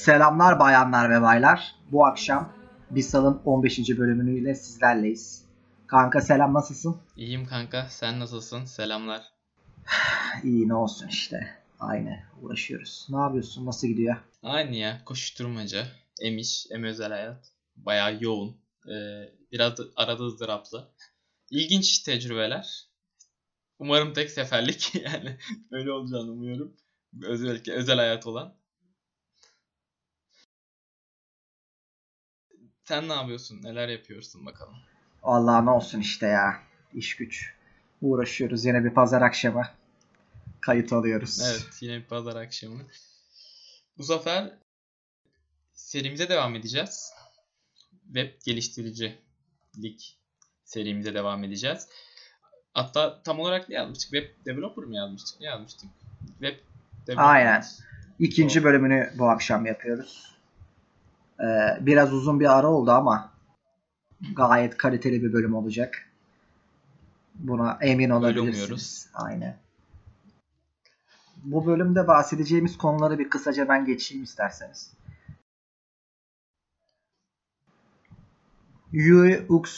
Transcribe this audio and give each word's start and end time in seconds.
Selamlar 0.00 0.60
bayanlar 0.60 1.10
ve 1.10 1.22
baylar. 1.22 1.74
Bu 1.92 2.06
akşam 2.06 2.52
Bisal'ın 2.90 3.42
15. 3.44 3.78
bölümüyle 3.78 4.54
sizlerleyiz. 4.54 5.44
Kanka 5.86 6.20
selam 6.20 6.54
nasılsın? 6.54 6.96
İyiyim 7.16 7.46
kanka. 7.46 7.86
Sen 7.90 8.20
nasılsın? 8.20 8.64
Selamlar. 8.64 9.22
İyi 10.44 10.68
ne 10.68 10.74
olsun 10.74 11.08
işte. 11.08 11.56
Aynı 11.80 12.18
uğraşıyoruz. 12.42 13.06
Ne 13.10 13.20
yapıyorsun? 13.20 13.66
Nasıl 13.66 13.88
gidiyor? 13.88 14.16
Aynı 14.42 14.76
ya. 14.76 15.04
Koşuşturmaca. 15.04 15.86
Em 16.22 16.38
iş, 16.38 16.66
em 16.70 16.84
özel 16.84 17.10
hayat. 17.10 17.52
Bayağı 17.76 18.22
yoğun. 18.24 18.56
Ee, 18.88 19.28
biraz 19.52 19.78
da 19.78 19.82
arada 19.96 20.22
ızdıraplı. 20.24 20.88
İlginç 21.50 21.98
tecrübeler. 21.98 22.86
Umarım 23.78 24.12
tek 24.12 24.30
seferlik 24.30 24.94
yani 25.04 25.38
öyle 25.70 25.92
olacağını 25.92 26.32
umuyorum. 26.32 26.76
Özellikle 27.22 27.72
özel 27.72 27.96
hayat 27.96 28.26
olan. 28.26 28.59
Sen 32.90 33.08
ne 33.08 33.12
yapıyorsun? 33.12 33.62
Neler 33.62 33.88
yapıyorsun 33.88 34.46
bakalım? 34.46 34.74
Vallahi 35.22 35.66
ne 35.66 35.70
olsun 35.70 36.00
işte 36.00 36.26
ya. 36.26 36.62
İş 36.94 37.16
güç. 37.16 37.54
Uğraşıyoruz 38.02 38.64
yine 38.64 38.84
bir 38.84 38.90
pazar 38.90 39.22
akşamı. 39.22 39.62
Kayıt 40.60 40.92
alıyoruz. 40.92 41.40
Evet 41.40 41.68
yine 41.80 41.96
bir 41.96 42.04
pazar 42.04 42.36
akşamı. 42.36 42.82
Bu 43.98 44.04
sefer 44.04 44.52
serimize 45.72 46.28
devam 46.28 46.54
edeceğiz. 46.54 47.12
Web 48.04 48.30
geliştiricilik 48.44 50.18
serimize 50.64 51.14
devam 51.14 51.44
edeceğiz. 51.44 51.88
Hatta 52.74 53.22
tam 53.22 53.40
olarak 53.40 53.68
ne 53.68 53.74
yazmıştık? 53.74 54.10
Web 54.10 54.46
developer 54.46 54.84
mı 54.84 54.96
yazmıştık? 54.96 55.40
Ne 55.40 55.46
yazmıştık? 55.46 55.90
Web 56.26 56.56
developer. 57.06 57.30
Aynen. 57.30 57.64
İkinci 58.18 58.64
bölümünü 58.64 59.12
bu 59.18 59.28
akşam 59.28 59.66
yapıyoruz. 59.66 60.39
Ee, 61.40 61.78
biraz 61.80 62.12
uzun 62.12 62.40
bir 62.40 62.58
ara 62.58 62.66
oldu 62.66 62.90
ama 62.90 63.32
gayet 64.36 64.76
kaliteli 64.76 65.22
bir 65.22 65.32
bölüm 65.32 65.54
olacak. 65.54 66.06
Buna 67.34 67.78
emin 67.80 68.10
olabilirsiniz. 68.10 69.10
Aynen. 69.14 69.56
Bu 71.44 71.66
bölümde 71.66 72.06
bahsedeceğimiz 72.06 72.78
konuları 72.78 73.18
bir 73.18 73.30
kısaca 73.30 73.68
ben 73.68 73.84
geçeyim 73.84 74.24
isterseniz. 74.24 74.92
UX 79.48 79.70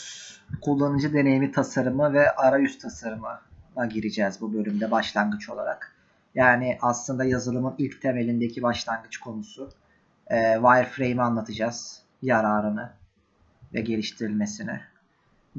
kullanıcı 0.61 1.13
deneyimi 1.13 1.51
tasarımı 1.51 2.13
ve 2.13 2.35
arayüz 2.35 2.77
tasarımına 2.77 3.85
gireceğiz 3.89 4.41
bu 4.41 4.53
bölümde 4.53 4.91
başlangıç 4.91 5.49
olarak. 5.49 5.95
Yani 6.35 6.77
aslında 6.81 7.25
yazılımın 7.25 7.75
ilk 7.77 8.01
temelindeki 8.01 8.61
başlangıç 8.61 9.17
konusu. 9.17 9.69
E, 10.33 10.53
wireframe'i 10.53 11.21
anlatacağız. 11.21 12.01
Yararını 12.21 12.93
ve 13.73 13.81
geliştirilmesini. 13.81 14.79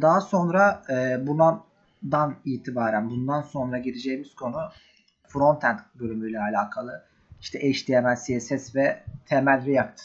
Daha 0.01 0.21
sonra 0.21 0.83
e, 0.91 1.27
bundan 1.27 2.35
itibaren 2.45 3.11
bundan 3.11 3.43
sonra 3.43 3.79
gireceğimiz 3.79 4.35
konu 4.35 4.71
frontend 5.29 5.79
bölümüyle 5.95 6.41
alakalı. 6.41 7.05
İşte 7.41 7.73
HTML, 7.73 8.17
CSS 8.17 8.75
ve 8.75 9.03
temel 9.27 9.67
React 9.67 10.01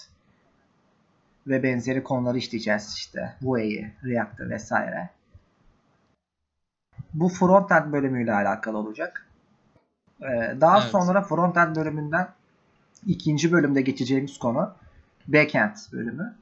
ve 1.47 1.63
benzeri 1.63 2.03
konuları 2.03 2.37
işleyeceğiz 2.37 2.93
işte. 2.97 3.35
Vue'yi, 3.41 3.93
React'ı 4.03 4.49
vesaire. 4.49 5.09
Bu 7.13 7.29
frontend 7.29 7.93
bölümüyle 7.93 8.33
alakalı 8.33 8.77
olacak. 8.77 9.25
Ee, 10.21 10.55
daha 10.61 10.79
Evet. 10.81 10.91
sonra 10.91 11.21
frontend 11.21 11.75
bölümünden 11.75 12.27
ikinci 13.07 13.51
bölümde 13.51 13.81
geçeceğimiz 13.81 14.39
konu 14.39 14.73
backend 15.27 15.75
bölümü. 15.93 16.35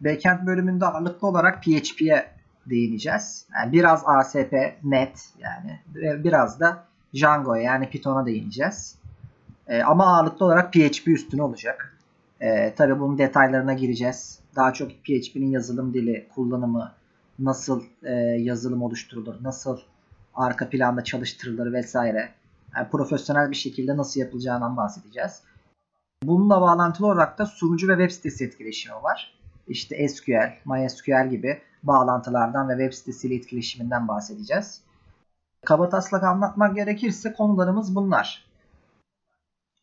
Backend 0.00 0.46
bölümünde 0.46 0.86
ağırlıklı 0.86 1.28
olarak 1.28 1.62
PHP'ye 1.62 2.30
değineceğiz. 2.66 3.46
Yani 3.54 3.72
biraz 3.72 4.02
ASP, 4.06 4.52
net 4.84 5.28
yani 5.38 5.80
biraz 6.24 6.60
da 6.60 6.84
Django'ya 7.14 7.62
yani 7.62 7.90
Python'a 7.90 8.26
değineceğiz. 8.26 8.98
Ee, 9.68 9.82
ama 9.82 10.06
ağırlıklı 10.06 10.46
olarak 10.46 10.72
PHP 10.72 11.08
üstüne 11.08 11.42
olacak. 11.42 11.96
Ee, 12.40 12.74
tabii 12.76 13.00
bunun 13.00 13.18
detaylarına 13.18 13.72
gireceğiz. 13.72 14.38
Daha 14.56 14.72
çok 14.72 14.90
PHP'nin 14.90 15.50
yazılım 15.50 15.94
dili, 15.94 16.28
kullanımı, 16.34 16.92
nasıl 17.38 17.82
e, 18.02 18.12
yazılım 18.20 18.82
oluşturulur, 18.82 19.34
nasıl 19.42 19.78
arka 20.34 20.68
planda 20.68 21.04
çalıştırılır 21.04 21.72
vesaire. 21.72 22.28
Yani 22.76 22.88
profesyonel 22.88 23.50
bir 23.50 23.56
şekilde 23.56 23.96
nasıl 23.96 24.20
yapılacağından 24.20 24.76
bahsedeceğiz. 24.76 25.42
Bununla 26.22 26.60
bağlantılı 26.60 27.06
olarak 27.06 27.38
da 27.38 27.46
sunucu 27.46 27.88
ve 27.88 27.92
web 27.92 28.10
sitesi 28.10 28.44
etkileşimi 28.44 28.94
var. 28.94 29.38
İşte 29.68 30.08
SQL, 30.08 30.52
MySQL 30.64 31.30
gibi 31.30 31.62
bağlantılardan 31.82 32.68
ve 32.68 32.72
web 32.72 32.92
sitesiyle 32.92 33.34
etkileşiminden 33.34 34.08
bahsedeceğiz. 34.08 34.80
Kabataslak 35.64 36.22
anlatmak 36.22 36.74
gerekirse 36.74 37.32
konularımız 37.32 37.94
bunlar. 37.94 38.44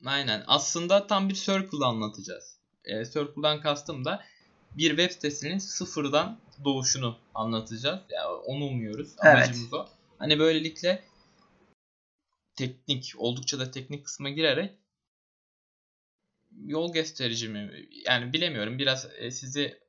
Aynen. 0.05 0.43
Aslında 0.47 1.07
tam 1.07 1.29
bir 1.29 1.33
circle 1.33 1.85
anlatacağız. 1.85 2.57
E, 2.85 3.05
circle'dan 3.05 3.61
kastım 3.61 4.05
da 4.05 4.21
bir 4.77 4.89
web 4.89 5.11
sitesinin 5.11 5.57
sıfırdan 5.57 6.37
doğuşunu 6.65 7.17
anlatacağız. 7.33 7.99
Yani 8.09 8.27
onu 8.27 8.65
umuyoruz. 8.65 9.15
Evet. 9.23 9.35
Amacımız 9.35 9.73
o. 9.73 9.85
Hani 10.19 10.39
böylelikle 10.39 11.03
teknik, 12.55 13.13
oldukça 13.17 13.59
da 13.59 13.71
teknik 13.71 14.05
kısma 14.05 14.29
girerek 14.29 14.77
yol 16.63 16.93
gösterici 16.93 17.49
mi? 17.49 17.87
Yani 18.05 18.33
bilemiyorum. 18.33 18.79
Biraz 18.79 19.07
e, 19.17 19.31
sizi 19.31 19.79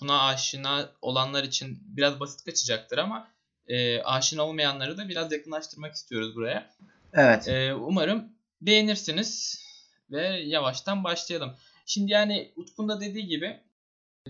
buna 0.00 0.26
aşina 0.26 0.92
olanlar 1.02 1.44
için 1.44 1.78
biraz 1.82 2.20
basit 2.20 2.44
kaçacaktır 2.44 2.98
ama 2.98 3.28
e, 3.66 4.02
aşina 4.02 4.42
olmayanları 4.42 4.98
da 4.98 5.08
biraz 5.08 5.32
yakınlaştırmak 5.32 5.94
istiyoruz 5.94 6.36
buraya. 6.36 6.70
Evet. 7.12 7.48
Ee, 7.48 7.74
umarım 7.74 8.32
beğenirsiniz 8.60 9.62
ve 10.10 10.26
yavaştan 10.26 11.04
başlayalım. 11.04 11.54
Şimdi 11.86 12.12
yani 12.12 12.52
Utku'nun 12.56 12.88
da 12.88 13.00
dediği 13.00 13.26
gibi 13.26 13.60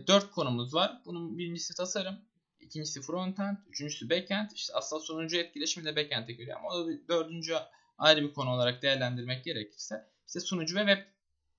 dört 0.07 0.31
konumuz 0.31 0.75
var. 0.75 1.03
Bunun 1.05 1.39
birincisi 1.39 1.75
tasarım, 1.75 2.19
ikincisi 2.61 3.03
frontend, 3.03 3.57
üçüncüsü 3.69 4.11
backend. 4.11 4.51
İşte 4.55 4.73
aslında 4.75 5.03
sonuncu 5.03 5.37
etkileşimi 5.37 5.87
de 5.87 5.97
backend'e 5.97 6.33
giriyor 6.33 6.59
ama 6.59 6.69
o 6.69 6.87
da 6.87 6.91
dördüncü 7.09 7.55
ayrı 7.99 8.23
bir 8.23 8.33
konu 8.33 8.51
olarak 8.51 8.83
değerlendirmek 8.83 9.45
gerekirse 9.45 10.07
işte 10.27 10.41
sunucu 10.41 10.77
ve 10.77 10.81
web 10.81 11.18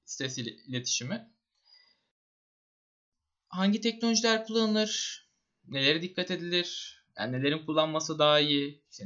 sitesi 0.09 0.41
ile- 0.41 0.55
iletişimi. 0.67 1.29
Hangi 3.49 3.81
teknolojiler 3.81 4.45
kullanılır? 4.45 5.23
Nelere 5.67 6.01
dikkat 6.01 6.31
edilir? 6.31 6.99
Yani 7.17 7.31
nelerin 7.31 7.65
kullanması 7.65 8.19
daha 8.19 8.39
iyi? 8.39 8.83
İşte 8.91 9.05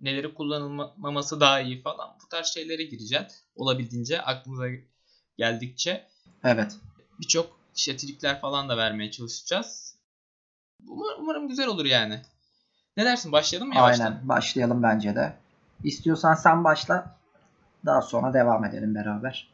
neleri 0.00 0.34
kullanılmaması 0.34 1.40
daha 1.40 1.60
iyi 1.60 1.82
falan 1.82 2.16
bu 2.24 2.28
tarz 2.28 2.46
şeylere 2.46 2.82
gireceğiz. 2.82 3.44
Olabildiğince 3.54 4.22
aklımıza 4.22 4.66
geldikçe 5.38 6.08
Evet. 6.44 6.76
birçok 7.20 7.60
işte 7.76 7.96
trikler 7.96 8.40
falan 8.40 8.68
da 8.68 8.76
vermeye 8.76 9.10
çalışacağız. 9.10 9.96
Umar- 10.86 11.16
Umarım 11.18 11.48
güzel 11.48 11.66
olur 11.66 11.84
yani. 11.84 12.22
Ne 12.96 13.04
dersin 13.04 13.32
başlayalım 13.32 13.68
mı 13.68 13.74
yavaştan? 13.74 14.04
Aynen. 14.06 14.28
Başlayalım 14.28 14.82
bence 14.82 15.14
de. 15.14 15.36
İstiyorsan 15.84 16.34
sen 16.34 16.64
başla. 16.64 17.18
Daha 17.86 18.02
sonra 18.02 18.34
devam 18.34 18.64
edelim 18.64 18.94
beraber. 18.94 19.51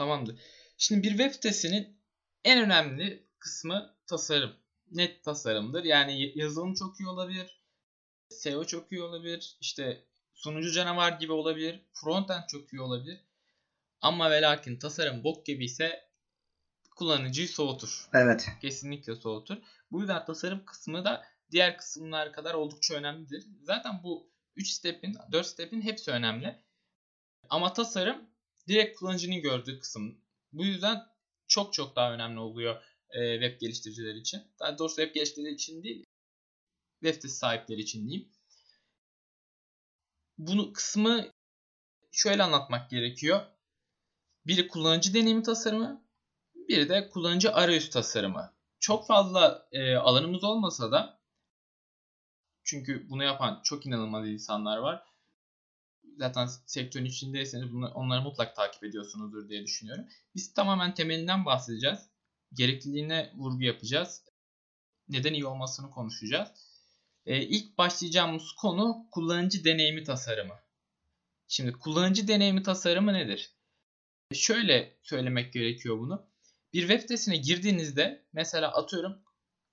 Tamamdır. 0.00 0.36
Şimdi 0.78 1.02
bir 1.02 1.10
web 1.10 1.32
sitesinin 1.32 2.00
en 2.44 2.64
önemli 2.64 3.26
kısmı 3.38 3.96
tasarım. 4.06 4.56
Net 4.90 5.24
tasarımdır. 5.24 5.84
Yani 5.84 6.38
yazılım 6.38 6.74
çok 6.74 7.00
iyi 7.00 7.08
olabilir. 7.08 7.62
SEO 8.30 8.64
çok 8.64 8.92
iyi 8.92 9.02
olabilir. 9.02 9.56
İşte 9.60 10.04
sunucu 10.34 10.72
canavar 10.72 11.12
gibi 11.12 11.32
olabilir. 11.32 11.80
Frontend 11.92 12.42
çok 12.48 12.72
iyi 12.72 12.80
olabilir. 12.80 13.20
Ama 14.00 14.30
ve 14.30 14.42
lakin 14.42 14.78
tasarım 14.78 15.24
bok 15.24 15.46
gibi 15.46 15.64
ise 15.64 16.10
kullanıcıyı 16.96 17.48
soğutur. 17.48 18.08
Evet. 18.14 18.48
Kesinlikle 18.60 19.14
soğutur. 19.14 19.56
Bu 19.90 20.00
yüzden 20.00 20.24
tasarım 20.24 20.64
kısmı 20.64 21.04
da 21.04 21.24
diğer 21.50 21.76
kısımlar 21.76 22.32
kadar 22.32 22.54
oldukça 22.54 22.94
önemlidir. 22.94 23.46
Zaten 23.62 24.00
bu 24.02 24.30
3 24.56 24.70
step'in, 24.70 25.16
4 25.32 25.46
step'in 25.46 25.82
hepsi 25.82 26.10
önemli. 26.10 26.64
Ama 27.48 27.72
tasarım 27.72 28.29
direkt 28.70 28.98
kullanıcının 28.98 29.40
gördüğü 29.40 29.78
kısım. 29.78 30.20
Bu 30.52 30.64
yüzden 30.64 31.06
çok 31.48 31.72
çok 31.72 31.96
daha 31.96 32.12
önemli 32.12 32.40
oluyor 32.40 32.82
e, 33.10 33.40
web 33.40 33.60
geliştiriciler 33.60 34.14
için. 34.14 34.42
Daha 34.60 34.78
doğrusu 34.78 34.96
web 34.96 35.14
geliştiriciler 35.14 35.54
için 35.54 35.82
değil, 35.82 36.04
web 37.02 37.14
sitesi 37.14 37.36
sahipleri 37.36 37.80
için 37.80 38.08
diyeyim. 38.08 38.28
Bunu 40.38 40.72
kısmı 40.72 41.26
şöyle 42.12 42.42
anlatmak 42.42 42.90
gerekiyor. 42.90 43.46
Biri 44.46 44.68
kullanıcı 44.68 45.14
deneyimi 45.14 45.42
tasarımı, 45.42 46.04
biri 46.54 46.88
de 46.88 47.08
kullanıcı 47.08 47.54
arayüz 47.54 47.90
tasarımı. 47.90 48.54
Çok 48.78 49.06
fazla 49.06 49.68
e, 49.72 49.94
alanımız 49.94 50.44
olmasa 50.44 50.92
da 50.92 51.20
çünkü 52.64 53.10
bunu 53.10 53.24
yapan 53.24 53.60
çok 53.64 53.86
inanılmaz 53.86 54.28
insanlar 54.28 54.78
var. 54.78 55.04
Zaten 56.18 56.46
sektörün 56.66 57.04
içindeyseniz 57.04 57.72
bunu, 57.72 57.88
onları 57.88 58.22
mutlak 58.22 58.56
takip 58.56 58.84
ediyorsunuzdur 58.84 59.48
diye 59.48 59.64
düşünüyorum. 59.64 60.04
Biz 60.34 60.54
tamamen 60.54 60.94
temelinden 60.94 61.44
bahsedeceğiz. 61.44 61.98
Gerekliliğine 62.52 63.32
vurgu 63.36 63.62
yapacağız. 63.62 64.24
Neden 65.08 65.34
iyi 65.34 65.46
olmasını 65.46 65.90
konuşacağız. 65.90 66.48
Ee, 67.26 67.42
ilk 67.42 67.78
başlayacağımız 67.78 68.52
konu 68.52 69.06
kullanıcı 69.10 69.64
deneyimi 69.64 70.04
tasarımı. 70.04 70.54
Şimdi 71.48 71.72
kullanıcı 71.72 72.28
deneyimi 72.28 72.62
tasarımı 72.62 73.12
nedir? 73.12 73.54
Şöyle 74.32 74.96
söylemek 75.02 75.52
gerekiyor 75.52 75.98
bunu. 75.98 76.26
Bir 76.72 76.80
web 76.80 77.00
sitesine 77.00 77.36
girdiğinizde 77.36 78.24
mesela 78.32 78.74
atıyorum 78.74 79.22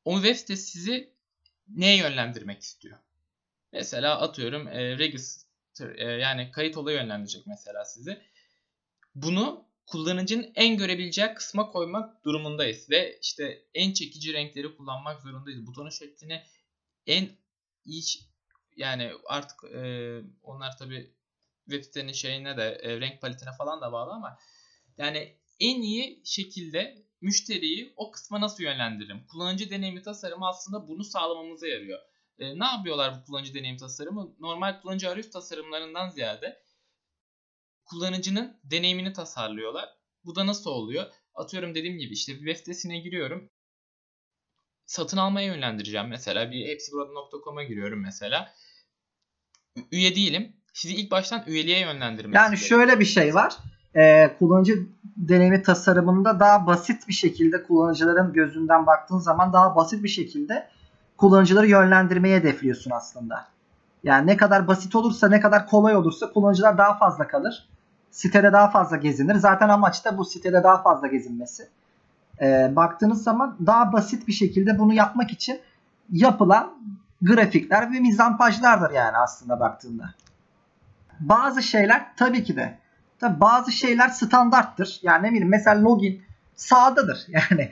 o 0.06 0.16
web 0.16 0.36
sitesi 0.36 0.72
sizi 0.72 1.13
neye 1.68 1.98
yönlendirmek 1.98 2.62
istiyor? 2.62 2.98
Mesela 3.74 4.22
atıyorum 4.22 4.68
e, 4.68 4.98
register 4.98 5.47
e, 5.82 6.04
yani 6.04 6.52
kayıt 6.52 6.78
olayı 6.78 6.98
yönlendirecek 6.98 7.48
mesela 7.48 7.86
sizi. 7.86 8.22
Bunu 9.16 9.66
kullanıcının 9.86 10.52
en 10.56 10.78
görebileceği 10.78 11.34
kısma 11.34 11.72
koymak 11.72 12.26
durumundayız 12.26 12.90
ve 12.90 13.20
işte 13.22 13.66
en 13.74 13.94
çekici 13.94 14.34
renkleri 14.34 14.76
kullanmak 14.76 15.22
zorundayız. 15.22 15.68
Butonun 15.68 15.90
şeklini 15.90 16.44
en 17.08 17.30
iyi 17.86 18.04
yani 18.76 19.12
artık 19.28 19.64
e, 19.64 19.82
onlar 20.44 20.78
tabi 20.78 21.14
web 21.70 21.84
sitenin 21.84 22.14
şeyine 22.14 22.58
de 22.58 22.80
e, 22.82 23.00
renk 23.00 23.22
paletine 23.22 23.52
falan 23.58 23.82
da 23.82 23.92
bağlı 23.92 24.12
ama 24.12 24.40
yani 24.98 25.38
en 25.60 25.82
iyi 25.82 26.22
şekilde 26.26 27.08
müşteriyi 27.22 27.94
o 27.96 28.12
kısma 28.12 28.42
nasıl 28.42 28.64
yönlendiririm? 28.64 29.28
Kullanıcı 29.28 29.70
deneyimi 29.70 30.02
tasarımı 30.02 30.48
aslında 30.48 30.88
bunu 30.88 31.04
sağlamamıza 31.04 31.68
yarıyor. 31.68 32.00
E, 32.39 32.60
ne 32.60 32.66
yapıyorlar 32.66 33.19
bu 33.19 33.25
kullanıcı 33.25 33.54
deneyim 33.54 33.78
tasarımı? 33.78 34.36
Normal 34.39 34.81
kullanıcı 34.81 35.10
arayüz 35.10 35.30
tasarımlarından 35.31 36.10
ziyade 36.10 36.62
kullanıcının 37.86 38.57
deneyimini 38.63 39.13
tasarlıyorlar. 39.13 39.89
Bu 40.25 40.36
da 40.36 40.48
nasıl 40.48 40.69
oluyor? 40.69 41.06
Atıyorum 41.36 41.75
dediğim 41.75 41.98
gibi 41.98 42.13
işte 42.13 42.34
bir 42.34 42.38
web 42.38 42.56
sitesine 42.57 43.00
giriyorum. 43.00 43.50
Satın 44.86 45.18
almaya 45.18 45.48
yönlendireceğim 45.48 46.07
mesela. 46.07 46.51
Bir 46.51 46.68
hepsiburada.com'a 46.68 47.63
giriyorum 47.63 48.01
mesela. 48.01 48.54
Üye 49.92 50.16
değilim. 50.16 50.56
Sizi 50.74 50.95
ilk 50.95 51.12
baştan 51.12 51.44
üyeliğe 51.48 51.80
yönlendirmek 51.80 52.36
Yani 52.36 52.56
istiyorum. 52.56 52.86
şöyle 52.88 53.00
bir 53.00 53.06
şey 53.06 53.36
var. 53.36 53.57
Ee, 53.95 54.36
kullanıcı 54.40 54.74
deneyimi 55.04 55.63
tasarımında 55.63 56.40
daha 56.40 56.68
basit 56.68 57.07
bir 57.07 57.13
şekilde 57.13 57.63
kullanıcıların 57.63 58.33
gözünden 58.33 58.86
baktığın 58.86 59.18
zaman 59.19 59.54
daha 59.54 59.75
basit 59.75 60.04
bir 60.04 60.10
şekilde 60.10 60.69
kullanıcıları 61.18 61.68
yönlendirmeye 61.68 62.38
hedefliyorsun 62.38 62.92
aslında. 62.92 63.48
Yani 64.04 64.28
ne 64.28 64.38
kadar 64.38 64.68
basit 64.68 64.96
olursa, 64.96 65.30
ne 65.30 65.40
kadar 65.40 65.68
kolay 65.68 65.96
olursa 65.96 66.31
kullanıcılar 66.31 66.78
daha 66.78 66.98
fazla 66.98 67.28
kalır. 67.28 67.68
Sitede 68.12 68.54
daha 68.54 68.69
fazla 68.69 68.98
gezinir. 68.98 69.36
Zaten 69.36 69.69
amaç 69.69 70.06
da 70.06 70.18
bu 70.18 70.25
sitede 70.25 70.64
daha 70.64 70.81
fazla 70.81 71.08
gezinmesi. 71.08 71.68
Ee, 72.42 72.72
baktığınız 72.75 73.24
zaman 73.24 73.58
daha 73.66 73.94
basit 73.94 74.28
bir 74.28 74.34
şekilde 74.34 74.80
bunu 74.80 74.94
yapmak 74.94 75.31
için 75.31 75.60
yapılan 76.12 76.74
grafikler 77.22 77.92
ve 77.92 78.00
mizampajlardır 78.00 78.92
yani 78.92 79.18
aslında 79.18 79.60
baktığında. 79.60 80.14
Bazı 81.19 81.64
şeyler 81.64 82.06
tabii 82.16 82.44
ki 82.44 82.56
de 82.56 82.78
tabii 83.19 83.40
bazı 83.40 83.72
şeyler 83.72 84.10
standarttır. 84.10 85.00
Yani 85.02 85.28
ne 85.28 85.30
bileyim 85.30 85.50
mesela 85.50 85.84
login 85.84 86.22
sağdadır. 86.56 87.25
Yani 87.28 87.69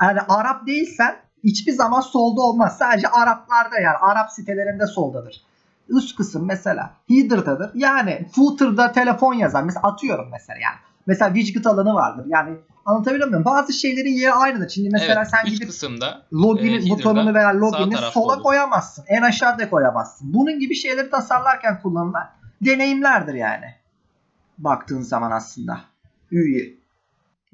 yani 0.00 0.20
Arap 0.20 0.66
değilsen 0.66 1.16
hiçbir 1.44 1.72
zaman 1.72 2.00
solda 2.00 2.40
olmaz. 2.40 2.78
Sadece 2.78 3.08
Araplarda 3.08 3.80
yani 3.80 3.96
Arap 3.96 4.30
sitelerinde 4.32 4.86
soldadır. 4.86 5.40
Üst 5.88 6.16
kısım 6.16 6.46
mesela 6.46 6.90
header'dadır. 7.08 7.70
Yani 7.74 8.26
footer'da 8.34 8.92
telefon 8.92 9.34
yazar. 9.34 9.62
Mesela 9.62 9.82
atıyorum 9.82 10.28
mesela 10.32 10.58
yani. 10.62 10.76
Mesela 11.06 11.34
widget 11.34 11.66
alanı 11.66 11.94
vardır. 11.94 12.24
Yani 12.28 12.56
anlatabiliyor 12.86 13.28
muyum? 13.28 13.44
Bazı 13.44 13.72
şeylerin 13.72 14.12
yeri 14.12 14.32
aynıdır. 14.32 14.68
Şimdi 14.68 14.88
mesela 14.92 15.20
evet, 15.20 15.30
sen 15.30 15.46
üst 15.46 15.54
gidip 15.54 15.68
kısımda 15.68 16.22
login 16.32 16.86
e, 16.86 16.90
butonunu 16.90 17.34
veya 17.34 17.60
logini 17.60 17.96
sola 17.96 18.34
olur. 18.34 18.42
koyamazsın. 18.42 19.04
En 19.08 19.22
aşağıda 19.22 19.70
koyamazsın. 19.70 20.34
Bunun 20.34 20.58
gibi 20.58 20.74
şeyleri 20.74 21.10
tasarlarken 21.10 21.80
kullanılan 21.82 22.30
deneyimlerdir 22.60 23.34
yani. 23.34 23.74
Baktığın 24.58 25.00
zaman 25.00 25.30
aslında. 25.30 25.80
Üye. 26.30 26.79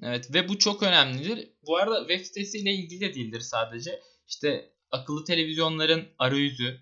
Evet 0.03 0.35
ve 0.35 0.49
bu 0.49 0.59
çok 0.59 0.83
önemlidir. 0.83 1.51
Bu 1.67 1.77
arada 1.77 2.09
web 2.09 2.25
sitesiyle 2.25 2.73
ilgili 2.73 3.01
de 3.01 3.15
değildir 3.15 3.41
sadece. 3.41 4.03
İşte 4.29 4.73
akıllı 4.91 5.25
televizyonların 5.25 6.09
arayüzü 6.19 6.81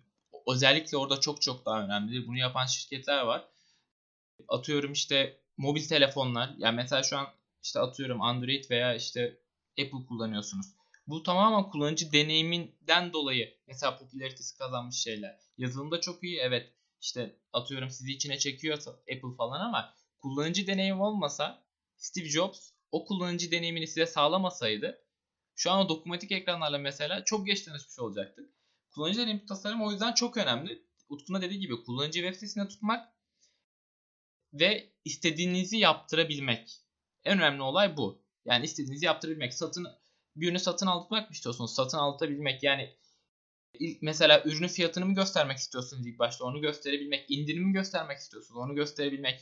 özellikle 0.49 0.97
orada 0.97 1.21
çok 1.21 1.43
çok 1.43 1.67
daha 1.67 1.85
önemlidir. 1.85 2.27
Bunu 2.27 2.39
yapan 2.39 2.67
şirketler 2.67 3.23
var. 3.23 3.49
Atıyorum 4.49 4.93
işte 4.93 5.41
mobil 5.57 5.89
telefonlar. 5.89 6.55
Yani 6.59 6.77
mesela 6.77 7.03
şu 7.03 7.17
an 7.19 7.27
işte 7.63 7.81
atıyorum 7.81 8.23
Android 8.23 8.71
veya 8.71 8.95
işte 8.95 9.39
Apple 9.81 10.07
kullanıyorsunuz. 10.09 10.67
Bu 11.07 11.23
tamamen 11.23 11.71
kullanıcı 11.71 12.13
deneyiminden 12.13 13.13
dolayı 13.13 13.55
mesela 13.67 13.99
popülaritesi 13.99 14.59
kazanmış 14.59 14.97
şeyler. 14.97 15.39
Yazılımda 15.59 16.01
çok 16.01 16.25
iyi 16.25 16.39
evet 16.39 16.73
işte 17.01 17.37
atıyorum 17.53 17.91
sizi 17.91 18.13
içine 18.13 18.39
çekiyorsa 18.39 18.91
Apple 18.91 19.37
falan 19.39 19.61
ama 19.61 19.95
kullanıcı 20.19 20.67
deneyim 20.67 21.01
olmasa 21.01 21.65
Steve 21.97 22.29
Jobs 22.29 22.74
o 22.95 23.05
kullanıcı 23.05 23.51
deneyimini 23.51 23.87
size 23.87 24.07
sağlamasaydı 24.07 25.05
şu 25.57 25.71
an 25.71 25.87
o 25.87 25.89
dokunmatik 25.89 26.33
ekranlarla 26.33 26.79
mesela 26.79 27.25
çok 27.25 27.47
geç 27.47 27.63
tanışmış 27.63 27.99
olacaktık. 27.99 28.51
Kullanıcı 28.91 29.21
deneyim 29.21 29.47
tasarımı 29.47 29.87
o 29.87 29.91
yüzden 29.91 30.13
çok 30.13 30.37
önemli. 30.37 30.83
Utku'na 31.09 31.43
dediği 31.43 31.61
gibi 31.61 31.85
kullanıcı 31.85 32.21
web 32.21 32.35
sitesinde 32.35 32.69
tutmak 32.69 33.09
ve 34.53 34.93
istediğinizi 35.05 35.77
yaptırabilmek. 35.77 36.81
En 37.25 37.39
önemli 37.39 37.63
olay 37.63 37.97
bu. 37.97 38.23
Yani 38.45 38.65
istediğinizi 38.65 39.07
yaptırabilmek. 39.07 39.55
Satın 39.55 39.87
bir 40.37 40.47
ürünü 40.47 40.59
satın 40.59 40.87
almak 40.87 41.31
mı 41.31 41.35
istiyorsunuz? 41.35 41.75
Satın 41.75 41.99
altabilmek. 41.99 42.63
Yani 42.63 42.97
ilk 43.79 44.03
mesela 44.03 44.43
ürünün 44.45 44.69
fiyatını 44.69 45.07
mı 45.07 45.15
göstermek 45.15 45.59
istiyorsunuz 45.59 46.07
ilk 46.07 46.19
başta? 46.19 46.45
Onu 46.45 46.61
gösterebilmek. 46.61 47.31
İndirimi 47.31 47.73
göstermek 47.73 48.19
istiyorsunuz? 48.19 48.61
Onu 48.61 48.75
gösterebilmek. 48.75 49.41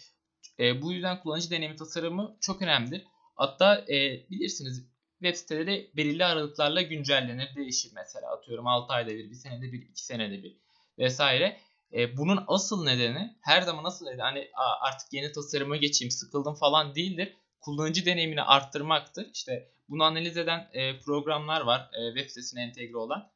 E, 0.58 0.82
bu 0.82 0.92
yüzden 0.92 1.20
kullanıcı 1.20 1.50
deneyimi 1.50 1.76
tasarımı 1.76 2.36
çok 2.40 2.62
önemlidir. 2.62 3.02
Hatta 3.42 3.84
e, 3.88 4.30
bilirsiniz 4.30 4.86
web 5.22 5.34
siteleri 5.34 5.90
belirli 5.96 6.24
aralıklarla 6.24 6.82
güncellenir, 6.82 7.56
değişir 7.56 7.92
mesela. 7.94 8.32
Atıyorum 8.32 8.66
6 8.66 8.92
ayda 8.92 9.10
bir, 9.10 9.30
bir 9.30 9.34
senede 9.34 9.72
bir, 9.72 9.82
2 9.82 10.04
senede 10.04 10.42
bir 10.42 10.56
vesaire. 10.98 11.60
E, 11.92 12.16
bunun 12.16 12.44
asıl 12.46 12.84
nedeni 12.84 13.36
her 13.40 13.62
zaman 13.62 13.84
asıl 13.84 14.06
nedeni 14.06 14.22
hani 14.22 14.50
artık 14.80 15.12
yeni 15.12 15.32
tasarıma 15.32 15.76
geçeyim, 15.76 16.10
sıkıldım 16.10 16.54
falan 16.54 16.94
değildir. 16.94 17.36
Kullanıcı 17.60 18.06
deneyimini 18.06 18.42
arttırmaktır. 18.42 19.30
İşte 19.34 19.68
bunu 19.88 20.04
analiz 20.04 20.36
eden 20.36 20.68
e, 20.72 20.98
programlar 20.98 21.60
var 21.60 21.90
e, 21.92 22.14
web 22.14 22.28
sitesine 22.28 22.62
entegre 22.62 22.96
olan. 22.96 23.32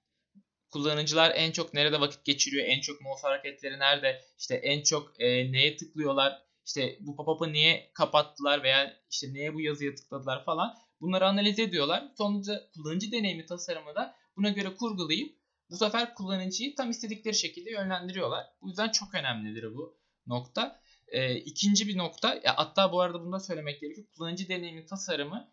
Kullanıcılar 0.70 1.32
en 1.34 1.52
çok 1.52 1.74
nerede 1.74 2.00
vakit 2.00 2.24
geçiriyor, 2.24 2.66
en 2.66 2.80
çok 2.80 3.00
mouse 3.00 3.26
hareketleri 3.26 3.78
nerede, 3.78 4.22
işte 4.38 4.54
en 4.54 4.82
çok 4.82 5.20
e, 5.20 5.52
neye 5.52 5.76
tıklıyorlar, 5.76 6.45
işte 6.66 6.98
bu 7.00 7.16
pop-up'ı 7.16 7.52
niye 7.52 7.90
kapattılar 7.94 8.62
veya 8.62 8.96
işte 9.10 9.32
niye 9.32 9.54
bu 9.54 9.60
yazıya 9.60 9.94
tıkladılar 9.94 10.44
falan. 10.44 10.74
Bunları 11.00 11.26
analiz 11.26 11.58
ediyorlar. 11.58 12.12
Sonuçta 12.18 12.70
kullanıcı 12.74 13.12
deneyimi 13.12 13.46
tasarımı 13.46 13.94
da 13.94 14.16
buna 14.36 14.50
göre 14.50 14.76
kurgulayıp 14.76 15.36
bu 15.70 15.76
sefer 15.76 16.14
kullanıcıyı 16.14 16.74
tam 16.74 16.90
istedikleri 16.90 17.34
şekilde 17.34 17.70
yönlendiriyorlar. 17.70 18.46
Bu 18.62 18.68
yüzden 18.68 18.88
çok 18.88 19.14
önemlidir 19.14 19.74
bu 19.74 19.98
nokta. 20.26 20.80
Ee, 21.08 21.36
ikinci 21.36 21.88
bir 21.88 21.98
nokta, 21.98 22.40
ya 22.44 22.56
hatta 22.56 22.92
bu 22.92 23.00
arada 23.00 23.20
bunu 23.20 23.32
da 23.32 23.40
söylemek 23.40 23.80
gerekiyor. 23.80 24.06
Kullanıcı 24.16 24.48
deneyimi 24.48 24.86
tasarımı 24.86 25.52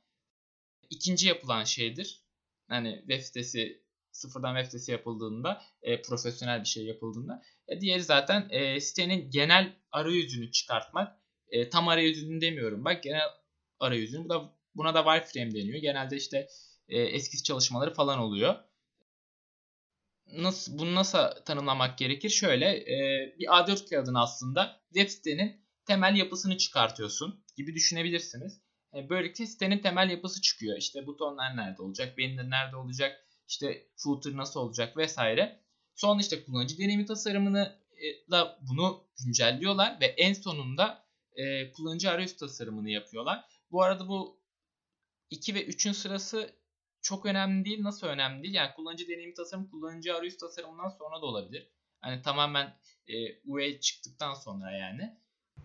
ikinci 0.89 1.27
yapılan 1.27 1.63
şeydir. 1.63 2.23
Hani 2.67 2.97
web 2.99 3.21
sitesi 3.21 3.83
sıfırdan 4.13 4.55
web 4.55 4.65
sitesi 4.65 4.91
yapıldığında, 4.91 5.61
e, 5.81 6.01
profesyonel 6.01 6.61
bir 6.61 6.67
şey 6.67 6.85
yapıldığında. 6.85 7.41
E, 7.67 7.81
diğeri 7.81 8.03
zaten 8.03 8.47
e, 8.49 8.79
sitenin 8.79 9.29
genel 9.31 9.75
arayüzünü 9.91 10.51
çıkartmak. 10.51 11.17
E, 11.47 11.69
tam 11.69 11.87
arayüzünü 11.87 12.41
demiyorum 12.41 12.85
bak 12.85 13.03
genel 13.03 13.21
arayüzünü. 13.79 14.25
Bu 14.25 14.29
da 14.29 14.53
buna 14.75 14.93
da 14.93 15.03
wireframe 15.03 15.53
deniyor. 15.53 15.79
Genelde 15.79 16.15
işte 16.15 16.47
e, 16.89 17.01
eskiz 17.01 17.43
çalışmaları 17.43 17.93
falan 17.93 18.19
oluyor. 18.19 18.55
Nasıl 20.27 20.77
bunu 20.77 20.95
nasıl 20.95 21.17
tanımlamak 21.45 21.97
gerekir? 21.97 22.29
Şöyle 22.29 22.65
e, 22.65 22.95
bir 23.39 23.45
A4 23.45 23.89
kağıdını 23.89 24.21
aslında 24.21 24.81
web 24.93 25.09
sitenin 25.09 25.63
temel 25.85 26.15
yapısını 26.15 26.57
çıkartıyorsun 26.57 27.45
gibi 27.57 27.75
düşünebilirsiniz. 27.75 28.61
E, 28.95 29.09
böylelikle 29.09 29.45
sitenin 29.45 29.79
temel 29.79 30.09
yapısı 30.09 30.41
çıkıyor. 30.41 30.77
İşte 30.77 31.05
butonlar 31.07 31.57
nerede 31.57 31.81
olacak, 31.81 32.17
banner 32.17 32.49
nerede 32.49 32.75
olacak, 32.75 33.27
işte 33.53 33.87
footer 33.95 34.37
nasıl 34.37 34.59
olacak 34.59 34.97
vesaire. 34.97 35.59
Sonra 35.95 36.21
işte 36.21 36.43
kullanıcı 36.43 36.77
deneyimi 36.77 37.05
tasarımını 37.05 37.79
e, 37.91 38.31
da 38.31 38.59
bunu 38.69 39.03
güncelliyorlar 39.25 39.99
ve 40.01 40.05
en 40.05 40.33
sonunda 40.33 41.05
e, 41.35 41.71
kullanıcı 41.71 42.11
arayüz 42.11 42.37
tasarımını 42.37 42.89
yapıyorlar. 42.89 43.45
Bu 43.71 43.83
arada 43.83 44.07
bu 44.07 44.41
2 45.29 45.55
ve 45.55 45.67
3'ün 45.67 45.91
sırası 45.91 46.55
çok 47.01 47.25
önemli 47.25 47.65
değil. 47.65 47.83
Nasıl 47.83 48.07
önemli 48.07 48.43
değil? 48.43 48.53
Yani 48.53 48.73
kullanıcı 48.75 49.07
deneyimi 49.07 49.33
tasarım 49.33 49.69
kullanıcı 49.69 50.15
arayüz 50.15 50.37
tasarımından 50.37 50.89
sonra 50.89 51.21
da 51.21 51.25
olabilir. 51.25 51.69
Hani 52.01 52.21
tamamen 52.21 52.79
e, 53.07 53.13
UE 53.45 53.79
çıktıktan 53.79 54.33
sonra 54.33 54.71
yani. 54.71 55.17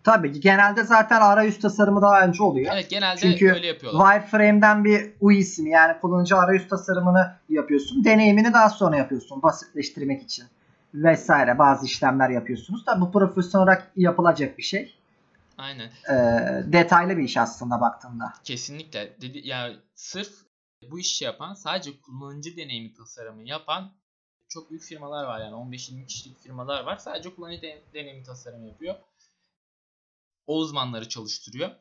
Tabii 0.03 0.39
genelde 0.39 0.83
zaten 0.83 1.21
arayüz 1.21 1.59
tasarımı 1.59 2.01
daha 2.01 2.25
önce 2.25 2.43
oluyor. 2.43 2.71
Evet 2.73 2.89
genelde 2.89 3.21
Çünkü 3.21 3.51
öyle 3.51 3.67
yapıyorlar. 3.67 4.13
Wireframe'den 4.13 4.85
bir 4.85 5.11
UI'sini 5.21 5.69
yani 5.69 5.99
kullanıcı 6.01 6.37
arayüz 6.37 6.67
tasarımını 6.67 7.35
yapıyorsun. 7.49 8.03
Deneyimini 8.03 8.53
daha 8.53 8.69
sonra 8.69 8.97
yapıyorsun 8.97 9.41
basitleştirmek 9.41 10.23
için 10.23 10.45
vesaire 10.93 11.59
bazı 11.59 11.85
işlemler 11.85 12.29
yapıyorsunuz. 12.29 12.85
Tabii 12.85 13.01
bu 13.01 13.11
profesyonel 13.11 13.63
olarak 13.63 13.91
yapılacak 13.95 14.57
bir 14.57 14.63
şey. 14.63 14.95
Aynen. 15.57 15.89
Ee, 16.09 16.63
detaylı 16.73 17.17
bir 17.17 17.23
iş 17.23 17.37
aslında 17.37 17.81
baktığında. 17.81 18.33
Kesinlikle. 18.43 19.13
Dedi 19.21 19.47
ya 19.47 19.69
sırf 19.95 20.31
bu 20.91 20.99
işi 20.99 21.25
yapan, 21.25 21.53
sadece 21.53 21.91
kullanıcı 22.01 22.57
deneyimi 22.57 22.93
tasarımı 22.93 23.43
yapan 23.43 23.91
çok 24.49 24.69
büyük 24.69 24.83
firmalar 24.83 25.25
var 25.25 25.39
yani 25.39 25.53
15-20 25.55 26.05
kişilik 26.05 26.39
firmalar 26.39 26.83
var. 26.83 26.97
Sadece 26.97 27.35
kullanıcı 27.35 27.61
de- 27.61 27.81
deneyimi 27.93 28.23
tasarımı 28.23 28.67
yapıyor. 28.67 28.95
O 30.49 30.57
uzmanları 30.57 31.09
çalıştırıyor. 31.09 31.71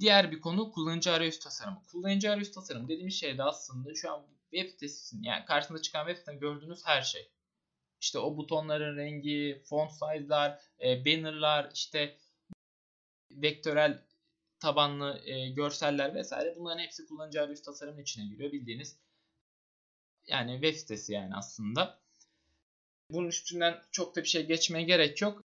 Diğer 0.00 0.32
bir 0.32 0.40
konu 0.40 0.70
kullanıcı 0.72 1.12
arayüz 1.12 1.38
tasarımı. 1.38 1.82
Kullanıcı 1.86 2.30
arayüz 2.30 2.52
tasarımı 2.52 2.88
dediğimiz 2.88 3.14
şey 3.14 3.38
de 3.38 3.42
aslında 3.42 3.94
şu 3.94 4.12
an 4.12 4.26
web 4.50 4.70
sitesinin 4.70 5.22
yani 5.22 5.44
karşınıza 5.44 5.82
çıkan 5.82 6.06
web 6.06 6.16
sitesinde 6.16 6.40
gördüğünüz 6.40 6.86
her 6.86 7.02
şey. 7.02 7.30
İşte 8.00 8.18
o 8.18 8.36
butonların 8.36 8.96
rengi, 8.96 9.62
font 9.64 9.92
size'lar, 9.92 10.60
e, 10.80 11.04
banner'lar, 11.04 11.70
işte 11.74 12.18
vektörel 13.30 14.02
tabanlı 14.60 15.22
e, 15.24 15.50
görseller 15.50 16.14
vesaire 16.14 16.54
bunların 16.56 16.82
hepsi 16.82 17.06
kullanıcı 17.06 17.42
arayüz 17.42 17.62
tasarımının 17.62 18.02
içine 18.02 18.26
giriyor. 18.26 18.52
Bildiğiniz 18.52 18.96
yani 20.26 20.52
web 20.52 20.74
sitesi 20.74 21.12
yani 21.12 21.34
aslında. 21.36 22.00
Bunun 23.10 23.28
üstünden 23.28 23.82
çok 23.92 24.16
da 24.16 24.22
bir 24.22 24.28
şey 24.28 24.46
geçmeye 24.46 24.84
gerek 24.84 25.22
yok. 25.22 25.44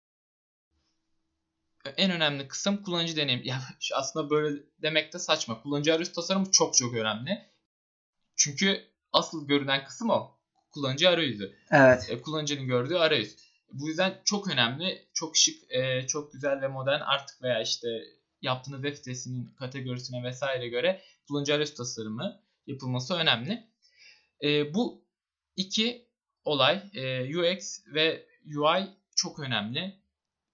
En 1.96 2.10
önemli 2.10 2.48
kısım 2.48 2.82
kullanıcı 2.82 3.16
deneyim. 3.16 3.42
Ya 3.44 3.62
aslında 3.94 4.30
böyle 4.30 4.62
demek 4.82 5.12
de 5.12 5.18
saçma. 5.18 5.62
Kullanıcı 5.62 5.94
arayüz 5.94 6.12
tasarımı 6.12 6.50
çok 6.50 6.74
çok 6.74 6.94
önemli. 6.94 7.52
Çünkü 8.36 8.84
asıl 9.12 9.48
görünen 9.48 9.84
kısım 9.84 10.10
o. 10.10 10.38
Kullanıcı 10.70 11.08
arayüzü. 11.08 11.56
Evet. 11.70 12.06
E, 12.10 12.22
kullanıcının 12.22 12.66
gördüğü 12.66 12.94
arayüz. 12.94 13.36
Bu 13.72 13.88
yüzden 13.88 14.20
çok 14.24 14.50
önemli, 14.50 15.08
çok 15.14 15.36
şık, 15.36 15.70
e, 15.70 16.06
çok 16.06 16.32
güzel 16.32 16.60
ve 16.62 16.68
modern 16.68 17.00
artık 17.00 17.42
veya 17.42 17.62
işte 17.62 17.88
yaptığınız 18.42 18.82
web 18.82 18.96
sitesinin 18.96 19.54
kategorisine 19.58 20.22
vesaire 20.22 20.68
göre 20.68 21.02
kullanıcı 21.28 21.54
arayüz 21.54 21.74
tasarımı 21.74 22.42
yapılması 22.66 23.14
önemli. 23.14 23.66
E, 24.42 24.74
bu 24.74 25.04
iki 25.56 26.08
olay 26.44 26.82
UX 27.36 27.80
ve 27.94 28.26
UI 28.56 28.86
çok 29.16 29.38
önemli. 29.38 30.01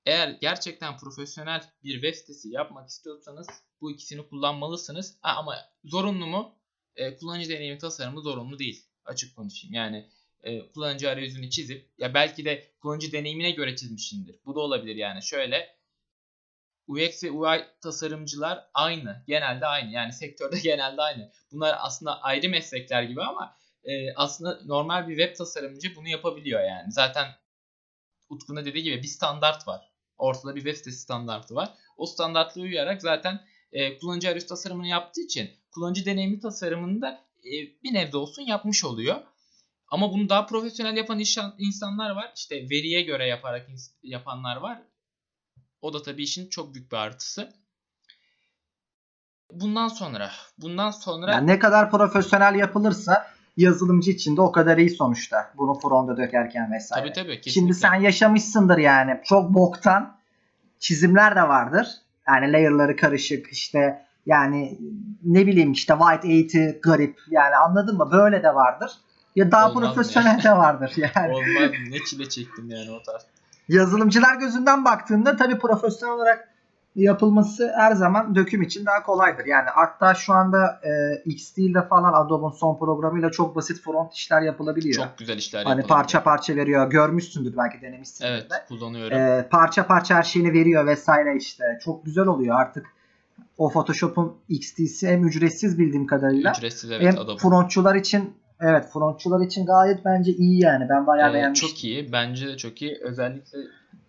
Eğer 0.09 0.29
gerçekten 0.29 0.97
profesyonel 0.97 1.63
bir 1.85 1.93
web 1.93 2.15
sitesi 2.15 2.49
yapmak 2.49 2.89
istiyorsanız 2.89 3.47
bu 3.81 3.91
ikisini 3.91 4.29
kullanmalısınız. 4.29 5.19
Ha, 5.23 5.35
ama 5.37 5.57
zorunlu 5.85 6.27
mu? 6.27 6.59
E, 6.97 7.17
kullanıcı 7.17 7.51
deneyimi 7.51 7.79
tasarımı 7.79 8.21
zorunlu 8.21 8.59
değil. 8.59 8.87
Açık 9.05 9.37
konuşayım. 9.37 9.75
Yani 9.75 10.11
e, 10.43 10.69
kullanıcı 10.73 11.11
arayüzünü 11.11 11.51
çizip 11.51 11.91
ya 11.99 12.15
belki 12.15 12.45
de 12.45 12.73
kullanıcı 12.81 13.13
deneyimine 13.13 13.51
göre 13.51 13.77
çizmişsindir. 13.77 14.37
Bu 14.47 14.55
da 14.55 14.61
olabilir 14.61 14.97
yani. 14.97 15.23
Şöyle 15.23 15.77
UX 16.87 17.25
ve 17.25 17.31
UI 17.31 17.65
tasarımcılar 17.81 18.71
aynı. 18.75 19.25
Genelde 19.27 19.67
aynı. 19.67 19.93
Yani 19.93 20.13
sektörde 20.13 20.59
genelde 20.63 21.03
aynı. 21.03 21.33
Bunlar 21.53 21.77
aslında 21.81 22.23
ayrı 22.23 22.49
meslekler 22.49 23.03
gibi 23.03 23.23
ama 23.23 23.57
e, 23.85 24.15
aslında 24.15 24.61
normal 24.65 25.09
bir 25.09 25.17
web 25.17 25.37
tasarımcı 25.37 25.97
bunu 25.97 26.09
yapabiliyor 26.09 26.61
yani. 26.61 26.93
Zaten 26.93 27.29
Utku'nun 28.29 28.65
dediği 28.65 28.83
gibi 28.83 29.03
bir 29.03 29.09
standart 29.09 29.69
var. 29.69 29.88
Ortada 30.19 30.55
bir 30.57 30.61
web 30.61 30.77
sitesi 30.77 31.01
standartı 31.01 31.55
var. 31.55 31.75
O 31.97 32.07
standartla 32.07 32.61
uyarak 32.61 33.03
zaten 33.03 33.41
e, 33.73 33.99
kullanıcı 33.99 34.29
arayüz 34.29 34.47
tasarımını 34.47 34.87
yaptığı 34.87 35.21
için 35.21 35.51
kullanıcı 35.75 36.05
deneyimi 36.05 36.41
tasarımını 36.41 37.03
da 37.03 37.25
e, 37.45 37.51
bir 37.83 37.95
nebze 37.95 38.17
olsun 38.17 38.43
yapmış 38.43 38.85
oluyor. 38.85 39.17
Ama 39.89 40.13
bunu 40.13 40.29
daha 40.29 40.47
profesyonel 40.47 40.97
yapan 40.97 41.19
insan- 41.19 41.55
insanlar 41.59 42.11
var. 42.11 42.33
İşte 42.37 42.57
veriye 42.57 43.03
göre 43.03 43.27
yaparak 43.27 43.69
yapanlar 44.03 44.57
var. 44.57 44.83
O 45.83 45.93
da 45.93 46.03
tabii 46.03 46.23
işin 46.23 46.49
çok 46.49 46.75
büyük 46.75 46.93
bir 46.93 46.97
artısı. 46.97 47.53
Bundan 49.53 49.89
sonra, 49.89 50.31
bundan 50.59 50.91
sonra 50.91 51.33
Yani 51.33 51.47
ne 51.47 51.59
kadar 51.59 51.91
profesyonel 51.91 52.55
yapılırsa 52.55 53.38
yazılımcı 53.59 54.11
için 54.11 54.37
de 54.37 54.41
o 54.41 54.53
kadar 54.53 54.79
iyi 54.79 54.91
sonuçta. 54.91 55.51
Bunu 55.59 55.75
fronta 55.75 56.17
dökerken 56.17 56.73
vesaire. 56.73 57.05
tabii 57.05 57.13
tabii 57.13 57.41
kesinlikle. 57.41 57.51
Şimdi 57.51 57.75
sen 57.75 57.95
yaşamışsındır 57.95 58.79
yani. 58.79 59.21
Çok 59.25 59.55
boktan 59.55 60.17
çizimler 60.79 61.37
de 61.37 61.43
vardır. 61.43 61.89
Yani 62.29 62.53
layer'ları 62.53 62.97
karışık 62.97 63.47
işte 63.53 64.05
yani 64.27 64.79
ne 65.25 65.47
bileyim 65.47 65.73
işte 65.73 65.95
white 66.01 66.29
eğiti 66.29 66.81
garip 66.83 67.19
yani 67.31 67.57
anladın 67.57 67.97
mı? 67.97 68.09
Böyle 68.13 68.43
de 68.43 68.55
vardır. 68.55 68.91
Ya 69.37 69.53
daha 69.53 69.71
Olmaz 69.71 69.95
profesyonel 69.95 70.43
de 70.43 70.53
vardır 70.53 70.93
yani. 71.15 71.33
olmaz 71.33 71.71
ne 71.91 71.99
çile 72.05 72.29
çektim 72.29 72.71
yani 72.71 72.91
o 72.91 73.03
tarz. 73.03 73.23
Yazılımcılar 73.69 74.35
gözünden 74.35 74.85
baktığında 74.85 75.37
tabii 75.37 75.59
profesyonel 75.59 76.15
olarak 76.15 76.49
yapılması 77.03 77.73
her 77.77 77.93
zaman 77.93 78.35
döküm 78.35 78.63
için 78.63 78.87
daha 78.87 79.03
kolaydır. 79.03 79.47
Yani 79.47 79.69
hatta 79.75 80.15
şu 80.15 80.33
anda 80.33 80.81
e, 80.83 81.23
Xdeal'de 81.31 81.89
falan 81.89 82.13
Adobe'un 82.13 82.51
son 82.51 82.79
programıyla 82.79 83.31
çok 83.31 83.57
basit 83.57 83.81
front 83.81 84.15
işler 84.15 84.43
yapılabiliyor. 84.43 84.95
Çok 84.95 85.19
güzel 85.19 85.37
işler 85.39 85.65
hani 85.65 85.83
parça 85.83 86.23
parça 86.23 86.57
veriyor. 86.57 86.91
Görmüşsündür 86.91 87.57
belki 87.57 87.81
denemişsindir 87.83 88.31
Evet 88.31 88.51
de. 88.51 88.55
kullanıyorum. 88.69 89.17
Ee, 89.19 89.49
parça 89.51 89.87
parça 89.87 90.15
her 90.15 90.23
şeyini 90.23 90.53
veriyor 90.53 90.87
vesaire 90.87 91.37
işte. 91.37 91.65
Çok 91.85 92.05
güzel 92.05 92.27
oluyor 92.27 92.61
artık. 92.61 92.87
O 93.59 93.71
Photoshop'un 93.71 94.37
XD'si 94.49 95.09
hem 95.09 95.27
ücretsiz 95.27 95.79
bildiğim 95.79 96.07
kadarıyla 96.07 96.53
Ücretsiz 96.59 96.91
evet 96.91 97.03
hem 97.07 97.19
Adobe. 97.19 97.39
frontçular 97.41 97.95
için 97.95 98.35
evet 98.61 98.85
frontçular 98.93 99.47
için 99.47 99.67
gayet 99.67 100.05
bence 100.05 100.33
iyi 100.33 100.63
yani. 100.63 100.87
Ben 100.89 101.07
bayağı 101.07 101.31
Ee, 101.31 101.35
beğenmiştim. 101.35 101.69
çok 101.69 101.85
iyi. 101.85 102.13
Bence 102.13 102.47
de 102.49 102.57
çok 102.57 102.83
iyi. 102.83 102.99
Özellikle 103.03 103.59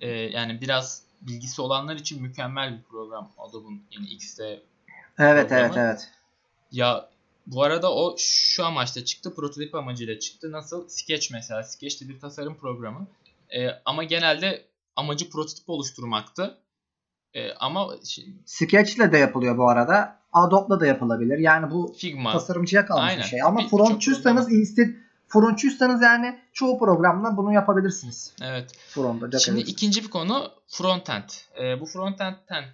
e, 0.01 0.09
yani 0.09 0.61
biraz 0.61 1.01
bilgisi 1.21 1.61
olanlar 1.61 1.95
için 1.95 2.21
mükemmel 2.21 2.77
bir 2.77 2.83
program 2.83 3.31
Adobe'un 3.37 3.81
yeni 3.91 4.07
X'te. 4.07 4.43
Evet 5.19 5.49
programı. 5.49 5.65
evet 5.65 5.77
evet. 5.77 6.09
Ya 6.71 7.09
bu 7.47 7.63
arada 7.63 7.93
o 7.95 8.15
şu 8.17 8.65
amaçla 8.65 9.05
çıktı. 9.05 9.35
Prototip 9.35 9.75
amacıyla 9.75 10.19
çıktı. 10.19 10.51
Nasıl? 10.51 10.87
Sketch 10.89 11.31
mesela. 11.31 11.63
Sketch 11.63 12.01
de 12.01 12.09
bir 12.09 12.19
tasarım 12.19 12.55
programı. 12.57 13.07
E, 13.55 13.67
ama 13.85 14.03
genelde 14.03 14.65
amacı 14.95 15.29
prototip 15.29 15.69
oluşturmaktı. 15.69 16.57
E, 17.33 17.51
ama 17.53 17.79
şi- 17.81 18.33
Sketch'le 18.45 19.11
de 19.11 19.17
yapılıyor 19.17 19.57
bu 19.57 19.69
arada. 19.69 20.19
Adobe'la 20.33 20.79
da 20.79 20.85
yapılabilir. 20.85 21.37
Yani 21.37 21.71
bu 21.71 21.93
Figma 21.97 22.31
tasarımcıya 22.31 22.85
kalmış 22.85 23.03
Aynen. 23.09 23.23
bir 23.23 23.27
şey. 23.27 23.41
Ama 23.41 23.59
Bir- 23.59 23.65
birçok 23.65 23.79
frontçuysanız 23.87 24.51
instead 24.51 24.87
frontçuysanız 25.29 26.01
yani 26.01 26.39
çoğu 26.53 26.79
programla 26.79 27.37
bunu 27.37 27.53
yapabilirsiniz. 27.53 28.33
evet. 28.41 28.71
Front'ta 28.87 29.39
Şimdi 29.39 29.61
ikinci 29.61 30.03
bir 30.03 30.09
konu 30.09 30.51
frontend. 30.67 31.29
E, 31.61 31.81
bu 31.81 31.85
frontend'ten 31.85 32.65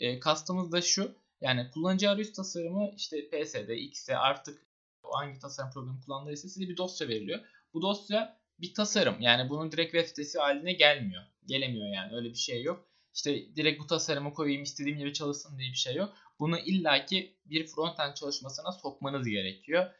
e, 0.00 0.20
kastımız 0.20 0.72
da 0.72 0.82
şu. 0.82 1.14
Yani 1.40 1.70
kullanıcı 1.74 2.10
arayüz 2.10 2.32
tasarımı 2.32 2.90
işte 2.96 3.30
PSD, 3.30 3.68
X'e 3.68 4.16
artık 4.16 4.58
hangi 5.02 5.38
tasarım 5.38 5.70
programı 5.70 6.00
kullandıysa 6.00 6.48
size 6.48 6.68
bir 6.68 6.76
dosya 6.76 7.08
veriliyor. 7.08 7.40
Bu 7.74 7.82
dosya 7.82 8.38
bir 8.60 8.74
tasarım. 8.74 9.20
Yani 9.20 9.50
bunun 9.50 9.72
direkt 9.72 9.92
web 9.92 10.08
sitesi 10.08 10.38
haline 10.38 10.72
gelmiyor. 10.72 11.22
Gelemiyor 11.46 11.88
yani 11.88 12.16
öyle 12.16 12.28
bir 12.28 12.34
şey 12.34 12.62
yok. 12.62 12.84
İşte 13.14 13.56
direkt 13.56 13.80
bu 13.80 13.86
tasarımı 13.86 14.34
koyayım 14.34 14.62
istediğim 14.62 14.98
gibi 14.98 15.12
çalışsın 15.12 15.58
diye 15.58 15.70
bir 15.70 15.76
şey 15.76 15.94
yok. 15.94 16.12
Bunu 16.38 16.58
illaki 16.58 17.36
bir 17.44 17.66
frontend 17.66 18.14
çalışmasına 18.14 18.72
sokmanız 18.72 19.28
gerekiyor. 19.28 19.90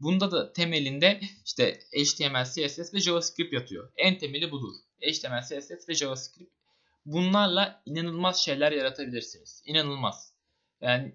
Bunda 0.00 0.30
da 0.30 0.52
temelinde 0.52 1.20
işte 1.44 1.78
HTML, 1.92 2.44
CSS 2.44 2.94
ve 2.94 3.00
JavaScript 3.00 3.52
yatıyor. 3.52 3.92
En 3.96 4.18
temeli 4.18 4.50
budur. 4.50 4.74
HTML, 5.00 5.42
CSS 5.42 5.88
ve 5.88 5.94
JavaScript. 5.94 6.52
Bunlarla 7.06 7.82
inanılmaz 7.86 8.44
şeyler 8.44 8.72
yaratabilirsiniz. 8.72 9.62
İnanılmaz. 9.66 10.32
Yani 10.80 11.14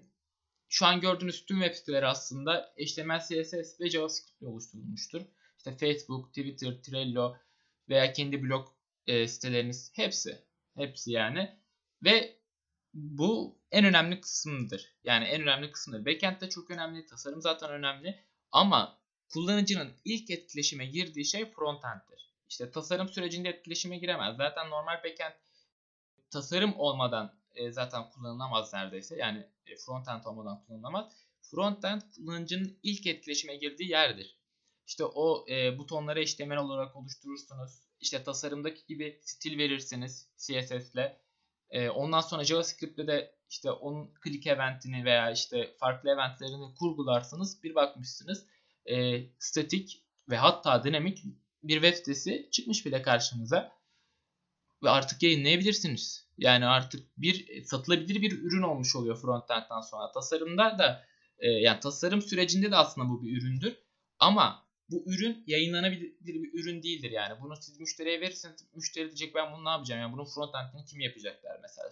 şu 0.68 0.86
an 0.86 1.00
gördüğünüz 1.00 1.46
tüm 1.46 1.62
web 1.62 1.74
siteleri 1.74 2.06
aslında 2.06 2.74
HTML, 2.78 3.20
CSS 3.20 3.80
ve 3.80 3.90
JavaScript 3.90 4.42
ile 4.42 4.48
oluşturulmuştur. 4.48 5.22
İşte 5.58 5.76
Facebook, 5.76 6.28
Twitter, 6.28 6.82
Trello 6.82 7.36
veya 7.88 8.12
kendi 8.12 8.42
blog 8.42 8.68
e, 9.06 9.28
siteleriniz 9.28 9.92
hepsi. 9.94 10.38
Hepsi 10.76 11.12
yani. 11.12 11.58
Ve 12.04 12.36
bu 12.94 13.58
en 13.70 13.84
önemli 13.84 14.20
kısımdır. 14.20 14.94
Yani 15.04 15.24
en 15.24 15.42
önemli 15.42 15.72
kısımdır. 15.72 16.06
Backend 16.06 16.40
de 16.40 16.48
çok 16.48 16.70
önemli. 16.70 17.06
Tasarım 17.06 17.42
zaten 17.42 17.70
önemli. 17.70 18.24
Ama 18.52 18.98
kullanıcının 19.32 19.92
ilk 20.04 20.30
etkileşime 20.30 20.86
girdiği 20.86 21.24
şey 21.24 21.50
frontend'dir. 21.50 22.32
İşte 22.48 22.70
tasarım 22.70 23.08
sürecinde 23.08 23.48
etkileşime 23.48 23.98
giremez. 23.98 24.36
Zaten 24.36 24.70
normal 24.70 25.04
backend 25.04 25.32
tasarım 26.30 26.74
olmadan 26.76 27.34
e, 27.54 27.72
zaten 27.72 28.10
kullanılamaz 28.10 28.72
neredeyse. 28.72 29.16
Yani 29.16 29.46
e, 29.66 29.76
frontend 29.76 30.24
olmadan 30.24 30.64
kullanılamaz. 30.66 31.12
Frontend 31.42 32.02
kullanıcının 32.16 32.78
ilk 32.82 33.06
etkileşime 33.06 33.56
girdiği 33.56 33.90
yerdir. 33.90 34.38
İşte 34.86 35.04
o 35.04 35.46
e, 35.48 35.78
butonları 35.78 36.24
HTML 36.24 36.56
olarak 36.56 36.96
oluşturursunuz. 36.96 37.72
İşte 38.00 38.24
tasarımdaki 38.24 38.86
gibi 38.86 39.20
stil 39.22 39.58
verirsiniz 39.58 40.28
CSS 40.36 40.94
ile. 40.94 41.20
E, 41.70 41.90
ondan 41.90 42.20
sonra 42.20 42.44
JavaScript'te 42.44 43.06
de 43.06 43.34
işte 43.52 43.70
onun 43.70 44.10
click 44.24 44.46
eventini 44.46 45.04
veya 45.04 45.30
işte 45.30 45.74
farklı 45.78 46.10
eventlerini 46.10 46.74
kurgularsanız 46.74 47.62
bir 47.62 47.74
bakmışsınız 47.74 48.46
e, 48.86 49.24
statik 49.38 50.02
ve 50.30 50.36
hatta 50.36 50.84
dinamik 50.84 51.24
bir 51.62 51.74
web 51.74 51.94
sitesi 51.94 52.48
çıkmış 52.52 52.86
bile 52.86 53.02
karşınıza 53.02 53.72
ve 54.82 54.90
artık 54.90 55.22
yayınlayabilirsiniz. 55.22 56.26
Yani 56.38 56.66
artık 56.66 57.18
bir 57.18 57.64
satılabilir 57.64 58.22
bir 58.22 58.42
ürün 58.42 58.62
olmuş 58.62 58.96
oluyor 58.96 59.16
frontend'den 59.16 59.80
sonra. 59.80 60.12
Tasarımda 60.12 60.78
da 60.78 61.04
e, 61.38 61.48
yani 61.48 61.80
tasarım 61.80 62.22
sürecinde 62.22 62.70
de 62.70 62.76
aslında 62.76 63.08
bu 63.08 63.22
bir 63.22 63.36
üründür. 63.36 63.76
Ama 64.18 64.66
bu 64.90 65.04
ürün 65.06 65.44
yayınlanabilir 65.46 66.12
bir 66.20 66.60
ürün 66.60 66.82
değildir 66.82 67.10
yani. 67.10 67.40
Bunu 67.40 67.56
siz 67.56 67.80
müşteriye 67.80 68.20
verirseniz 68.20 68.64
müşteri 68.74 69.06
diyecek 69.06 69.34
ben 69.34 69.52
bunu 69.52 69.64
ne 69.64 69.70
yapacağım? 69.70 70.00
Yani 70.00 70.12
bunun 70.12 70.24
frontend'ini 70.24 70.84
kim 70.84 71.00
yapacaklar 71.00 71.58
mesela? 71.62 71.90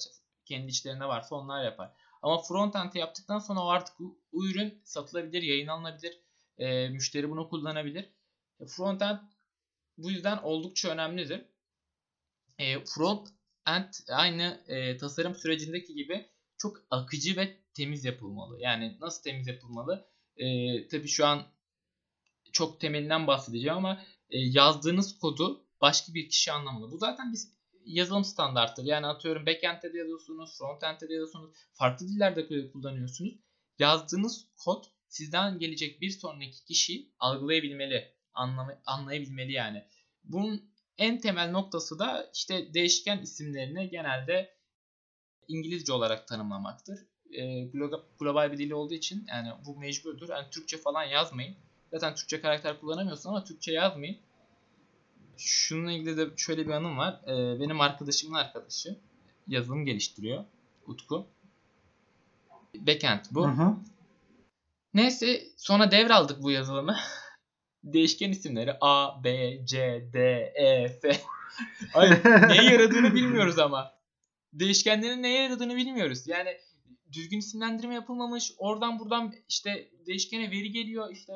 Kendi 0.50 0.70
içlerinde 0.70 1.04
varsa 1.04 1.34
onlar 1.34 1.64
yapar. 1.64 1.92
Ama 2.22 2.42
frontend'i 2.42 2.98
yaptıktan 2.98 3.38
sonra 3.38 3.60
artık 3.60 3.98
bu, 3.98 4.18
bu 4.32 4.46
ürün 4.48 4.82
satılabilir, 4.84 5.42
yayınlanabilir. 5.42 6.20
E, 6.58 6.88
müşteri 6.88 7.30
bunu 7.30 7.48
kullanabilir. 7.48 8.10
E, 8.60 8.66
frontend 8.66 9.18
bu 9.98 10.10
yüzden 10.10 10.36
oldukça 10.36 10.88
önemlidir. 10.88 11.44
E, 12.58 12.84
front 12.84 13.28
end 13.66 13.94
aynı 14.12 14.64
e, 14.68 14.96
tasarım 14.96 15.34
sürecindeki 15.34 15.94
gibi 15.94 16.26
çok 16.58 16.76
akıcı 16.90 17.36
ve 17.36 17.56
temiz 17.74 18.04
yapılmalı. 18.04 18.60
Yani 18.60 18.96
nasıl 19.00 19.22
temiz 19.22 19.46
yapılmalı? 19.46 20.08
E, 20.36 20.46
tabii 20.88 21.08
şu 21.08 21.26
an 21.26 21.46
çok 22.52 22.80
temelinden 22.80 23.26
bahsedeceğim 23.26 23.76
ama 23.76 24.02
e, 24.30 24.38
yazdığınız 24.38 25.18
kodu 25.18 25.66
başka 25.80 26.14
bir 26.14 26.28
kişi 26.28 26.52
anlamalı. 26.52 26.90
Bu 26.90 26.98
zaten 26.98 27.32
bir 27.32 27.38
yazılım 27.84 28.24
standarttır. 28.24 28.84
Yani 28.84 29.06
atıyorum 29.06 29.46
backend'de 29.46 29.92
de 29.92 29.98
yazıyorsunuz, 29.98 30.58
frontend'de 30.58 31.08
de 31.08 31.12
yazıyorsunuz, 31.12 31.56
farklı 31.72 32.08
dillerde 32.08 32.70
kullanıyorsunuz. 32.72 33.34
Yazdığınız 33.78 34.46
kod 34.64 34.84
sizden 35.08 35.58
gelecek 35.58 36.00
bir 36.00 36.10
sonraki 36.10 36.64
kişi 36.64 37.10
algılayabilmeli, 37.18 38.12
anlama, 38.34 38.82
anlayabilmeli 38.86 39.52
yani. 39.52 39.84
Bunun 40.24 40.70
en 40.98 41.20
temel 41.20 41.50
noktası 41.50 41.98
da 41.98 42.30
işte 42.34 42.74
değişken 42.74 43.18
isimlerini 43.18 43.90
genelde 43.90 44.54
İngilizce 45.48 45.92
olarak 45.92 46.28
tanımlamaktır. 46.28 46.98
E, 47.32 47.64
global 48.18 48.52
bir 48.52 48.58
dili 48.58 48.74
olduğu 48.74 48.94
için 48.94 49.26
yani 49.28 49.48
bu 49.66 49.76
mecburdur. 49.76 50.28
Yani 50.28 50.50
Türkçe 50.50 50.78
falan 50.78 51.04
yazmayın. 51.04 51.56
Zaten 51.90 52.14
Türkçe 52.14 52.40
karakter 52.40 52.80
kullanamıyorsun 52.80 53.30
ama 53.30 53.44
Türkçe 53.44 53.72
yazmayın. 53.72 54.18
Şununla 55.40 55.92
ilgili 55.92 56.16
de 56.16 56.26
şöyle 56.36 56.66
bir 56.66 56.72
anım 56.72 56.98
var. 56.98 57.20
E, 57.26 57.60
benim 57.60 57.80
arkadaşımın 57.80 58.34
arkadaşı 58.34 58.98
yazılım 59.48 59.84
geliştiriyor. 59.84 60.44
Utku. 60.86 61.26
Backend 62.74 63.24
bu. 63.30 63.48
Hı 63.48 63.52
hı. 63.52 63.76
Neyse 64.94 65.42
sonra 65.56 65.90
devraldık 65.90 66.42
bu 66.42 66.50
yazılımı. 66.50 66.96
Değişken 67.84 68.30
isimleri 68.30 68.76
A, 68.80 69.24
B, 69.24 69.58
C, 69.66 70.04
D, 70.12 70.18
E, 70.54 70.88
F. 70.88 71.10
Ay, 71.94 72.10
neye 72.48 72.72
yaradığını 72.72 73.14
bilmiyoruz 73.14 73.58
ama. 73.58 73.94
Değişkenlerin 74.52 75.22
neye 75.22 75.42
yaradığını 75.42 75.76
bilmiyoruz. 75.76 76.26
Yani 76.26 76.56
düzgün 77.12 77.38
isimlendirme 77.38 77.94
yapılmamış. 77.94 78.52
Oradan 78.58 78.98
buradan 78.98 79.34
işte 79.48 79.90
değişkene 80.06 80.50
veri 80.50 80.70
geliyor. 80.70 81.10
işte 81.12 81.32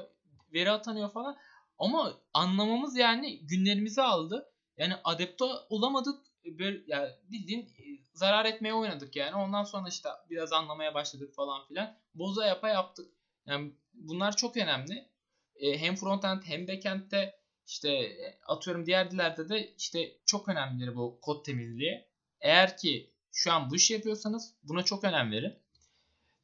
veri 0.55 0.71
atanıyor 0.71 1.13
falan. 1.13 1.37
Ama 1.79 2.21
anlamamız 2.35 2.97
yani 2.97 3.47
günlerimizi 3.47 4.03
aldı. 4.03 4.53
Yani 4.77 4.95
adapte 5.05 5.45
olamadık. 5.69 6.25
Böyle 6.45 6.83
yani 6.87 7.11
bildiğin 7.31 7.61
e, 7.61 7.85
zarar 8.13 8.45
etmeye 8.45 8.75
oynadık 8.75 9.17
yani. 9.17 9.35
Ondan 9.35 9.65
sonra 9.65 9.89
işte 9.89 10.09
biraz 10.31 10.53
anlamaya 10.53 10.95
başladık 10.95 11.35
falan 11.35 11.67
filan. 11.67 11.97
Boza 12.15 12.47
yapa 12.47 12.69
yaptık. 12.69 13.13
Yani 13.47 13.73
bunlar 13.95 14.37
çok 14.37 14.57
önemli. 14.57 15.09
E, 15.57 15.79
hem 15.79 15.97
frontend 15.97 16.43
hem 16.45 16.69
backend'de 16.69 17.41
işte 17.67 17.91
e, 17.93 18.39
atıyorum 18.47 18.87
diğer 18.87 19.11
dillerde 19.11 19.49
de 19.49 19.75
işte 19.79 20.19
çok 20.27 20.49
önemlidir 20.49 20.97
bu 20.97 21.19
kod 21.23 21.45
temizliği. 21.45 22.09
Eğer 22.41 22.77
ki 22.77 23.15
şu 23.33 23.53
an 23.53 23.71
bu 23.71 23.77
işi 23.77 23.93
yapıyorsanız 23.93 24.55
buna 24.63 24.83
çok 24.83 25.05
önem 25.05 25.31
verin. 25.33 25.64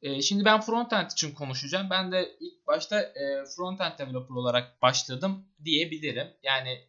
E, 0.01 0.21
şimdi 0.21 0.45
ben 0.45 0.61
frontend 0.61 1.11
için 1.11 1.33
konuşacağım. 1.33 1.89
Ben 1.89 2.11
de 2.11 2.37
ilk 2.39 2.67
başta 2.67 3.01
e, 3.01 3.45
frontend 3.55 3.99
developer 3.99 4.35
olarak 4.35 4.81
başladım 4.81 5.45
diyebilirim. 5.63 6.27
Yani 6.43 6.87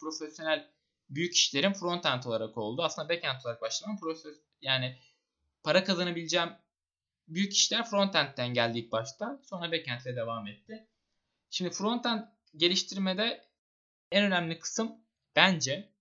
profesyonel 0.00 0.70
büyük 1.10 1.34
işlerim 1.34 1.72
frontend 1.72 2.24
olarak 2.24 2.58
oldu. 2.58 2.82
Aslında 2.82 3.08
backend 3.08 3.40
olarak 3.44 3.62
başladım. 3.62 3.98
Proses 4.00 4.36
yani 4.60 4.98
para 5.62 5.84
kazanabileceğim 5.84 6.48
büyük 7.28 7.52
işler 7.52 7.84
frontend'den 7.84 8.54
geldi 8.54 8.78
ilk 8.78 8.92
başta. 8.92 9.40
Sonra 9.44 9.72
backend 9.72 10.04
devam 10.04 10.46
etti. 10.46 10.88
Şimdi 11.50 11.70
frontend 11.70 12.22
geliştirmede 12.56 13.48
en 14.12 14.24
önemli 14.24 14.58
kısım 14.58 14.92
bence 15.36 15.92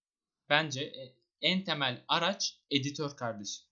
bence 0.50 0.82
e, 0.82 1.18
en 1.42 1.64
temel 1.64 2.04
araç 2.08 2.60
editör 2.72 3.16
kardeşim. 3.18 3.66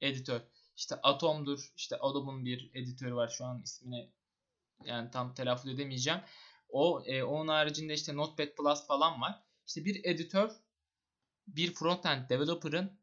Editör. 0.00 0.40
İşte 0.76 0.94
Atom'dur. 1.02 1.72
İşte 1.76 1.96
Adobe'un 2.00 2.44
bir 2.44 2.70
editörü 2.74 3.14
var. 3.14 3.28
Şu 3.28 3.44
an 3.44 3.62
ismini 3.62 4.10
yani 4.84 5.10
tam 5.10 5.34
telaffuz 5.34 5.70
edemeyeceğim. 5.72 6.20
O 6.68 7.02
e, 7.06 7.22
onun 7.24 7.48
haricinde 7.48 7.94
işte 7.94 8.16
Notepad 8.16 8.56
Plus 8.56 8.86
falan 8.86 9.20
var. 9.20 9.42
İşte 9.66 9.84
bir 9.84 10.04
editör 10.04 10.50
bir 11.48 11.74
frontend 11.74 12.30
developer'ın 12.30 12.98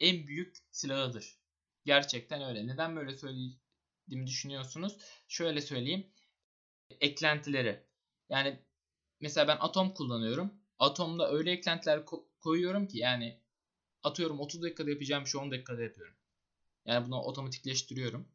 en 0.00 0.26
büyük 0.26 0.56
silahıdır. 0.72 1.38
Gerçekten 1.84 2.42
öyle. 2.42 2.66
Neden 2.66 2.96
böyle 2.96 3.16
söylediğimi 3.16 4.26
düşünüyorsunuz? 4.26 4.96
Şöyle 5.28 5.60
söyleyeyim. 5.60 6.06
Eklentileri. 7.00 7.86
Yani 8.28 8.60
mesela 9.20 9.48
ben 9.48 9.56
Atom 9.60 9.94
kullanıyorum. 9.94 10.54
Atom'da 10.78 11.30
öyle 11.32 11.52
eklentiler 11.52 11.98
ko- 11.98 12.24
koyuyorum 12.40 12.88
ki 12.88 12.98
yani 12.98 13.40
atıyorum 14.04 14.40
30 14.40 14.62
dakikada 14.62 14.90
yapacağım 14.90 15.26
şey 15.26 15.40
10 15.40 15.50
dakikada 15.50 15.82
yapıyorum. 15.82 16.14
Yani 16.86 17.06
bunu 17.06 17.16
otomatikleştiriyorum. 17.16 18.28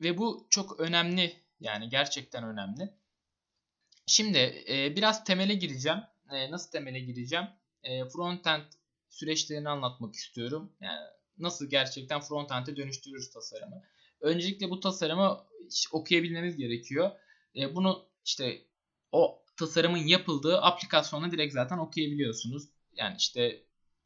Ve 0.00 0.18
bu 0.18 0.46
çok 0.50 0.80
önemli. 0.80 1.44
Yani 1.60 1.88
gerçekten 1.88 2.44
önemli. 2.44 2.94
Şimdi 4.06 4.64
e, 4.68 4.96
biraz 4.96 5.24
temele 5.24 5.54
gireceğim. 5.54 5.98
E, 6.30 6.50
nasıl 6.50 6.70
temele 6.70 7.00
gireceğim? 7.00 7.46
E, 7.82 8.08
frontend 8.08 8.64
süreçlerini 9.08 9.68
anlatmak 9.68 10.14
istiyorum. 10.14 10.72
Yani 10.80 11.00
nasıl 11.38 11.70
gerçekten 11.70 12.20
frontend'e 12.20 12.76
dönüştürürüz 12.76 13.30
tasarımı. 13.30 13.82
Öncelikle 14.20 14.70
bu 14.70 14.80
tasarımı 14.80 15.46
okuyabilmemiz 15.92 16.56
gerekiyor. 16.56 17.10
E, 17.56 17.74
bunu 17.74 18.08
işte 18.24 18.62
o 19.12 19.42
tasarımın 19.56 19.98
yapıldığı 19.98 20.60
aplikasyonla 20.60 21.32
direkt 21.32 21.54
zaten 21.54 21.78
okuyabiliyorsunuz. 21.78 22.68
Yani 22.96 23.16
işte 23.18 23.62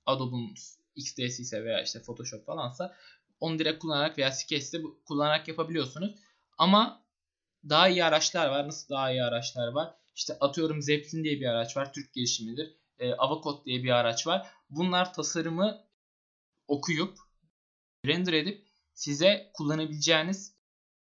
Adobe'un 0.06 0.54
XDS 0.98 1.40
ise 1.40 1.64
veya 1.64 1.82
işte 1.82 2.00
Photoshop 2.00 2.46
falansa 2.46 2.94
onu 3.40 3.58
direkt 3.58 3.78
kullanarak 3.78 4.18
veya 4.18 4.32
Sketch'te 4.32 4.78
kullanarak 5.04 5.48
yapabiliyorsunuz. 5.48 6.14
Ama 6.58 7.04
daha 7.68 7.88
iyi 7.88 8.04
araçlar 8.04 8.48
var. 8.48 8.66
Nasıl 8.68 8.88
daha 8.94 9.10
iyi 9.10 9.22
araçlar 9.24 9.68
var? 9.68 9.94
İşte 10.14 10.36
atıyorum 10.40 10.82
Zeppelin 10.82 11.24
diye 11.24 11.40
bir 11.40 11.46
araç 11.46 11.76
var. 11.76 11.92
Türk 11.92 12.12
gelişimidir. 12.14 12.76
E, 12.98 13.12
Avacode 13.12 13.64
diye 13.64 13.82
bir 13.82 13.90
araç 13.90 14.26
var. 14.26 14.46
Bunlar 14.70 15.14
tasarımı 15.14 15.84
okuyup 16.68 17.18
render 18.06 18.32
edip 18.32 18.66
size 18.94 19.50
kullanabileceğiniz 19.54 20.54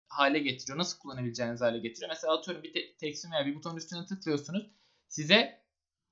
hale 0.08 0.38
getiriyor. 0.38 0.78
Nasıl 0.78 0.98
kullanabileceğiniz 0.98 1.60
hale 1.60 1.78
getiriyor. 1.78 2.08
Mesela 2.08 2.34
atıyorum 2.38 2.62
bir 2.62 2.72
te- 2.72 2.96
tekstin 2.96 3.32
veya 3.32 3.46
bir 3.46 3.54
buton 3.54 3.76
üstüne 3.76 4.06
tıklıyorsunuz. 4.06 4.70
Size 5.08 5.62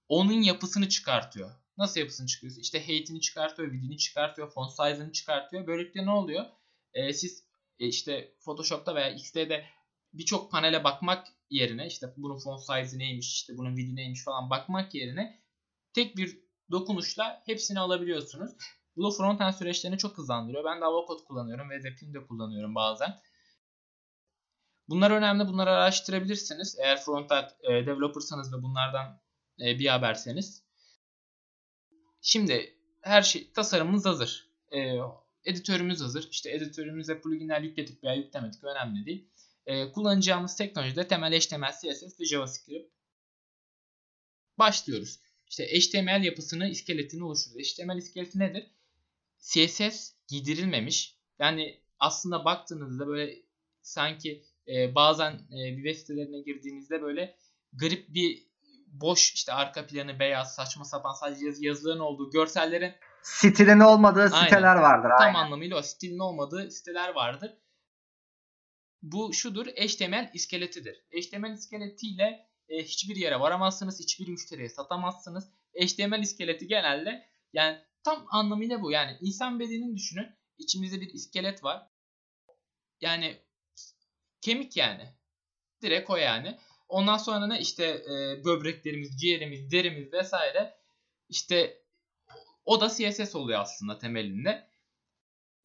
onun 0.09 0.43
yapısını 0.43 0.89
çıkartıyor. 0.89 1.51
Nasıl 1.79 2.01
yapısını 2.01 2.27
çıkartıyor? 2.27 2.63
İşte 2.63 2.89
height'ini 2.89 3.21
çıkartıyor, 3.21 3.73
width'ini 3.73 3.99
çıkartıyor, 3.99 4.51
font 4.51 4.71
size'ını 4.71 5.13
çıkartıyor. 5.13 5.67
Böylelikle 5.67 6.07
ne 6.07 6.11
oluyor? 6.11 6.45
Ee, 6.95 7.13
siz 7.13 7.45
e, 7.79 7.87
işte 7.87 8.35
Photoshop'ta 8.41 8.95
veya 8.95 9.11
XD'de 9.11 9.65
birçok 10.13 10.51
panele 10.51 10.85
bakmak 10.85 11.27
yerine 11.51 11.87
işte 11.87 12.07
bunun 12.17 12.39
font 12.39 12.61
size'ı 12.61 12.99
neymiş, 12.99 13.33
işte 13.33 13.59
bunun 13.59 13.77
width'i 13.77 13.97
neymiş 13.97 14.25
falan 14.25 14.51
bakmak 14.51 14.95
yerine 14.95 15.43
tek 15.93 16.17
bir 16.17 16.39
dokunuşla 16.71 17.43
hepsini 17.47 17.81
alabiliyorsunuz. 17.81 18.53
Bu 18.97 19.05
da 19.05 19.11
frontend 19.11 19.53
süreçlerini 19.53 19.99
çok 19.99 20.19
hızlandırıyor. 20.19 20.65
Ben 20.65 20.81
de 20.81 20.85
Avocode 20.85 21.25
kullanıyorum 21.25 21.71
ve 21.71 21.81
Zeppelin 21.81 22.15
de 22.15 22.27
kullanıyorum 22.27 22.75
bazen. 22.75 23.21
Bunlar 24.89 25.11
önemli. 25.11 25.49
Bunları 25.49 25.71
araştırabilirsiniz. 25.71 26.77
Eğer 26.83 27.01
frontend 27.01 27.51
e, 27.63 27.87
developersanız 27.87 28.53
ve 28.53 28.63
bunlardan 28.63 29.21
e, 29.61 29.79
bir 29.79 29.87
haberseniz. 29.87 30.64
Şimdi 32.27 32.75
her 33.01 33.23
şey 33.23 33.51
tasarımımız 33.53 34.05
hazır. 34.05 34.49
E, 34.73 34.99
editörümüz 35.45 36.01
hazır. 36.01 36.29
İşte 36.31 36.51
editörümüze 36.51 37.21
pluginler 37.21 37.61
yükledik 37.61 38.05
veya 38.05 38.15
yüklemedik 38.15 38.65
önemli 38.65 39.07
değil. 39.07 39.29
E, 39.67 39.93
kullanacağımız 39.93 40.57
teknolojide 40.57 41.09
temel 41.09 41.41
HTML, 41.41 41.71
CSS 41.71 42.21
ve 42.21 42.25
JavaScript. 42.25 42.93
Başlıyoruz. 44.59 45.19
İşte 45.51 45.67
HTML 45.67 46.25
yapısını, 46.25 46.69
iskeletini 46.69 47.25
oluşturuyoruz. 47.25 47.73
HTML 47.73 47.99
iskeleti 47.99 48.39
nedir? 48.39 48.71
CSS 49.39 50.13
giydirilmemiş. 50.29 51.17
Yani 51.39 51.81
aslında 51.99 52.45
baktığınızda 52.45 53.07
böyle 53.07 53.43
sanki 53.83 54.45
e, 54.69 54.95
bazen 54.95 55.33
e, 55.33 55.75
web 55.77 55.97
sitelerine 55.97 56.41
girdiğinizde 56.41 57.03
böyle 57.03 57.37
garip 57.73 58.15
bir 58.15 58.47
boş 59.01 59.35
işte 59.35 59.53
arka 59.53 59.87
planı 59.87 60.19
beyaz 60.19 60.55
saçma 60.55 60.85
sapan 60.85 61.13
sadece 61.13 61.47
yaz, 61.47 61.63
yazıların 61.63 62.01
olduğu 62.01 62.31
görsellerin 62.31 62.95
stilin 63.23 63.81
olmadığı 63.81 64.29
siteler 64.29 64.69
Aynen. 64.69 64.83
vardır. 64.83 65.09
tam 65.09 65.27
Aynen. 65.27 65.39
anlamıyla 65.39 65.79
o 65.79 65.83
stilin 65.83 66.19
olmadığı 66.19 66.71
siteler 66.71 67.15
vardır. 67.15 67.55
Bu 69.03 69.33
şudur 69.33 69.67
HTML 69.67 70.31
iskeletidir. 70.35 71.05
HTML 71.11 71.53
iskeletiyle 71.53 72.49
e, 72.69 72.83
hiçbir 72.83 73.17
yere 73.17 73.41
varamazsınız, 73.41 74.01
hiçbir 74.01 74.29
müşteriye 74.29 74.69
satamazsınız. 74.69 75.51
HTML 75.81 76.23
iskeleti 76.23 76.67
genelde 76.67 77.29
yani 77.53 77.79
tam 78.05 78.27
anlamıyla 78.31 78.83
bu. 78.83 78.91
Yani 78.91 79.17
insan 79.21 79.61
bedenini 79.61 79.97
düşünün. 79.97 80.29
İçimizde 80.59 81.01
bir 81.01 81.15
iskelet 81.15 81.65
var. 81.65 81.89
Yani 83.01 83.39
kemik 84.41 84.77
yani. 84.77 85.09
Direkt 85.83 86.11
o 86.11 86.17
yani. 86.17 86.59
Ondan 86.89 87.17
sonra 87.17 87.47
ne 87.47 87.61
işte 87.61 87.85
e, 87.85 88.45
böbreklerimiz, 88.45 89.21
ciğerimiz, 89.21 89.71
derimiz 89.71 90.13
vesaire 90.13 90.77
işte 91.29 91.83
o 92.65 92.81
da 92.81 92.89
CSS 92.89 93.35
oluyor 93.35 93.61
aslında 93.61 93.99
temelinde. 93.99 94.69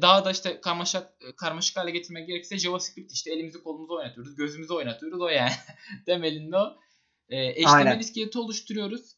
Daha 0.01 0.25
da 0.25 0.31
işte 0.31 0.61
karmaşık, 0.61 1.07
karmaşık 1.37 1.77
hale 1.77 1.91
getirmek 1.91 2.27
gerekirse 2.27 2.57
JavaScript 2.57 3.11
işte 3.11 3.31
elimizi 3.31 3.63
kolumuzu 3.63 3.95
oynatıyoruz, 3.95 4.35
gözümüzü 4.35 4.73
oynatıyoruz 4.73 5.21
o 5.21 5.27
yani. 5.27 5.51
temelinde 6.05 6.57
o. 6.57 6.77
E. 7.29 7.63
HTML 7.63 7.99
iskeleti 7.99 8.39
oluşturuyoruz. 8.39 9.15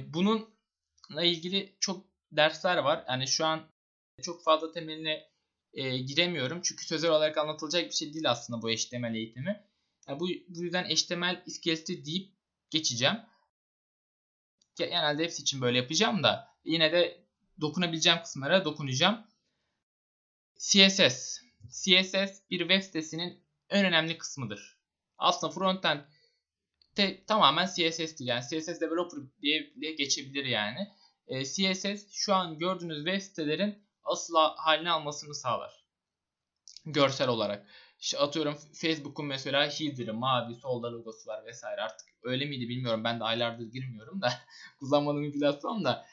Bununla 0.00 1.24
ilgili 1.24 1.76
çok 1.80 2.06
dersler 2.32 2.76
var. 2.76 3.04
Yani 3.08 3.28
şu 3.28 3.46
an 3.46 3.60
çok 4.22 4.44
fazla 4.44 4.72
temeline 4.72 5.28
e, 5.74 5.98
giremiyorum. 5.98 6.60
Çünkü 6.62 6.86
sözel 6.86 7.10
olarak 7.10 7.38
anlatılacak 7.38 7.84
bir 7.84 7.94
şey 7.94 8.14
değil 8.14 8.30
aslında 8.30 8.62
bu 8.62 8.70
HTML 8.70 9.14
eğitimi. 9.14 9.64
Yani 10.08 10.20
bu, 10.20 10.28
bu 10.48 10.62
yüzden 10.62 10.84
HTML 10.84 11.42
iskeleti 11.46 12.04
deyip 12.04 12.32
geçeceğim. 12.70 13.16
Genelde 14.76 15.24
hepsi 15.24 15.42
için 15.42 15.60
böyle 15.60 15.78
yapacağım 15.78 16.22
da 16.22 16.48
yine 16.64 16.92
de 16.92 17.26
dokunabileceğim 17.60 18.22
kısımlara 18.22 18.64
dokunacağım. 18.64 19.26
CSS. 20.58 21.40
CSS 21.68 22.50
bir 22.50 22.58
web 22.58 22.82
sitesinin 22.82 23.44
en 23.70 23.84
önemli 23.84 24.18
kısmıdır. 24.18 24.78
Aslında 25.18 25.52
frontend 25.52 26.00
te, 26.94 27.24
tamamen 27.24 27.66
CSS'tir. 27.66 28.24
Yani 28.24 28.42
CSS 28.42 28.80
developer 28.80 29.20
diye, 29.42 29.74
diye 29.80 29.92
geçebilir 29.92 30.44
yani. 30.44 30.92
E, 31.26 31.44
CSS 31.44 32.12
şu 32.12 32.34
an 32.34 32.58
gördüğünüz 32.58 33.04
web 33.04 33.20
sitelerin 33.20 33.86
asıl 34.04 34.34
halini 34.56 34.90
almasını 34.90 35.34
sağlar. 35.34 35.84
Görsel 36.86 37.28
olarak. 37.28 37.66
İşte 38.00 38.18
atıyorum 38.18 38.58
Facebook'un 38.74 39.26
mesela 39.26 39.68
header'ı 39.68 40.14
mavi 40.14 40.54
solda 40.54 40.92
logosu 40.92 41.30
var 41.30 41.46
vesaire. 41.46 41.80
Artık 41.80 42.08
öyle 42.22 42.44
miydi 42.44 42.68
bilmiyorum. 42.68 43.04
Ben 43.04 43.20
de 43.20 43.24
aylardır 43.24 43.64
girmiyorum 43.64 44.22
da 44.22 44.32
kullanmadığım 44.80 45.22
bir 45.22 45.32
platform 45.32 45.84
da. 45.84 46.06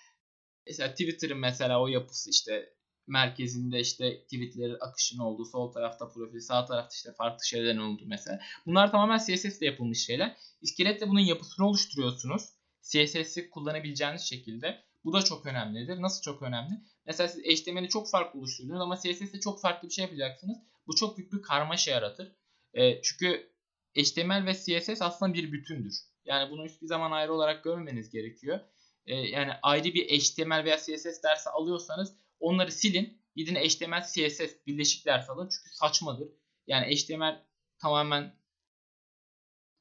Mesela 0.67 0.89
Twitter'ın 0.89 1.38
mesela 1.38 1.82
o 1.82 1.88
yapısı 1.88 2.30
işte 2.30 2.74
merkezinde 3.08 3.80
işte 3.80 4.24
tweetlerin 4.24 4.78
akışın 4.80 5.19
olduğu 5.19 5.46
sol 5.46 5.72
tarafta 5.72 6.10
profil 6.10 6.39
sağ 6.39 6.65
tarafta 6.65 6.96
işte 6.96 7.13
farklı 7.13 7.46
şeylerin 7.46 7.78
olduğu 7.78 8.06
mesela. 8.06 8.39
Bunlar 8.65 8.91
tamamen 8.91 9.17
CSS 9.17 9.58
ile 9.58 9.65
yapılmış 9.65 10.06
şeyler. 10.06 10.38
İskeletle 10.62 11.10
bunun 11.10 11.19
yapısını 11.19 11.67
oluşturuyorsunuz. 11.67 12.43
CSS'i 12.82 13.50
kullanabileceğiniz 13.50 14.22
şekilde 14.22 14.84
bu 15.06 15.13
da 15.13 15.22
çok 15.22 15.46
önemlidir 15.46 16.02
nasıl 16.02 16.22
çok 16.22 16.42
önemli 16.42 16.82
mesela 17.06 17.28
siz 17.28 17.44
HTML'i 17.44 17.89
çok 17.89 18.10
farklı 18.10 18.39
oluşturdunuz 18.39 18.82
ama 18.82 18.96
CSS'de 18.98 19.39
çok 19.39 19.62
farklı 19.62 19.88
bir 19.88 19.94
şey 19.94 20.06
yapacaksınız 20.06 20.58
bu 20.88 20.96
çok 20.96 21.18
büyük 21.18 21.34
bir 21.34 21.42
karmaşa 21.42 21.92
yaratır. 21.92 22.32
E, 22.74 23.02
çünkü 23.02 23.54
HTML 23.98 24.46
ve 24.46 24.54
CSS 24.54 25.02
aslında 25.02 25.34
bir 25.34 25.52
bütündür. 25.52 25.94
Yani 26.26 26.52
bunu 26.52 26.66
hiçbir 26.66 26.88
zaman 26.88 27.12
ayrı 27.12 27.34
olarak 27.34 27.63
görmemeniz 27.63 28.10
gerekiyor. 28.10 28.60
E, 29.06 29.16
yani 29.16 29.52
ayrı 29.62 29.84
bir 29.84 30.20
HTML 30.20 30.63
veya 30.63 30.78
CSS 30.78 31.24
dersi 31.24 31.50
alıyorsanız 31.50 32.13
onları 32.39 32.72
silin. 32.72 33.24
Gidin 33.36 33.56
HTML, 33.56 34.02
CSS 34.02 34.68
birleşik 34.68 35.06
ders 35.06 35.30
alın. 35.30 35.50
Çünkü 35.50 35.76
saçmadır. 35.76 36.28
Yani 36.68 36.96
HTML 36.96 37.46
tamamen 37.80 38.36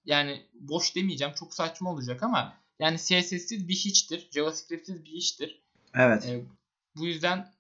yani 0.05 0.47
boş 0.55 0.97
demeyeceğim. 0.97 1.35
Çok 1.35 1.55
saçma 1.55 1.93
olacak 1.93 2.23
ama 2.23 2.62
yani 2.83 2.99
CSS'siz 2.99 3.69
bir 3.69 3.75
hiçtir. 3.75 4.29
JavaScript'siz 4.31 5.05
bir 5.05 5.11
hiçtir. 5.11 5.63
Evet. 5.95 6.27
E, 6.27 6.45
bu 6.97 7.07
yüzden 7.07 7.53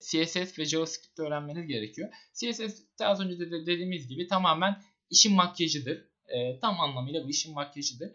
CSS 0.00 0.58
ve 0.58 0.64
JavaScript 0.64 1.18
öğrenmeniz 1.18 1.66
gerekiyor. 1.66 2.08
CSS 2.34 2.80
de 2.98 3.06
az 3.06 3.20
önce 3.20 3.38
de 3.38 3.50
dediğimiz 3.50 4.08
gibi 4.08 4.26
tamamen 4.26 4.82
işin 5.10 5.34
makyajıdır. 5.34 6.08
E, 6.28 6.60
tam 6.60 6.80
anlamıyla 6.80 7.24
bu 7.24 7.30
işin 7.30 7.54
makyajıdır. 7.54 8.12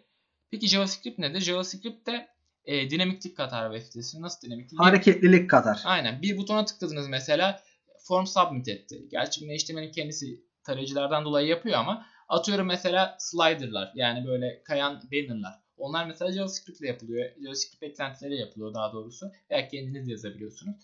Peki 0.51 0.67
JavaScript 0.67 1.19
nedir? 1.19 1.39
JavaScript 1.39 2.07
de 2.07 2.27
e, 2.65 2.89
dinamiklik 2.89 3.37
katar 3.37 3.71
web 3.71 3.87
sitesi. 3.87 4.21
Nasıl 4.21 4.47
dinamiklik? 4.47 4.79
Hareketlilik 4.79 5.49
katar. 5.49 5.81
Aynen. 5.85 6.21
Bir 6.21 6.37
butona 6.37 6.65
tıkladınız 6.65 7.07
mesela 7.07 7.63
form 8.07 8.25
submit 8.25 8.67
etti. 8.67 9.07
Gerçi 9.11 9.41
bunu 9.41 9.51
HTML'in 9.51 9.91
kendisi 9.91 10.43
tarayıcılardan 10.63 11.25
dolayı 11.25 11.47
yapıyor 11.47 11.77
ama 11.77 12.05
atıyorum 12.29 12.67
mesela 12.67 13.17
slider'lar 13.19 13.91
yani 13.95 14.27
böyle 14.27 14.63
kayan 14.63 15.01
banner'lar. 15.11 15.68
Onlar 15.79 16.07
mesela 16.07 16.31
JavaScript 16.31 16.81
ile 16.81 16.87
yapılıyor. 16.87 17.31
JavaScript 17.43 17.83
eklentileri 17.83 18.35
yapılıyor 18.35 18.73
daha 18.73 18.93
doğrusu. 18.93 19.31
Veya 19.51 19.67
kendiniz 19.67 20.07
yazabiliyorsunuz 20.07 20.75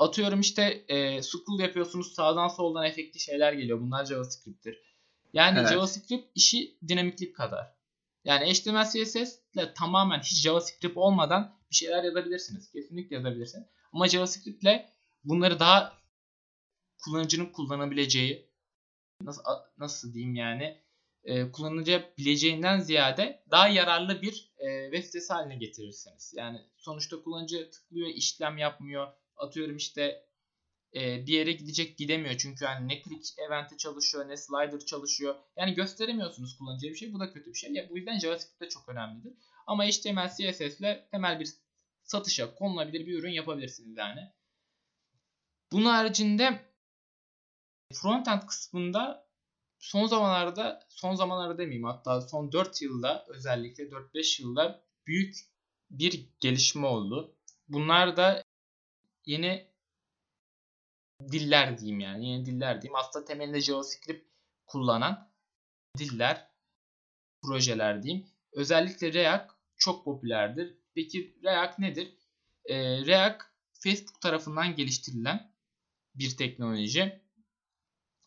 atıyorum 0.00 0.40
işte 0.40 0.84
e, 0.88 1.22
scroll 1.22 1.60
yapıyorsunuz 1.60 2.14
sağdan 2.14 2.48
soldan 2.48 2.86
efekti 2.86 3.20
şeyler 3.20 3.52
geliyor. 3.52 3.80
Bunlar 3.80 4.04
JavaScript'tir. 4.04 4.78
Yani 5.32 5.58
Evet. 5.58 5.70
JavaScript 5.70 6.30
işi 6.34 6.78
dinamiklik 6.88 7.36
kadar. 7.36 7.74
Yani 8.24 8.52
HTML 8.52 8.84
CSS 8.84 9.38
ile 9.54 9.74
tamamen 9.74 10.20
hiç 10.20 10.42
JavaScript 10.42 10.96
olmadan 10.96 11.56
bir 11.70 11.76
şeyler 11.76 12.04
yazabilirsiniz. 12.04 12.72
Kesinlikle 12.72 13.16
yazabilirsiniz. 13.16 13.66
Ama 13.92 14.08
JavaScript 14.08 14.62
ile 14.62 14.92
bunları 15.24 15.60
daha 15.60 15.92
kullanıcının 17.04 17.46
kullanabileceği 17.46 18.50
nasıl 19.22 19.42
nasıl 19.78 20.14
diyeyim 20.14 20.34
yani 20.34 20.78
e, 21.24 21.52
kullanabileceğinden 21.52 22.80
ziyade 22.80 23.44
daha 23.50 23.68
yararlı 23.68 24.22
bir 24.22 24.52
e, 24.58 24.84
web 24.84 25.04
sitesi 25.04 25.32
haline 25.32 25.56
getirirsiniz. 25.56 26.34
Yani 26.36 26.60
sonuçta 26.76 27.22
kullanıcı 27.22 27.70
tıklıyor, 27.70 28.08
işlem 28.08 28.58
yapmıyor. 28.58 29.12
Atıyorum 29.36 29.76
işte 29.76 30.24
e, 30.94 31.26
bir 31.26 31.32
yere 31.32 31.52
gidecek 31.52 31.98
gidemiyor. 31.98 32.34
Çünkü 32.38 32.64
hani 32.64 32.88
ne 32.88 33.02
click 33.02 33.38
eventi 33.38 33.76
çalışıyor 33.76 34.28
ne 34.28 34.36
slider 34.36 34.80
çalışıyor. 34.80 35.34
Yani 35.56 35.74
gösteremiyorsunuz 35.74 36.58
kullanıcıya 36.58 36.92
bir 36.92 36.98
şey. 36.98 37.12
Bu 37.12 37.20
da 37.20 37.32
kötü 37.32 37.50
bir 37.50 37.58
şey. 37.58 37.72
Ya, 37.72 37.90
bu 37.90 37.96
yüzden 37.96 38.18
JavaScript 38.18 38.60
de 38.60 38.68
çok 38.68 38.88
önemlidir. 38.88 39.32
Ama 39.66 39.84
HTML, 39.84 40.28
CSS 40.28 40.80
ile 40.80 41.08
temel 41.10 41.40
bir 41.40 41.48
satışa 42.02 42.54
konulabilir 42.54 43.06
bir 43.06 43.18
ürün 43.18 43.32
yapabilirsiniz 43.32 43.96
yani. 43.96 44.20
Bunun 45.72 45.84
haricinde 45.84 46.60
frontend 47.92 48.42
kısmında 48.42 49.29
son 49.80 50.06
zamanlarda 50.06 50.80
son 50.88 51.14
zamanlarda 51.14 51.58
demeyeyim 51.58 51.84
hatta 51.84 52.20
son 52.20 52.52
4 52.52 52.82
yılda 52.82 53.26
özellikle 53.28 53.84
4-5 53.84 54.42
yılda 54.42 54.84
büyük 55.06 55.36
bir 55.90 56.28
gelişme 56.40 56.86
oldu. 56.86 57.36
Bunlar 57.68 58.16
da 58.16 58.42
yeni 59.26 59.70
diller 61.32 61.78
diyeyim 61.78 62.00
yani. 62.00 62.28
Yeni 62.28 62.46
diller 62.46 62.82
diyeyim. 62.82 62.96
Aslında 62.96 63.24
temelinde 63.24 63.60
JavaScript 63.60 64.28
kullanan 64.66 65.30
diller, 65.98 66.50
projeler 67.42 68.02
diyeyim. 68.02 68.26
Özellikle 68.52 69.12
React 69.12 69.52
çok 69.76 70.04
popülerdir. 70.04 70.74
Peki 70.94 71.38
React 71.44 71.78
nedir? 71.78 72.14
Ee, 72.64 73.06
React 73.06 73.42
Facebook 73.72 74.20
tarafından 74.20 74.74
geliştirilen 74.74 75.52
bir 76.14 76.36
teknoloji. 76.36 77.20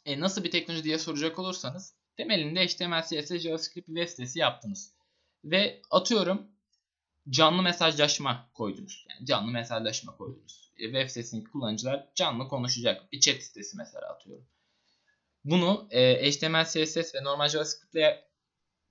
E, 0.05 0.19
nasıl 0.19 0.43
bir 0.43 0.51
teknoloji 0.51 0.83
diye 0.83 0.99
soracak 0.99 1.39
olursanız 1.39 1.93
temelinde 2.17 2.67
HTML, 2.67 3.01
CSS, 3.01 3.37
JavaScript 3.37 3.87
web 3.87 4.07
sitesi 4.07 4.39
yaptınız. 4.39 4.93
Ve 5.43 5.81
atıyorum 5.91 6.47
canlı 7.29 7.61
mesajlaşma 7.61 8.49
koydunuz. 8.53 9.05
Yani 9.09 9.25
canlı 9.25 9.51
mesajlaşma 9.51 10.17
koydunuz. 10.17 10.71
E, 10.77 10.83
web 10.83 11.07
sitesindeki 11.07 11.51
kullanıcılar 11.51 12.07
canlı 12.15 12.47
konuşacak. 12.47 13.11
Bir 13.11 13.19
chat 13.19 13.43
sitesi 13.43 13.77
mesela 13.77 14.09
atıyorum. 14.09 14.45
Bunu 15.45 15.87
e, 15.91 16.31
HTML, 16.31 16.65
CSS 16.65 17.15
ve 17.15 17.23
normal 17.23 17.49
JavaScript 17.49 17.95
ile 17.95 18.27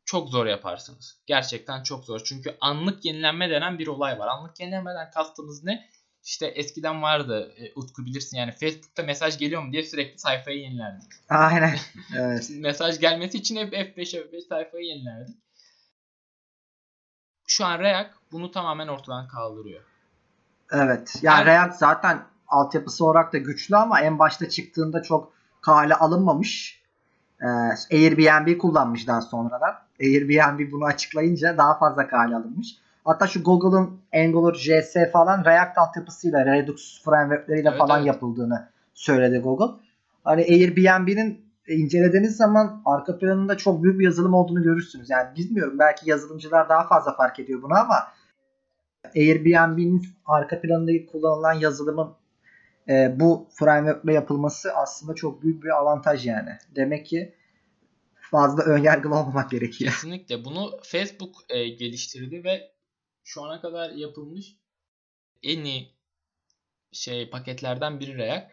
çok 0.05 0.29
zor 0.29 0.47
yaparsınız. 0.47 1.23
Gerçekten 1.27 1.83
çok 1.83 2.05
zor. 2.05 2.21
Çünkü 2.25 2.57
anlık 2.61 3.05
yenilenme 3.05 3.51
denen 3.51 3.79
bir 3.79 3.87
olay 3.87 4.19
var. 4.19 4.29
Anlık 4.29 4.61
yenilenmeden 4.61 5.11
kastımız 5.11 5.65
ne? 5.65 5.89
İşte 6.25 6.47
eskiden 6.47 7.03
vardı 7.03 7.55
e, 7.57 7.73
Utku 7.75 8.05
bilirsin 8.07 8.37
yani 8.37 8.53
Facebook'ta 8.53 9.03
mesaj 9.03 9.39
geliyor 9.39 9.63
mu 9.63 9.73
diye 9.73 9.83
sürekli 9.83 10.19
sayfayı 10.19 10.59
yenilerdik. 10.59 11.13
Aynen. 11.29 11.77
Evet. 12.17 12.51
mesaj 12.51 13.01
gelmesi 13.01 13.39
için 13.39 13.57
hep 13.57 13.73
F5 13.73 13.97
F5 13.97 14.49
sayfayı 14.49 14.85
yenilerdik. 14.87 15.37
Şu 17.47 17.65
an 17.65 17.79
React 17.79 18.15
bunu 18.33 18.51
tamamen 18.51 18.89
ortadan 18.89 19.29
kaldırıyor. 19.29 19.83
Evet. 20.73 21.19
Yani 21.23 21.37
Her- 21.37 21.47
React 21.47 21.77
zaten 21.77 22.23
altyapısı 22.49 23.05
olarak 23.05 23.33
da 23.33 23.39
güçlü 23.39 23.77
ama 23.77 24.01
en 24.01 24.19
başta 24.19 24.49
çıktığında 24.49 25.03
çok 25.03 25.33
kale 25.61 25.95
alınmamış. 25.95 26.83
Ee, 27.41 27.47
Airbnb 27.97 28.59
kullanmış 28.59 29.07
daha 29.07 29.21
sonradan. 29.21 29.75
Airbnb 30.01 30.73
bunu 30.73 30.85
açıklayınca 30.85 31.59
daha 31.59 31.79
fazla 31.79 32.09
kale 32.09 32.37
alınmış. 32.37 32.77
Hatta 33.05 33.27
şu 33.27 33.43
Google'ın 33.43 34.01
Angular 34.15 34.55
JS 34.55 34.97
falan 35.13 35.45
React 35.45 35.79
altyapısıyla, 35.79 36.47
Redux 36.47 37.03
frameworkleriyle 37.05 37.69
Evet, 37.69 37.79
falan 37.79 37.99
evet. 37.99 38.07
yapıldığını 38.07 38.69
söyledi 38.95 39.39
Google. 39.39 39.83
Hani 40.25 40.43
Airbnb'nin 40.43 41.53
incelediğiniz 41.69 42.37
zaman 42.37 42.83
arka 42.85 43.19
planında 43.19 43.57
çok 43.57 43.83
büyük 43.83 43.99
bir 43.99 44.05
yazılım 44.05 44.35
olduğunu 44.35 44.63
görürsünüz. 44.63 45.11
Yani 45.11 45.37
bilmiyorum 45.37 45.79
belki 45.79 46.11
yazılımcılar 46.11 46.69
daha 46.69 46.89
fazla 46.89 47.17
fark 47.17 47.39
ediyor 47.39 47.63
bunu 47.63 47.75
ama 47.75 48.09
Airbnb'nin 49.17 50.07
arka 50.27 50.61
planında 50.61 51.07
kullanılan 51.13 51.53
yazılımın 51.53 52.13
e, 52.89 53.21
bu 53.21 53.49
framework'le 53.55 54.15
yapılması 54.15 54.73
aslında 54.75 55.15
çok 55.15 55.43
büyük 55.43 55.65
bir 55.65 55.69
avantaj 55.69 56.27
yani. 56.27 56.51
Demek 56.77 57.07
ki 57.07 57.35
fazla 58.31 58.63
önyargılı 58.63 59.15
olmamak 59.15 59.51
gerekiyor. 59.51 59.93
Kesinlikle. 59.93 60.45
Bunu 60.45 60.71
Facebook 60.83 61.35
e, 61.49 61.69
geliştirdi 61.69 62.45
ve 62.45 62.71
şu 63.25 63.43
ana 63.43 63.61
kadar 63.61 63.91
yapılmış 63.91 64.57
en 65.43 65.65
iyi 65.65 65.93
şey 66.93 67.31
paketlerden 67.31 68.01
biri 68.01 68.17
React. 68.17 68.53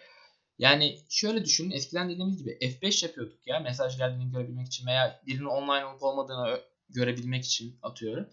Yani 0.58 1.00
şöyle 1.10 1.46
düşünün 1.46 1.72
eskiden 1.72 2.10
dediğimiz 2.10 2.38
gibi 2.38 2.58
F5 2.62 3.06
yapıyorduk 3.06 3.48
ya 3.48 3.60
mesaj 3.60 3.98
geldiğini 3.98 4.32
görebilmek 4.32 4.68
için 4.68 4.88
veya 4.88 5.22
birinin 5.28 5.46
online 5.46 5.86
olup 5.86 6.04
olmadığını 6.04 6.62
görebilmek 6.90 7.46
için 7.46 7.80
atıyorum. 7.82 8.30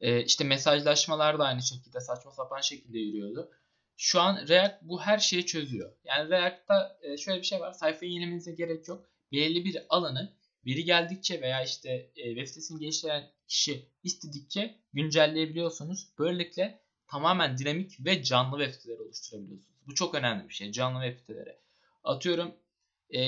Ee, 0.00 0.24
işte 0.24 0.44
mesajlaşmalar 0.44 1.38
da 1.38 1.44
aynı 1.44 1.62
şekilde 1.62 2.00
saçma 2.00 2.30
sapan 2.30 2.60
şekilde 2.60 2.98
yürüyordu. 2.98 3.50
Şu 3.96 4.20
an 4.20 4.48
React 4.48 4.82
bu 4.82 5.00
her 5.00 5.18
şeyi 5.18 5.46
çözüyor. 5.46 5.92
Yani 6.04 6.30
React'ta 6.30 6.98
e, 7.02 7.16
şöyle 7.16 7.40
bir 7.40 7.46
şey 7.46 7.60
var. 7.60 7.72
Sayfayı 7.72 8.12
yenilemenize 8.12 8.52
gerek 8.52 8.88
yok. 8.88 9.06
Belirli 9.32 9.64
bir 9.64 9.82
alanı 9.88 10.36
biri 10.64 10.84
geldikçe 10.84 11.40
veya 11.40 11.62
işte 11.62 12.10
e, 12.16 12.24
web 12.34 12.46
sitesini 12.46 12.80
geliştiren 12.80 13.30
kişi 13.48 13.88
istedikçe 14.02 14.78
güncelleyebiliyorsunuz. 14.92 16.08
Böylelikle 16.18 16.80
tamamen 17.06 17.58
dinamik 17.58 18.04
ve 18.04 18.22
canlı 18.22 18.58
web 18.58 18.74
siteleri 18.74 19.02
oluşturabiliyorsunuz. 19.02 19.76
Bu 19.86 19.94
çok 19.94 20.14
önemli 20.14 20.48
bir 20.48 20.54
şey. 20.54 20.72
Canlı 20.72 21.06
web 21.06 21.20
siteleri. 21.20 21.56
Atıyorum 22.04 22.54
e, 23.14 23.20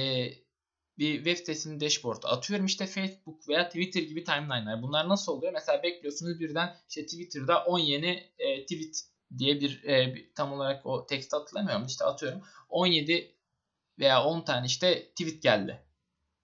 bir 0.98 1.16
web 1.16 1.36
sitesinin 1.36 1.80
dashboard'u. 1.80 2.28
Atıyorum 2.28 2.66
işte 2.66 2.86
Facebook 2.86 3.48
veya 3.48 3.68
Twitter 3.68 4.02
gibi 4.02 4.24
timeline'lar. 4.24 4.82
Bunlar 4.82 5.08
nasıl 5.08 5.32
oluyor? 5.32 5.52
Mesela 5.52 5.82
bekliyorsunuz 5.82 6.40
birden 6.40 6.76
işte 6.88 7.06
Twitter'da 7.06 7.64
10 7.64 7.78
yeni 7.78 8.30
e, 8.38 8.62
tweet 8.62 9.04
diye 9.38 9.60
bir, 9.60 9.84
e, 9.84 10.14
bir 10.14 10.34
tam 10.34 10.52
olarak 10.52 10.86
o 10.86 11.06
teksti 11.06 11.36
hatırlamıyorum. 11.36 11.86
İşte 11.86 12.04
atıyorum 12.04 12.42
17 12.68 13.34
veya 13.98 14.24
10 14.24 14.40
tane 14.40 14.66
işte 14.66 15.08
tweet 15.08 15.42
geldi. 15.42 15.82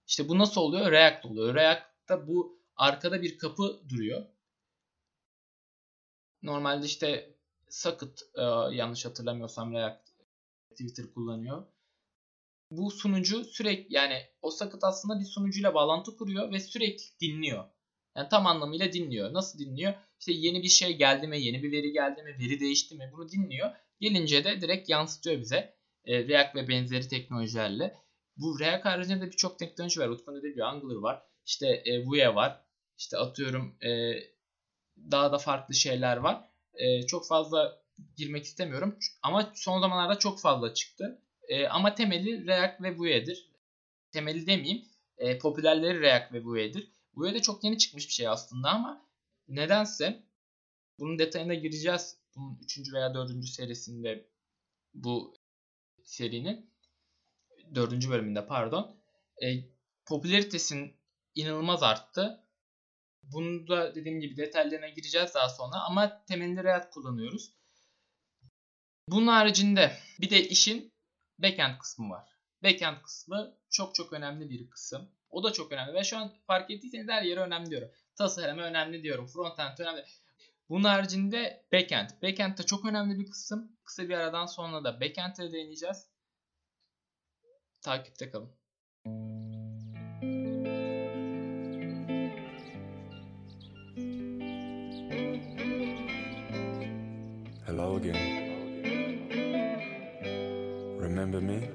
İşte 0.06 0.28
bu 0.28 0.38
nasıl 0.38 0.60
oluyor? 0.60 0.90
React 0.90 1.26
oluyor. 1.26 1.54
React'ta 1.54 2.28
bu 2.28 2.63
arkada 2.76 3.22
bir 3.22 3.38
kapı 3.38 3.80
duruyor. 3.88 4.26
Normalde 6.42 6.86
işte 6.86 7.34
Socket 7.68 8.22
e, 8.34 8.42
yanlış 8.76 9.04
hatırlamıyorsam 9.04 9.72
React 9.72 10.10
Twitter 10.70 11.14
kullanıyor. 11.14 11.66
Bu 12.70 12.90
sunucu 12.90 13.44
sürekli 13.44 13.94
yani 13.94 14.22
o 14.42 14.50
Socket 14.50 14.84
aslında 14.84 15.20
bir 15.20 15.24
sunucuyla 15.24 15.74
bağlantı 15.74 16.16
kuruyor 16.16 16.52
ve 16.52 16.60
sürekli 16.60 17.04
dinliyor. 17.20 17.64
Yani 18.16 18.28
tam 18.28 18.46
anlamıyla 18.46 18.92
dinliyor. 18.92 19.32
Nasıl 19.32 19.58
dinliyor? 19.58 19.94
İşte 20.20 20.32
yeni 20.32 20.62
bir 20.62 20.68
şey 20.68 20.96
geldi 20.96 21.26
mi, 21.26 21.40
yeni 21.40 21.62
bir 21.62 21.72
veri 21.72 21.92
geldi 21.92 22.22
mi, 22.22 22.36
veri 22.40 22.60
değişti 22.60 22.94
mi 22.94 23.10
bunu 23.12 23.30
dinliyor. 23.30 23.70
Gelince 24.00 24.44
de 24.44 24.60
direkt 24.60 24.88
yansıtıyor 24.88 25.40
bize. 25.40 25.76
E, 26.04 26.28
React 26.28 26.54
ve 26.54 26.68
benzeri 26.68 27.08
teknolojilerle. 27.08 27.94
Bu 28.36 28.60
React 28.60 28.84
haricinde 28.84 29.20
de 29.20 29.26
birçok 29.26 29.58
teknoloji 29.58 30.00
var. 30.00 30.08
Utku'nun 30.08 30.42
dediği 30.42 30.64
Angular 30.64 30.96
var. 30.96 31.22
İşte 31.46 31.66
e, 31.84 32.04
Vue 32.04 32.34
var. 32.34 32.64
İşte 32.98 33.18
atıyorum 33.18 33.76
e, 33.82 34.14
daha 35.10 35.32
da 35.32 35.38
farklı 35.38 35.74
şeyler 35.74 36.16
var. 36.16 36.48
E, 36.74 37.06
çok 37.06 37.26
fazla 37.26 37.82
girmek 38.16 38.44
istemiyorum. 38.44 38.98
Ama 39.22 39.52
son 39.54 39.80
zamanlarda 39.80 40.18
çok 40.18 40.40
fazla 40.40 40.74
çıktı. 40.74 41.22
E, 41.48 41.66
ama 41.66 41.94
temeli 41.94 42.46
React 42.46 42.82
ve 42.82 42.98
Vue'dir. 42.98 43.50
Temeli 44.12 44.46
demeyeyim. 44.46 44.84
E, 45.18 45.38
popülerleri 45.38 46.00
React 46.00 46.32
ve 46.32 46.44
Vue'dir. 46.44 46.90
Vue 47.14 47.34
de 47.34 47.42
çok 47.42 47.64
yeni 47.64 47.78
çıkmış 47.78 48.08
bir 48.08 48.12
şey 48.12 48.28
aslında 48.28 48.70
ama 48.70 49.06
nedense 49.48 50.22
bunun 50.98 51.18
detayına 51.18 51.54
gireceğiz. 51.54 52.16
Bunun 52.36 52.58
3. 52.62 52.92
veya 52.92 53.14
4. 53.14 53.48
serisinde 53.48 54.28
bu 54.94 55.34
serinin 56.04 56.70
4. 57.74 58.08
bölümünde 58.08 58.46
pardon. 58.46 58.96
E, 59.42 59.46
popülaritesinin 60.06 60.96
inanılmaz 61.34 61.82
arttı. 61.82 62.40
Bunu 63.22 63.68
da 63.68 63.94
dediğim 63.94 64.20
gibi 64.20 64.36
detaylarına 64.36 64.88
gireceğiz 64.88 65.34
daha 65.34 65.48
sonra 65.48 65.80
ama 65.80 66.24
temelinde 66.24 66.64
React 66.64 66.90
kullanıyoruz. 66.90 67.52
Bunun 69.08 69.26
haricinde 69.26 69.96
bir 70.20 70.30
de 70.30 70.48
işin 70.48 70.92
backend 71.38 71.78
kısmı 71.78 72.10
var. 72.10 72.28
Backend 72.62 72.96
kısmı 73.02 73.56
çok 73.70 73.94
çok 73.94 74.12
önemli 74.12 74.50
bir 74.50 74.70
kısım. 74.70 75.10
O 75.30 75.44
da 75.44 75.52
çok 75.52 75.72
önemli. 75.72 75.94
Ve 75.94 76.04
şu 76.04 76.18
an 76.18 76.32
fark 76.46 76.70
ettiyseniz 76.70 77.08
her 77.08 77.22
yere 77.22 77.40
önemli 77.40 77.70
diyorum. 77.70 77.90
Tasarımı 78.16 78.62
önemli 78.62 79.02
diyorum. 79.02 79.26
Frontend 79.26 79.78
önemli. 79.78 80.04
Bunun 80.68 80.84
haricinde 80.84 81.66
backend. 81.72 82.10
Backend 82.22 82.58
de 82.58 82.62
çok 82.62 82.84
önemli 82.84 83.18
bir 83.18 83.30
kısım. 83.30 83.76
Kısa 83.84 84.02
bir 84.08 84.14
aradan 84.14 84.46
sonra 84.46 84.84
da 84.84 85.00
backend'e 85.00 85.52
değineceğiz. 85.52 86.06
Takipte 87.82 88.30
kalın. 88.30 88.54
Remember 100.98 101.40
me? 101.40 101.70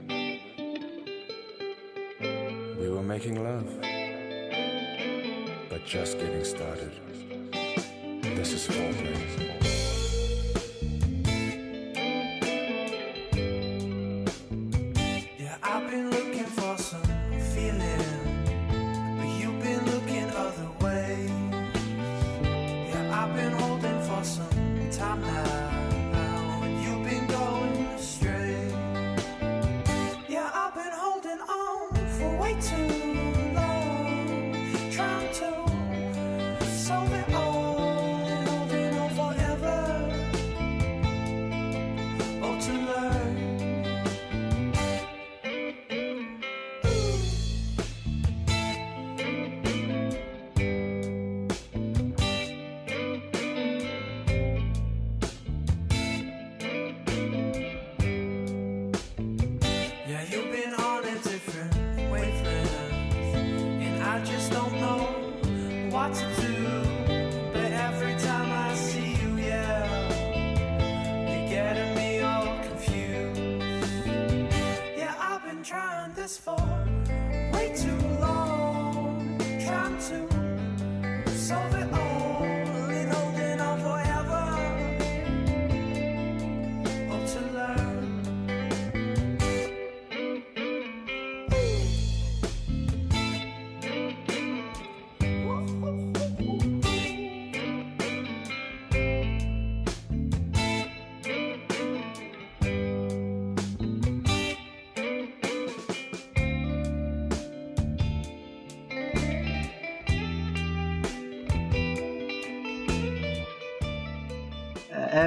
We 2.79 2.89
were 2.89 3.01
making 3.01 3.43
love, 3.43 3.65
but 5.69 5.83
just 5.85 6.19
getting 6.19 6.43
started. 6.43 6.91
This 8.21 8.53
is 8.53 8.67
foreplay. 8.67 9.58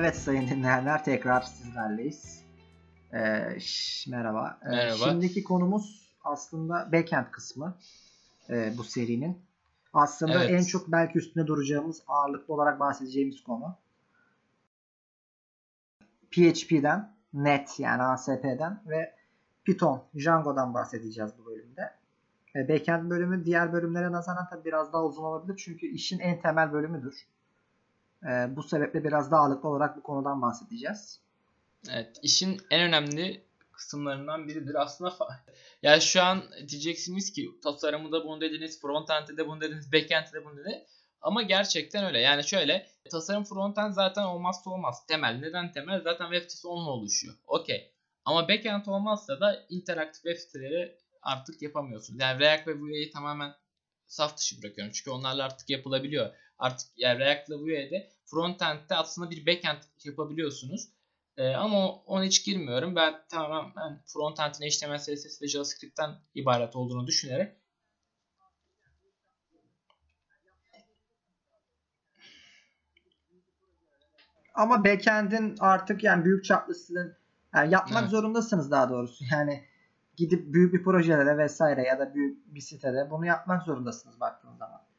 Evet 0.03 0.17
sayın 0.17 0.49
dinleyenler 0.49 1.05
tekrar 1.05 1.41
sizlerleyiz. 1.41 2.45
Ee, 3.13 3.61
ş- 3.61 4.11
merhaba. 4.11 4.59
Ee, 4.63 4.69
Merhaba. 4.69 4.97
Şimdiki 4.97 5.45
konumuz 5.45 6.13
aslında 6.25 6.93
backend 6.93 7.27
kısmı 7.33 7.79
ee, 8.51 8.73
bu 8.79 8.85
serinin. 8.85 9.39
Aslında 9.93 10.45
Evet. 10.45 10.51
en 10.51 10.63
çok 10.65 10.93
belki 10.93 11.19
üstüne 11.19 11.47
duracağımız 11.47 12.03
ağırlıklı 12.09 12.55
olarak 12.55 12.81
bahsedeceğimiz 12.81 13.43
konu. 13.43 13.77
PHP'den, 16.31 17.15
Net 17.33 17.81
yani 17.81 18.03
ASP'den 18.03 18.83
ve 18.87 19.15
Python, 19.65 20.03
Django'dan 20.17 20.75
bahsedeceğiz 20.75 21.31
bu 21.39 21.47
bölümde. 21.47 21.95
E, 22.57 22.69
Backend 22.69 23.11
bölümü 23.11 23.45
diğer 23.45 23.73
bölümlere 23.73 24.13
nazaran 24.13 24.49
tabii 24.51 24.65
biraz 24.65 24.93
daha 24.93 25.05
uzun 25.05 25.25
olabilir 25.25 25.57
çünkü 25.65 25.87
işin 25.87 26.19
en 26.19 26.41
temel 26.41 26.73
bölümüdür. 26.73 27.27
E, 28.25 28.57
bu 28.57 28.63
sebeple 28.63 29.05
biraz 29.05 29.31
daha 29.31 29.41
ağırlıklı 29.41 29.69
olarak 29.69 29.97
bu 29.97 30.03
konudan 30.03 30.43
bahsedeceğiz. 30.43 31.21
Evet, 31.91 32.19
işin 32.23 32.61
en 32.71 32.81
önemli 32.81 33.45
kısımlarından 33.73 34.49
biridir. 34.49 34.75
Aslında 34.83 35.15
yani 35.83 36.03
şu 36.03 36.23
an 36.23 36.43
diyeceksiniz 36.69 37.33
ki 37.33 37.51
tasarımı 37.63 38.13
da 38.13 38.25
bunu 38.25 38.41
dediniz, 38.41 38.81
frontend'de 38.81 39.37
de 39.37 39.49
bunu 39.49 39.61
dediniz, 39.61 39.93
backend'de 39.93 40.33
de 40.33 40.45
bunu 40.45 40.57
dediniz. 40.57 40.83
Ama 41.21 41.43
gerçekten 41.43 42.05
öyle. 42.05 42.19
Yani 42.19 42.45
şöyle 42.45 42.87
tasarım 43.11 43.45
frontend 43.45 43.93
zaten 43.93 44.23
olmazsa 44.23 44.71
olmaz. 44.71 45.07
Temel. 45.07 45.39
Neden 45.41 45.73
temel? 45.73 46.01
Zaten 46.01 46.25
web 46.25 46.43
sitesi 46.43 46.69
onunla 46.69 46.91
oluşuyor. 46.91 47.35
Okey. 47.47 47.93
Ama 48.25 48.49
backend 48.49 48.87
olmazsa 48.87 49.41
da 49.41 49.67
interaktif 49.69 50.23
web 50.23 50.37
siteleri 50.37 50.99
artık 51.23 51.63
yapamıyorsunuz. 51.63 52.21
Yani 52.21 52.41
React 52.41 52.69
ve 52.69 52.81
Vue'yi 52.81 53.11
tamamen 53.11 53.55
saf 54.07 54.37
dışı 54.37 54.63
bırakıyorum. 54.63 54.93
Çünkü 54.93 55.11
onlarla 55.11 55.45
artık 55.45 55.71
yapılabiliyor. 55.71 56.35
Artık 56.63 56.89
yani 56.97 57.19
React 57.19 57.49
ile 57.49 57.57
Vue'de 57.57 58.11
frontend'de 58.25 58.95
aslında 58.95 59.31
bir 59.31 59.47
backend 59.47 59.83
yapabiliyorsunuz. 60.05 60.89
Ee, 61.37 61.49
ama 61.49 61.93
ona 61.93 62.25
hiç 62.25 62.45
girmiyorum. 62.45 62.97
Ben 62.97 63.15
tamamen 63.29 64.03
frontend'in 64.07 64.71
HTML, 64.71 64.99
CSS 64.99 65.43
ve 65.43 65.49
JavaScript'ten 65.49 66.11
ibaret 66.35 66.77
olduğunu 66.77 67.07
düşünerek 67.07 67.57
Ama 74.55 74.85
backend'in 74.85 75.57
artık 75.61 76.05
yani 76.05 76.25
büyük 76.25 76.45
çaplısının 76.45 77.17
yani 77.55 77.73
yapmak 77.73 78.03
Evet. 78.03 78.11
zorundasınız 78.11 78.71
daha 78.71 78.91
doğrusu. 78.91 79.25
Yani 79.33 79.65
gidip 80.17 80.55
büyük 80.55 80.75
bir 80.75 80.85
projede 80.85 81.39
vesaire 81.39 81.83
ya 81.83 81.99
da 81.99 82.15
büyük 82.15 82.55
bir 82.55 82.61
sitede 82.61 83.11
bunu 83.11 83.27
yapmak 83.27 83.63
zorundasınız 83.63 84.21
baktığınız 84.21 84.59
zaman. 84.59 84.92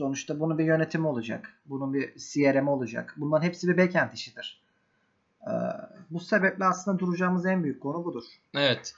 Sonuçta 0.00 0.40
bunun 0.40 0.58
bir 0.58 0.64
yönetimi 0.64 1.06
olacak. 1.06 1.60
Bunun 1.66 1.94
bir 1.94 2.14
CRM 2.18 2.68
olacak. 2.68 3.14
Bunların 3.16 3.46
hepsi 3.46 3.68
bir 3.68 3.76
backend 3.76 4.12
işidir. 4.12 4.60
Ee, 5.42 5.50
bu 6.10 6.20
sebeple 6.20 6.64
aslında 6.64 6.98
duracağımız 6.98 7.46
en 7.46 7.64
büyük 7.64 7.82
konu 7.82 8.04
budur. 8.04 8.24
Evet. 8.54 8.94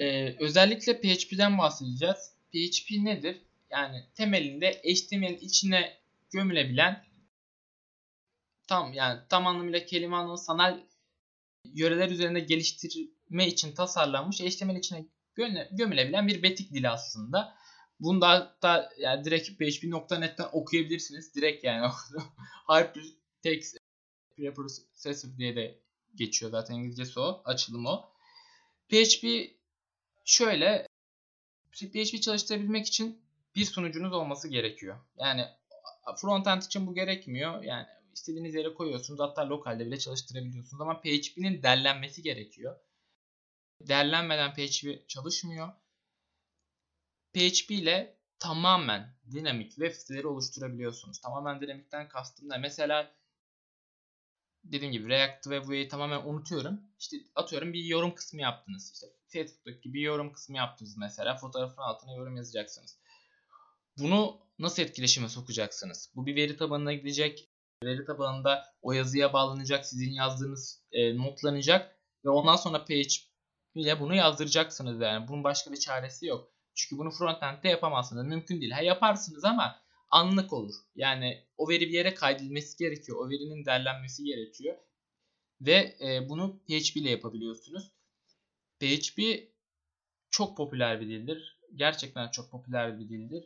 Ee, 0.00 0.36
özellikle 0.40 1.00
PHP'den 1.00 1.58
bahsedeceğiz. 1.58 2.32
PHP 2.52 2.90
nedir? 2.90 3.42
Yani 3.70 4.04
temelinde 4.14 4.72
HTML'in 4.72 5.38
içine 5.38 5.92
gömülebilen 6.32 7.04
tam 8.68 8.92
yani 8.92 9.20
tam 9.28 9.46
anlamıyla 9.46 9.84
kelime 9.84 10.16
anlamı 10.16 10.38
sanal 10.38 10.80
yöreler 11.64 12.10
üzerinde 12.10 12.40
geliştirme 12.40 13.46
için 13.46 13.74
tasarlanmış 13.74 14.40
HTML 14.40 14.76
içine 14.76 15.04
gömüle- 15.36 15.68
gömülebilen 15.72 16.28
bir 16.28 16.42
betik 16.42 16.72
dili 16.72 16.88
aslında. 16.88 17.54
Bunda 18.00 18.28
hatta 18.28 18.90
yani 18.98 19.24
direkt 19.24 19.48
php.net'ten 19.48 20.48
okuyabilirsiniz. 20.52 21.34
Direkt 21.34 21.64
yani. 21.64 21.92
Hypertext 22.68 23.76
Preprocessor 24.36 25.36
diye 25.38 25.56
de 25.56 25.80
geçiyor 26.14 26.50
zaten 26.50 26.74
İngilizcesi 26.74 27.20
o. 27.20 27.42
Açılımı 27.44 27.88
o. 27.88 28.12
PHP 28.88 29.50
şöyle 30.24 30.86
PHP 31.72 32.22
çalıştırabilmek 32.22 32.86
için 32.86 33.20
bir 33.56 33.64
sunucunuz 33.64 34.12
olması 34.12 34.48
gerekiyor. 34.48 34.98
Yani 35.16 35.44
frontend 36.16 36.62
için 36.62 36.86
bu 36.86 36.94
gerekmiyor. 36.94 37.62
Yani 37.62 37.86
istediğiniz 38.14 38.54
yere 38.54 38.74
koyuyorsunuz. 38.74 39.20
Hatta 39.20 39.48
lokalde 39.48 39.86
bile 39.86 39.98
çalıştırabiliyorsunuz. 39.98 40.80
Ama 40.80 41.00
PHP'nin 41.00 41.62
derlenmesi 41.62 42.22
gerekiyor. 42.22 42.76
Derlenmeden 43.80 44.54
PHP 44.54 45.08
çalışmıyor. 45.08 45.68
PHP 47.38 47.70
ile 47.70 48.18
tamamen 48.38 49.14
dinamik 49.32 49.70
web 49.70 49.92
siteleri 49.92 50.26
oluşturabiliyorsunuz. 50.26 51.20
Tamamen 51.20 51.60
dinamikten 51.60 52.08
kastım 52.08 52.50
da 52.50 52.58
mesela 52.58 53.14
dediğim 54.64 54.92
gibi 54.92 55.08
React 55.08 55.48
ve 55.48 55.60
Vue'yi 55.60 55.88
tamamen 55.88 56.22
unutuyorum. 56.24 56.80
İşte 56.98 57.16
atıyorum 57.34 57.72
bir 57.72 57.84
yorum 57.84 58.14
kısmı 58.14 58.40
yaptınız. 58.40 58.92
İşte 58.94 59.06
Facebook'taki 59.28 59.94
bir 59.94 60.00
yorum 60.00 60.32
kısmı 60.32 60.56
yaptınız 60.56 60.96
mesela. 60.96 61.36
Fotoğrafın 61.36 61.82
altına 61.82 62.12
yorum 62.12 62.36
yazacaksınız. 62.36 62.98
Bunu 63.98 64.40
nasıl 64.58 64.82
etkileşime 64.82 65.28
sokacaksınız? 65.28 66.12
Bu 66.16 66.26
bir 66.26 66.36
veri 66.36 66.56
tabanına 66.56 66.92
gidecek. 66.92 67.48
Veri 67.84 68.04
tabanında 68.04 68.64
o 68.82 68.92
yazıya 68.92 69.32
bağlanacak. 69.32 69.86
Sizin 69.86 70.12
yazdığınız 70.12 70.82
e, 70.92 71.16
notlanacak. 71.16 71.98
Ve 72.24 72.30
ondan 72.30 72.56
sonra 72.56 72.84
PHP 72.84 73.28
ile 73.74 74.00
bunu 74.00 74.14
yazdıracaksınız 74.14 75.00
yani. 75.00 75.28
Bunun 75.28 75.44
başka 75.44 75.72
bir 75.72 75.76
çaresi 75.76 76.26
yok. 76.26 76.57
Çünkü 76.78 76.98
bunu 76.98 77.10
frontend'de 77.10 77.68
yapamazsınız. 77.68 78.26
Mümkün 78.26 78.60
değil. 78.60 78.72
Ha 78.72 78.80
yaparsınız 78.82 79.44
ama 79.44 79.82
anlık 80.10 80.52
olur. 80.52 80.74
Yani 80.94 81.44
o 81.56 81.68
veri 81.68 81.80
bir 81.80 81.92
yere 81.92 82.14
kaydedilmesi 82.14 82.78
gerekiyor. 82.78 83.18
O 83.20 83.30
verinin 83.30 83.64
derlenmesi 83.64 84.24
gerekiyor. 84.24 84.76
Ve 85.60 85.96
e, 86.00 86.28
bunu 86.28 86.58
PHP 86.58 86.96
ile 86.96 87.10
yapabiliyorsunuz. 87.10 87.92
PHP 88.80 89.20
çok 90.30 90.56
popüler 90.56 91.00
bir 91.00 91.08
dildir. 91.08 91.58
Gerçekten 91.74 92.28
çok 92.28 92.50
popüler 92.50 92.98
bir 92.98 93.08
dildir. 93.08 93.44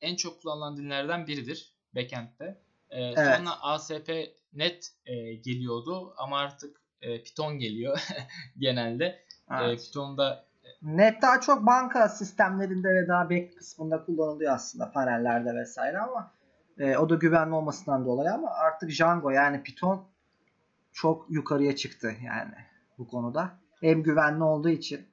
En 0.00 0.16
çok 0.16 0.42
kullanılan 0.42 0.76
dillerden 0.76 1.26
biridir 1.26 1.74
backend'de. 1.94 2.62
E, 2.90 3.02
Evet. 3.02 3.36
Sonra 3.38 3.62
ASP.NET 3.62 4.92
e, 5.06 5.34
geliyordu 5.34 6.14
ama 6.16 6.38
artık 6.38 6.80
e, 7.02 7.22
Python 7.22 7.58
geliyor 7.58 8.00
genelde. 8.58 9.04
E, 9.04 9.24
Evet. 9.50 9.80
Python'da 9.84 10.49
Net 10.82 11.22
daha 11.22 11.40
çok 11.40 11.66
banka 11.66 12.08
sistemlerinde 12.08 12.88
ve 12.88 13.08
daha 13.08 13.30
back 13.30 13.58
kısmında 13.58 14.04
kullanılıyor 14.04 14.52
aslında 14.52 14.90
panellerde 14.90 15.54
vesaire 15.54 15.98
ama 15.98 16.32
e, 16.78 16.96
o 16.96 17.10
da 17.10 17.14
güvenli 17.14 17.54
olmasından 17.54 18.04
dolayı 18.04 18.32
ama 18.32 18.50
artık 18.50 18.90
Django 18.90 19.30
yani 19.30 19.62
Python 19.62 20.08
çok 20.92 21.30
yukarıya 21.30 21.76
çıktı 21.76 22.14
yani 22.24 22.54
bu 22.98 23.08
konuda. 23.08 23.50
Hem 23.80 24.02
güvenli 24.02 24.42
olduğu 24.42 24.68
için 24.68 25.06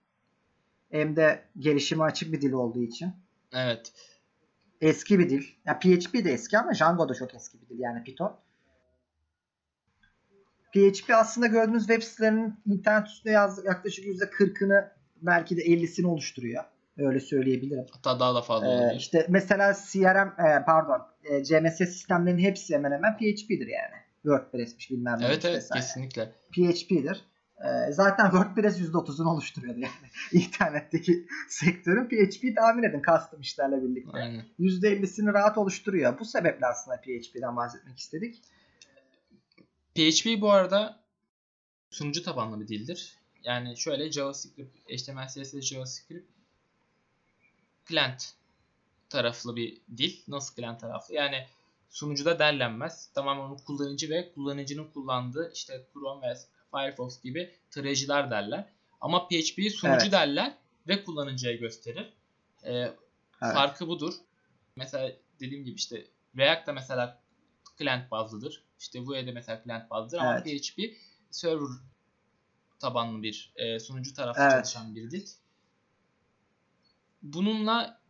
hem 0.91 1.15
de 1.15 1.43
gelişime 1.57 2.03
açık 2.03 2.33
bir 2.33 2.41
dil 2.41 2.51
olduğu 2.51 2.83
için. 2.83 3.13
evet 3.53 3.93
Eski 4.81 5.19
bir 5.19 5.29
dil. 5.29 5.43
Ya 5.65 5.79
PHP 5.79 6.13
de 6.13 6.31
eski 6.31 6.57
ama 6.57 6.73
Django 6.73 7.09
da 7.09 7.13
çok 7.13 7.35
eski 7.35 7.61
bir 7.61 7.69
dil 7.69 7.79
yani 7.79 8.03
Python. 8.03 8.37
PHP 10.73 11.09
aslında 11.13 11.47
gördüğünüz 11.47 11.87
web 11.87 12.01
sitelerinin 12.01 12.59
internet 12.65 13.07
üstünde 13.07 13.33
yaz, 13.33 13.65
yaklaşık 13.65 14.05
%40'ını 14.05 14.96
belki 15.21 15.57
de 15.57 15.61
50'sini 15.61 16.05
oluşturuyor. 16.07 16.63
Öyle 16.97 17.19
söyleyebilirim. 17.19 17.85
hatta 17.91 18.19
daha 18.19 18.35
da 18.35 18.41
fazla 18.41 18.65
Ee, 18.67 18.69
oluyor. 18.69 18.95
işte 18.95 19.25
mesela 19.29 19.73
CRM 19.91 20.27
e, 20.47 20.63
pardon 20.65 21.01
e, 21.23 21.43
CMS 21.43 21.77
sistemlerinin 21.77 22.41
hepsi 22.41 22.73
hemen 22.75 22.91
hemen 22.91 23.17
PHP'dir 23.17 23.67
yani. 23.67 23.95
WordPress'miş 24.21 24.91
bilmem 24.91 25.17
ne. 25.19 25.25
Evet 25.25 25.45
evet 25.45 25.57
vesaire. 25.57 25.81
kesinlikle. 25.81 26.31
PHP'dir. 26.51 27.21
Ee, 27.65 27.91
zaten 27.91 28.29
WordPress 28.31 28.79
%30'unu 28.79 29.27
oluşturuyordu 29.29 29.79
yani. 29.79 29.93
İnternetteki 30.45 31.27
sektörün 31.49 32.05
PHP 32.05 32.55
tahmin 32.57 32.83
edin 32.83 33.01
custom 33.01 33.41
işlerle 33.41 33.83
birlikte. 33.83 34.17
Aynen. 34.17 34.45
%50'sini 34.59 35.33
rahat 35.33 35.57
oluşturuyor. 35.57 36.19
Bu 36.19 36.25
sebeple 36.25 36.65
aslında 36.65 36.97
PHP'den 37.01 37.55
bahsetmek 37.55 37.97
istedik. 37.99 38.41
PHP 39.95 40.41
bu 40.41 40.51
arada 40.51 40.99
sunucu 41.89 42.23
tabanlı 42.23 42.59
bir 42.59 42.67
dildir. 42.67 43.17
Yani 43.43 43.77
şöyle 43.77 44.11
JavaScript, 44.11 44.77
HTML, 44.89 45.27
CSS, 45.27 45.61
JavaScript 45.61 46.29
client 47.87 48.33
taraflı 49.09 49.55
bir 49.55 49.81
dil. 49.97 50.21
Nasıl 50.27 50.55
client 50.55 50.79
taraflı? 50.79 51.13
Yani 51.13 51.45
sunucuda 51.89 52.39
derlenmez. 52.39 53.11
Tamamen 53.13 53.57
kullanıcı 53.57 54.09
ve 54.09 54.31
kullanıcının 54.33 54.87
kullandığı 54.91 55.51
işte 55.53 55.87
Chrome 55.93 56.27
ve 56.29 56.37
Firefox 56.71 57.21
gibi 57.21 57.55
tarayıcılar 57.71 58.31
derler. 58.31 58.69
Ama 59.01 59.27
PHP'yi 59.27 59.71
sunucu 59.71 60.01
Evet. 60.01 60.11
derler 60.11 60.57
ve 60.87 61.03
kullanıcıya 61.03 61.55
gösterir. 61.55 62.13
Ee, 62.63 62.91
Evet. 63.41 63.53
Farkı 63.53 63.87
budur. 63.87 64.13
Mesela 64.75 65.11
dediğim 65.39 65.65
gibi 65.65 65.75
işte 65.75 66.05
React 66.37 66.67
da 66.67 66.73
mesela 66.73 67.21
client 67.77 68.11
bazlıdır. 68.11 68.63
İşte 68.79 68.99
Vue 68.99 69.27
de 69.27 69.31
mesela 69.31 69.63
client 69.63 69.89
bazlıdır 69.89 70.17
ama 70.17 70.33
Evet. 70.33 70.63
PHP 70.63 70.97
server 71.31 71.67
tabanlı 72.79 73.23
bir 73.23 73.53
e, 73.55 73.79
sunucu 73.79 74.13
taraflı 74.13 74.41
Evet. 74.41 74.51
çalışan 74.51 74.95
bir 74.95 75.11
dil. 75.11 75.27
Bununla 77.21 78.01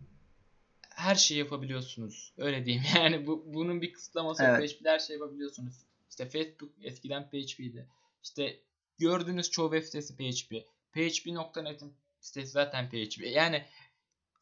her 0.90 1.16
şeyi 1.16 1.38
yapabiliyorsunuz. 1.40 2.34
Öyle 2.38 2.66
diyeyim. 2.66 2.84
Yani 2.96 3.28
bu 3.28 3.44
bunun 3.48 3.82
bir 3.82 3.94
kısıtlaması 3.94 4.44
yok. 4.44 4.56
Evet. 4.60 4.78
PHP'de 4.78 4.90
her 4.90 5.00
şeyi 5.00 5.20
yapabiliyorsunuz. 5.20 5.76
İşte 6.10 6.30
Facebook 6.30 6.72
eskiden 6.84 7.30
PHP'ydi. 7.30 7.88
İşte 8.24 8.60
gördüğünüz 8.98 9.50
çoğu 9.52 9.72
web 9.72 9.86
sitesi 9.86 10.16
PHP. 10.16 10.56
PHP.net'in 10.94 11.94
sitesi 12.20 12.52
zaten 12.52 12.90
PHP. 12.90 13.22
Yani 13.26 13.66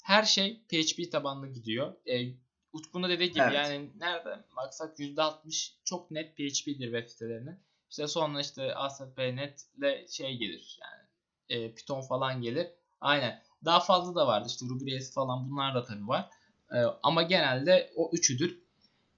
her 0.03 0.23
şey 0.23 0.61
PHP 0.69 1.11
tabanlı 1.11 1.47
gidiyor. 1.47 1.93
E, 2.07 2.33
Utku'nun 2.73 3.03
da 3.03 3.09
dediği 3.09 3.31
gibi 3.31 3.43
Evet. 3.43 3.53
yani 3.53 3.89
nerede 3.99 4.39
baksak 4.57 4.99
%60 4.99 5.71
çok 5.83 6.11
net 6.11 6.37
PHP'dir 6.37 6.85
web 6.85 7.09
sitelerinin. 7.09 7.59
İşte 7.89 8.07
sonra 8.07 8.41
işte 8.41 8.75
ASP.NET 8.75 9.65
ile 9.77 10.07
şey 10.07 10.37
gelir 10.37 10.79
yani 10.81 11.05
e, 11.49 11.73
Python 11.73 12.01
falan 12.01 12.41
gelir. 12.41 12.67
Aynen. 13.01 13.43
Daha 13.65 13.79
fazla 13.79 14.15
da 14.15 14.27
vardı 14.27 14.47
işte 14.49 14.65
Ruby 14.69 14.91
Rails 14.91 15.13
falan 15.13 15.49
bunlar 15.49 15.75
da 15.75 15.83
tabii 15.83 16.07
var. 16.07 16.29
E, 16.71 16.77
ama 17.03 17.23
genelde 17.23 17.91
o 17.95 18.09
üçüdür. 18.13 18.59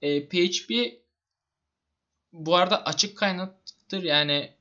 E, 0.02 0.28
PHP 0.28 0.70
bu 2.32 2.56
arada 2.56 2.84
açık 2.84 3.18
kaynaktır 3.18 4.02
yani 4.02 4.52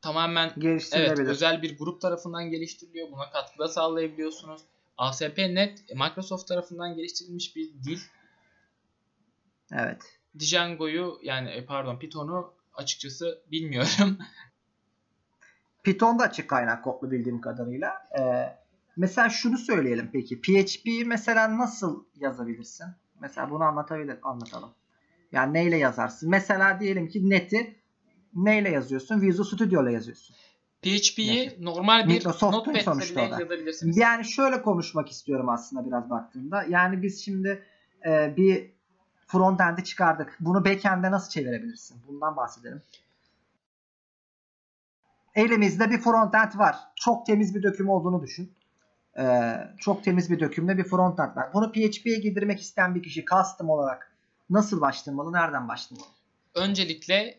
tamamen 0.00 0.52
Evet, 0.92 1.18
özel 1.18 1.62
bir 1.62 1.78
grup 1.78 2.00
tarafından 2.00 2.50
geliştiriliyor. 2.50 3.12
Buna 3.12 3.30
katkıda 3.30 3.68
sağlayabiliyorsunuz. 3.68 4.62
ASP.NET 4.98 5.94
Microsoft 5.94 6.48
tarafından 6.48 6.96
geliştirilmiş 6.96 7.56
bir 7.56 7.68
dil. 7.84 7.98
Evet. 9.72 10.02
Django'yu 10.38 11.18
yani 11.22 11.50
e, 11.50 11.64
pardon 11.64 11.98
Python'u 11.98 12.55
açıkçası 12.76 13.42
bilmiyorum. 13.52 14.18
Python 15.82 16.18
da 16.18 16.22
açık 16.22 16.50
kaynak 16.50 16.84
kodlu 16.84 17.10
bildiğim 17.10 17.40
kadarıyla. 17.40 18.08
Ee, 18.18 18.56
mesela 18.96 19.28
şunu 19.28 19.58
söyleyelim 19.58 20.10
peki. 20.12 20.40
PHP'yi 20.40 21.04
mesela 21.04 21.58
nasıl 21.58 22.04
yazabilirsin? 22.16 22.86
Mesela 23.20 23.50
bunu 23.50 23.64
anlatabilir, 23.64 24.18
anlatalım. 24.22 24.70
Yani 25.32 25.54
neyle 25.54 25.76
yazarsın? 25.76 26.30
Mesela 26.30 26.80
diyelim 26.80 27.08
ki 27.08 27.30
net'i 27.30 27.76
neyle 28.34 28.70
yazıyorsun? 28.70 29.20
Visual 29.20 29.46
Studio 29.46 29.82
ile 29.82 29.92
yazıyorsun. 29.92 30.36
PHP'yi 30.82 31.56
normal 31.60 32.08
bir 32.08 32.14
Microsoft'un 32.14 32.74
sonuçta 32.74 33.16
da. 33.16 33.20
yazabilirsiniz. 33.20 33.96
Yani 33.96 34.24
şöyle 34.24 34.62
konuşmak 34.62 35.10
istiyorum 35.10 35.48
aslında 35.48 35.86
biraz 35.86 36.10
baktığımda. 36.10 36.62
Yani 36.68 37.02
biz 37.02 37.24
şimdi 37.24 37.62
e, 38.06 38.36
bir 38.36 38.75
frontend'i 39.26 39.84
çıkardık. 39.84 40.36
Bunu 40.40 40.64
backend'e 40.64 41.10
nasıl 41.10 41.30
çevirebilirsin? 41.30 42.02
Bundan 42.08 42.36
bahsedelim. 42.36 42.82
Elimizde 45.34 45.90
bir 45.90 45.98
frontend 45.98 46.58
var. 46.58 46.76
Çok 46.96 47.26
temiz 47.26 47.54
bir 47.54 47.62
döküm 47.62 47.88
olduğunu 47.88 48.22
düşün. 48.22 48.52
Ee, 49.18 49.56
çok 49.78 50.04
temiz 50.04 50.30
bir 50.30 50.40
dökümde 50.40 50.78
bir 50.78 50.84
frontend 50.84 51.36
var. 51.36 51.50
Bunu 51.54 51.72
PHP'ye 51.72 52.18
girdirmek 52.18 52.60
isteyen 52.60 52.94
bir 52.94 53.02
kişi 53.02 53.24
custom 53.24 53.70
olarak 53.70 54.12
nasıl 54.50 54.80
başlamalı? 54.80 55.32
Nereden 55.32 55.68
başlamalı? 55.68 56.06
Öncelikle 56.54 57.38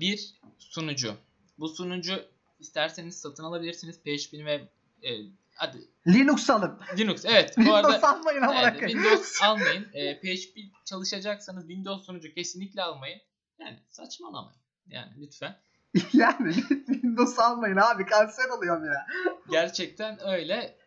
bir 0.00 0.34
sunucu. 0.58 1.14
Bu 1.58 1.68
sunucu 1.68 2.14
isterseniz 2.60 3.20
satın 3.20 3.44
alabilirsiniz. 3.44 3.98
PHP'ni 3.98 4.44
ve 4.46 4.68
e, 5.02 5.10
hadi 5.54 5.78
Linux 6.06 6.50
alın. 6.50 6.80
Linux 6.98 7.24
evet 7.24 7.54
bu 7.58 7.74
arada 7.74 7.88
Windows 7.92 8.14
almayın 8.14 8.42
ama 8.42 8.62
Evet. 8.62 8.80
Windows 8.80 9.42
almayın. 9.42 9.88
Ee, 9.94 10.20
PHP 10.20 10.58
çalışacaksanız 10.84 11.68
Windows 11.68 12.06
sunucu 12.06 12.34
kesinlikle 12.34 12.82
almayın. 12.82 13.20
Yani 13.58 13.78
saçmalamayın. 13.88 14.60
Yani 14.86 15.12
lütfen. 15.20 15.60
yani 16.12 16.54
Windows 16.86 17.38
almayın 17.38 17.76
abi 17.76 18.06
kanser 18.06 18.48
oluyorum 18.48 18.84
ya. 18.84 19.06
Gerçekten 19.50 20.28
öyle. 20.28 20.78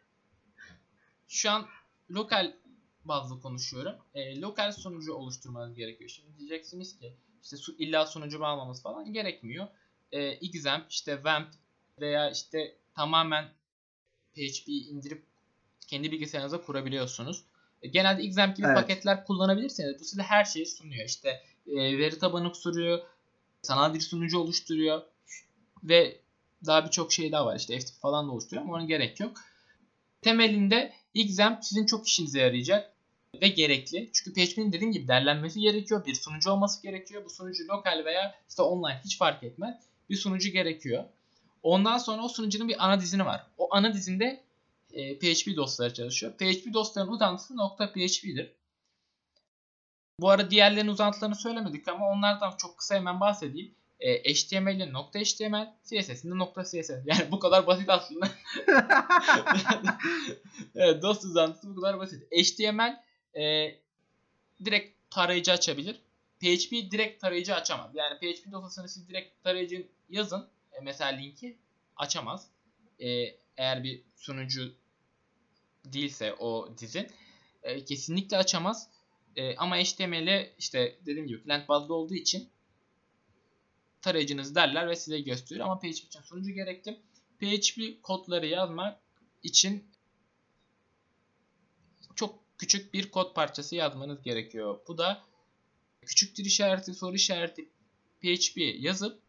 Şu 1.28 1.52
an 1.52 1.66
lokal 2.12 2.54
bazlı 3.06 3.42
konuşuyorum. 3.42 3.96
Ee, 4.14 4.42
lokal 4.42 4.72
sunucu 4.72 5.14
oluşturmanız 5.14 5.76
gerekiyor. 5.76 6.10
Şimdi 6.10 6.38
diyeceksiniz 6.38 7.00
ki 7.00 7.18
işte 7.44 7.58
su, 7.58 7.76
illa 7.78 8.06
sunucu 8.06 8.46
almamız 8.46 8.84
falan 8.84 9.14
gerekmiyor. 9.14 9.68
Ee, 10.12 10.34
Xampp, 10.34 10.92
işte 10.92 11.16
Wamp 11.16 11.48
veya 12.00 12.32
işte 12.32 12.78
tamamen 12.96 13.46
PHP'yi 14.38 14.88
indirip 14.88 15.24
kendi 15.88 16.12
bilgisayarınıza 16.12 16.62
kurabiliyorsunuz. 16.62 17.44
E, 17.82 17.88
Genelde 17.88 18.24
Xampp 18.24 18.58
gibi 18.58 18.68
Evet. 18.68 18.76
paketler 18.78 19.26
kullanabilirsiniz. 19.26 20.00
Bu 20.00 20.04
size 20.04 20.22
her 20.22 20.46
şeyi 20.46 20.66
sunuyor. 20.66 21.06
İşte 21.06 21.30
e, 21.68 21.76
veri 21.98 22.20
tabanı 22.20 22.56
sunuyor, 22.56 23.00
sanal 23.62 23.94
bir 23.94 24.00
sunucu 24.00 24.40
oluşturuyor 24.40 25.02
ve 25.84 26.22
daha 26.66 26.86
birçok 26.86 27.14
şey 27.14 27.32
daha 27.32 27.46
var. 27.46 27.56
İşte 27.56 27.80
FTP 27.80 28.02
falan 28.02 28.28
da 28.28 28.32
oluşturuyor 28.32 28.64
ama 28.64 28.74
ona 28.74 28.86
gerek 28.86 29.20
yok. 29.20 29.38
Temelinde 30.22 30.94
Xampp 31.14 31.66
sizin 31.66 31.86
çok 31.86 32.08
işinize 32.08 32.40
yarayacak 32.40 32.94
ve 33.42 33.48
gerekli. 33.48 34.10
Çünkü 34.14 34.34
PHP'nin 34.34 34.72
dediğim 34.72 34.92
gibi 34.94 35.08
derlenmesi 35.08 35.60
gerekiyor. 35.60 36.06
Bir 36.06 36.16
sunucu 36.16 36.52
olması 36.52 36.84
gerekiyor. 36.84 37.26
Bu 37.26 37.30
sunucu 37.30 37.68
lokal 37.68 38.06
veya 38.06 38.36
işte 38.50 38.62
online 38.62 39.02
hiç 39.06 39.18
fark 39.18 39.44
etmez. 39.44 39.76
Bir 40.10 40.16
sunucu 40.16 40.50
gerekiyor. 40.50 41.04
Ondan 41.64 41.98
sonra 41.98 42.22
o 42.24 42.28
sunucunun 42.28 42.68
bir 42.68 42.86
ana 42.86 43.00
dizini 43.02 43.26
var. 43.26 43.48
O 43.58 43.76
ana 43.76 43.94
dizinde 43.94 44.44
e, 44.94 45.20
PHP 45.20 45.56
dosyaları 45.56 45.94
çalışıyor. 45.94 46.34
PHP 46.34 46.74
dosyaların 46.74 47.14
uzantısı 47.14 47.56
.php'dir. 47.78 48.52
Bu 50.20 50.30
arada 50.30 50.52
diğerlerinin 50.52 50.92
uzantılarını 50.92 51.36
söylemedik 51.36 51.88
ama 51.88 52.10
onlardan 52.10 52.54
çok 52.58 52.78
kısa 52.78 52.96
hemen 52.96 53.20
bahsedeyim. 53.20 53.72
E, 54.00 54.34
HTML'in 54.34 54.94
.html, 54.94 55.68
CSS'in 55.84 56.40
de 56.40 56.64
.css. 56.64 56.90
Yani 57.06 57.32
bu 57.32 57.40
kadar 57.40 57.68
basit 57.68 57.90
aslında. 57.90 58.28
evet, 60.76 61.02
dosya 61.02 61.30
uzantısı 61.30 61.76
bu 61.76 61.82
kadar 61.82 62.00
basit. 62.00 62.24
HTML 62.32 63.04
e, 63.42 63.76
direkt 64.66 65.12
tarayıcı 65.12 65.52
açabilir. 65.52 66.02
PHP 66.40 66.72
direkt 66.72 67.22
tarayıcı 67.22 67.56
açamaz. 67.56 67.92
Yani 67.94 68.20
PHP 68.20 68.52
dosyasını 68.52 68.90
siz 68.90 69.10
direkt 69.10 69.44
tarayıcı 69.44 69.88
yazın. 70.10 70.48
E, 70.78 70.82
mesela 70.82 71.12
linki 71.12 71.58
açamaz. 71.96 72.50
E, 73.00 73.08
eğer 73.58 73.84
bir 73.84 74.02
sunucu 74.16 74.76
değilse 75.86 76.34
o 76.34 76.78
dizin 76.78 77.08
e, 77.64 77.86
kesinlikle 77.86 78.38
açamaz. 78.38 78.90
E, 79.36 79.56
ama 79.56 79.78
HTML'e 79.78 80.56
işte 80.58 81.00
dediğim 81.06 81.28
gibi 81.28 81.44
client 81.44 81.70
bazlı 81.70 81.94
olduğu 81.94 82.16
için 82.16 82.50
tarayıcınız 84.02 84.56
derler 84.56 84.90
ve 84.90 84.96
size 84.96 85.20
gösterir 85.20 85.60
ama 85.60 85.80
PHP 85.80 85.86
için 85.86 86.22
sunucu 86.22 86.52
gerekli. 86.52 87.00
PHP 87.40 88.04
kodları 88.04 88.48
yazmak 88.48 89.00
için 89.44 89.92
çok 92.16 92.40
küçük 92.58 92.94
bir 92.94 93.12
kod 93.12 93.34
parçası 93.34 93.76
yazmanız 93.76 94.22
gerekiyor. 94.22 94.80
Bu 94.88 94.98
da 94.98 95.24
küçüktür 96.02 96.46
işareti, 96.46 96.94
soru 96.94 97.16
işareti 97.16 97.70
PHP 98.22 98.58
yazıp 98.58 99.27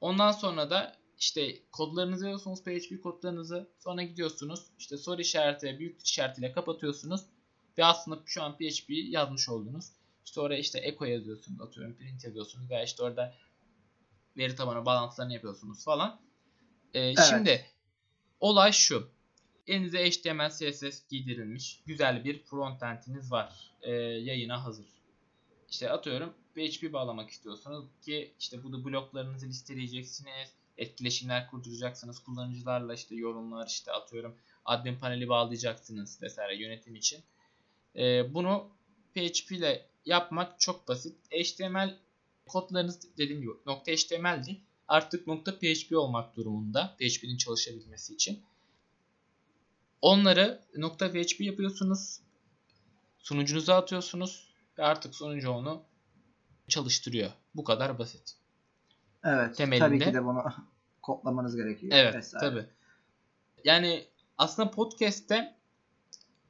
ondan 0.00 0.32
sonra 0.32 0.70
da 0.70 0.96
işte 1.18 1.58
kodlarınızı 1.72 2.28
yazıyorsunuz 2.28 2.62
PHP 2.64 3.02
kodlarınızı 3.02 3.68
sonra 3.78 4.02
gidiyorsunuz 4.02 4.60
işte 4.78 4.96
soru 4.96 5.20
işareti 5.20 5.66
ve 5.66 5.78
büyük 5.78 6.06
işaretiyle 6.06 6.52
kapatıyorsunuz 6.52 7.20
ve 7.78 7.84
aslında 7.84 8.22
şu 8.26 8.42
an 8.42 8.56
PHP 8.56 8.84
yazmış 8.88 9.48
oldunuz. 9.48 9.84
İşte 10.24 10.40
oraya 10.40 10.60
işte 10.60 10.80
echo 10.82 11.04
yazıyorsunuz 11.04 11.60
atıyorum 11.60 11.94
print 11.94 12.24
yazıyorsunuz 12.24 12.70
veya 12.70 12.84
işte 12.84 13.02
orada 13.02 13.34
veri 14.36 14.54
tabanı 14.54 14.86
bağlantılarını 14.86 15.32
yapıyorsunuz 15.32 15.84
falan. 15.84 16.20
Ee, 16.94 17.14
Şimdi 17.16 17.66
olay 18.40 18.72
şu. 18.72 19.08
Elinize 19.66 20.10
HTML, 20.10 20.50
CSS 20.50 21.08
giydirilmiş 21.08 21.82
güzel 21.86 22.24
bir 22.24 22.42
frontend'iniz 22.42 23.32
var. 23.32 23.72
Ee, 23.82 23.90
yayına 23.92 24.64
hazır. 24.64 24.86
İşte 25.70 25.90
atıyorum 25.90 26.34
PHP 26.60 26.92
bağlamak 26.92 27.30
istiyorsunuz 27.30 27.84
ki 28.02 28.34
işte 28.38 28.62
bu 28.62 28.72
da 28.72 28.84
bloklarınızı 28.84 29.46
listeleyeceksiniz. 29.46 30.52
Etkileşimler 30.78 31.50
kurduracaksınız. 31.50 32.18
Kullanıcılarla 32.18 32.94
işte 32.94 33.14
yorumlar 33.14 33.66
işte 33.66 33.92
atıyorum 33.92 34.36
admin 34.64 34.98
paneli 34.98 35.28
bağlayacaksınız 35.28 36.22
vesaire 36.22 36.62
yönetim 36.62 36.94
için. 36.96 37.20
Ee, 37.96 38.34
bunu 38.34 38.68
PHP 39.14 39.52
ile 39.52 39.86
yapmak 40.04 40.60
çok 40.60 40.88
basit. 40.88 41.16
HTML 41.32 41.98
kodlarınız 42.46 43.18
dediğim 43.18 43.40
gibi 43.40 43.52
nokta 43.66 43.92
HTML'di. 43.92 44.60
Artık 44.88 45.26
nokta 45.26 45.58
PHP 45.58 45.92
olmak 45.92 46.36
durumunda 46.36 46.96
PHP'nin 46.98 47.36
çalışabilmesi 47.36 48.14
için. 48.14 48.42
Onları 50.02 50.60
nokta 50.76 51.12
PHP 51.12 51.40
yapıyorsunuz. 51.40 52.20
Sunucunuza 53.18 53.76
atıyorsunuz 53.76 54.54
ve 54.78 54.84
artık 54.84 55.14
sunucu 55.14 55.50
onu 55.50 55.89
çalıştırıyor. 56.70 57.30
Bu 57.54 57.64
kadar 57.64 57.98
basit. 57.98 58.32
Evet. 59.24 59.56
temelinde. 59.56 59.86
Tabii 59.88 59.98
ki 59.98 60.14
de 60.14 60.24
bunu 60.24 60.42
kodlamanız 61.02 61.56
gerekiyor. 61.56 61.92
Evet 61.94 62.14
vesaire. 62.14 62.50
tabi. 62.50 62.66
Yani 63.64 64.04
aslında 64.38 64.70
podcast'te 64.70 65.54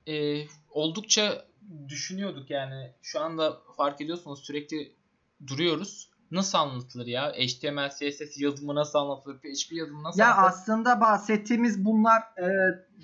e, 0.08 0.44
oldukça 0.70 1.44
düşünüyorduk 1.88 2.50
yani 2.50 2.92
şu 3.02 3.20
anda 3.20 3.58
fark 3.76 4.00
ediyorsunuz 4.00 4.40
sürekli 4.40 4.92
duruyoruz. 5.46 6.10
Nasıl 6.30 6.58
anlatılır 6.58 7.06
ya? 7.06 7.32
HTML, 7.32 7.90
CSS 7.90 8.40
yazımı 8.40 8.74
nasıl 8.74 8.98
anlatılır? 8.98 9.38
PHP 9.38 9.72
yazımı 9.72 10.02
nasıl 10.02 10.20
Ya 10.20 10.26
anlatılır? 10.34 10.48
aslında 10.48 11.00
bahsettiğimiz 11.00 11.84
bunlar 11.84 12.20
e, 12.20 12.48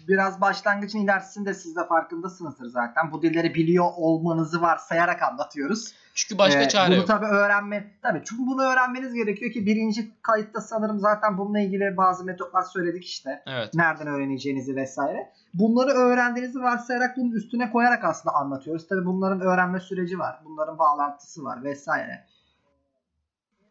biraz 0.08 0.40
başlangıcın 0.40 0.98
ilerisinde 0.98 1.54
siz 1.54 1.76
de 1.76 1.86
farkındasınızdır 1.88 2.66
zaten. 2.66 3.12
Bu 3.12 3.22
dilleri 3.22 3.54
biliyor 3.54 3.86
olmanızı 3.96 4.60
varsayarak 4.60 5.22
anlatıyoruz. 5.22 5.92
Çünkü 6.16 6.38
başka 6.38 6.60
Ee, 6.60 6.68
çare 6.68 6.88
bunu 6.90 6.96
yok. 6.96 7.06
tabii 7.06 7.26
öğrenme 7.26 7.90
tabii 8.02 8.22
çünkü 8.24 8.42
bunu 8.46 8.62
öğrenmeniz 8.62 9.14
gerekiyor 9.14 9.52
ki 9.52 9.66
birinci 9.66 10.22
kayıtta 10.22 10.60
sanırım 10.60 10.98
zaten 10.98 11.38
bununla 11.38 11.60
ilgili 11.60 11.96
bazı 11.96 12.24
metotlar 12.24 12.62
söyledik 12.62 13.04
işte. 13.04 13.42
Evet. 13.46 13.74
Nereden 13.74 14.06
öğreneceğinizi 14.06 14.76
vesaire. 14.76 15.32
Bunları 15.54 15.90
öğrendiğinizi 15.90 16.60
varsayarak 16.62 17.16
bunun 17.16 17.32
üstüne 17.32 17.70
koyarak 17.70 18.04
aslında 18.04 18.34
anlatıyoruz. 18.34 18.88
Tabii 18.88 19.06
bunların 19.06 19.40
öğrenme 19.40 19.80
süreci 19.80 20.18
var. 20.18 20.40
Bunların 20.44 20.78
bağlantısı 20.78 21.44
var 21.44 21.64
vesaire. 21.64 22.24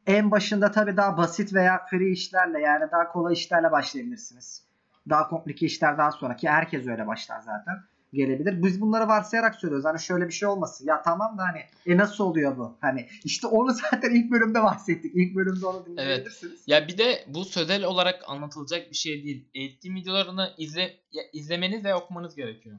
En 0.08 0.32
başında 0.32 0.72
tabii 0.72 0.98
daha 0.98 1.18
basit 1.18 1.54
veya 1.54 1.86
free 1.90 2.12
işlerle 2.12 2.60
yani 2.60 2.92
daha 2.92 3.12
kolay 3.12 3.34
işlerle 3.34 3.72
başlayabilirsiniz. 3.72 4.64
Daha 5.10 5.28
komplike 5.28 5.66
işlerden 5.66 6.10
sonra 6.10 6.36
ki 6.36 6.50
herkes 6.50 6.88
öyle 6.88 7.08
başlar 7.08 7.40
zaten 7.40 7.76
gelebilir. 8.16 8.64
Biz 8.64 8.82
bunları 8.82 9.08
varsayarak 9.08 9.56
söylüyoruz. 9.56 9.86
Hani 9.86 10.00
şöyle 10.00 10.28
bir 10.28 10.34
şey 10.34 10.48
olmasın. 10.48 10.86
Ya 10.88 11.02
tamam 11.02 11.38
da 11.38 11.44
hani 11.44 11.62
e 11.86 11.98
nasıl 11.98 12.24
oluyor 12.24 12.58
bu? 12.58 12.78
Hani 12.82 13.08
işte 13.24 13.48
onu 13.48 13.74
zaten 13.92 14.12
ilk 14.16 14.32
bölümde 14.32 14.64
bahsettik. 14.64 15.12
İlk 15.16 15.36
bölümde 15.36 15.66
onu 15.66 15.86
dinleyebilirsiniz. 15.86 16.64
Ya 16.68 16.88
bir 16.88 16.98
de 16.98 17.26
bu 17.28 17.46
sözel 17.46 17.84
olarak 17.84 18.24
anlatılacak 18.28 18.92
bir 18.92 18.96
şey 18.96 19.24
değil. 19.24 19.50
Eğitim 19.54 19.96
videolarını 19.96 20.54
izle 20.58 20.94
izlemeniz 21.34 21.84
ve 21.86 21.96
okumanız 21.96 22.36
gerekiyor. 22.36 22.76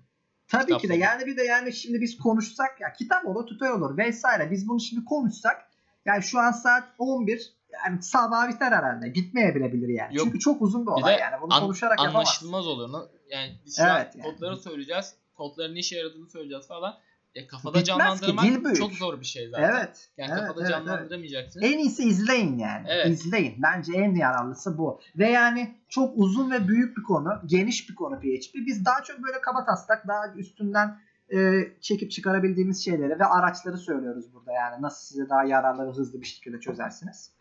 Tabii 0.49 0.65
Kitap 0.67 0.81
ki 0.81 0.89
de 0.89 0.95
yani 0.95 1.27
bir 1.27 1.37
de 1.37 1.43
yani 1.43 1.73
şimdi 1.73 2.01
biz 2.01 2.17
konuşsak 2.19 2.81
ya 2.81 2.93
kitap 2.93 3.27
olur, 3.27 3.47
tutar 3.47 3.71
olur 3.71 3.99
vesaire. 3.99 4.51
Biz 4.51 4.69
bunu 4.69 4.81
şimdi 4.81 5.05
konuşsak 5.05 5.57
yani 6.05 6.23
şu 6.23 6.39
an 6.39 6.51
saat 6.53 6.85
11 6.99 7.57
yani 7.87 8.03
sabah 8.03 8.49
biter 8.49 8.73
herhalde. 8.73 9.15
Bitmeyebilir 9.15 9.89
yani. 9.89 10.17
Yok. 10.17 10.25
Çünkü 10.27 10.39
çok 10.39 10.63
uzun 10.63 10.83
bir 10.83 10.87
Bir 10.87 10.93
olay 10.93 11.17
de 11.17 11.21
yani. 11.21 11.43
Bunu 11.43 11.55
an- 11.55 11.61
konuşarak 11.63 11.99
anlaşılmaz 12.01 12.67
olur. 12.67 12.93
Na- 12.93 13.07
Yani 13.31 13.53
biz 13.67 13.77
şu 13.77 13.83
Evet, 13.83 13.93
an 13.93 14.19
yani. 14.19 14.23
kodları 14.23 14.57
söyleyeceğiz. 14.57 15.15
Kodların 15.37 15.75
ne 15.75 15.79
işe 15.79 15.97
yaradığını 15.97 16.29
söyleyeceğiz 16.29 16.69
falan. 16.69 16.99
E, 17.35 17.47
kafada 17.47 17.79
Bitmez 17.79 17.85
ki, 17.85 17.89
canlandırmak 18.27 18.65
büyük. 18.65 18.77
çok 18.77 18.93
zor 18.93 19.21
bir 19.21 19.27
şey 19.27 19.49
zaten. 19.49 19.71
Evet. 19.71 20.09
Yani 20.17 20.31
evet, 20.33 20.41
kafada 20.41 20.61
evet, 20.61 20.71
evet. 20.77 20.87
canlandıramayacaksınız. 20.87 21.67
En 21.67 21.79
iyisi 21.79 22.05
izleyin 22.05 22.59
yani. 22.59 22.87
Evet. 22.89 23.07
İzleyin. 23.07 23.55
Bence 23.63 23.93
en 23.97 24.15
yararlısı 24.15 24.79
bu. 24.79 25.01
Ve 25.17 25.31
yani 25.31 25.75
çok 25.89 26.13
uzun 26.17 26.51
ve 26.51 26.69
büyük 26.69 26.97
bir 26.97 27.03
konu. 27.03 27.41
Geniş 27.47 27.91
bir 27.91 27.95
konu 27.95 28.21
PHP. 28.21 28.55
Biz 28.55 28.85
daha 28.85 29.03
çok 29.03 29.23
böyle 29.23 29.41
kaba 29.41 29.65
taslak 29.65 30.09
daha 30.09 30.35
üstünden 30.37 30.99
e, 31.35 31.63
çekip 31.81 32.11
çıkarabildiğimiz 32.11 32.85
şeyleri 32.85 33.19
ve 33.19 33.25
araçları 33.25 33.79
söylüyoruz 33.79 34.35
burada 34.35 34.53
yani. 34.53 34.83
Nasıl 34.83 35.07
size 35.07 35.29
daha 35.29 35.45
yararlı 35.45 35.87
ve 35.87 35.91
hızlı 35.91 36.21
bir 36.21 36.27
şekilde 36.27 36.61
çözersiniz. 36.61 37.33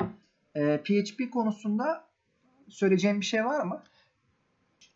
E, 0.56 0.82
PHP 0.84 1.32
konusunda 1.34 2.04
söyleyeceğim 2.70 3.22
bir 3.22 3.26
şey 3.26 3.46
var 3.46 3.66
mı? 3.66 3.84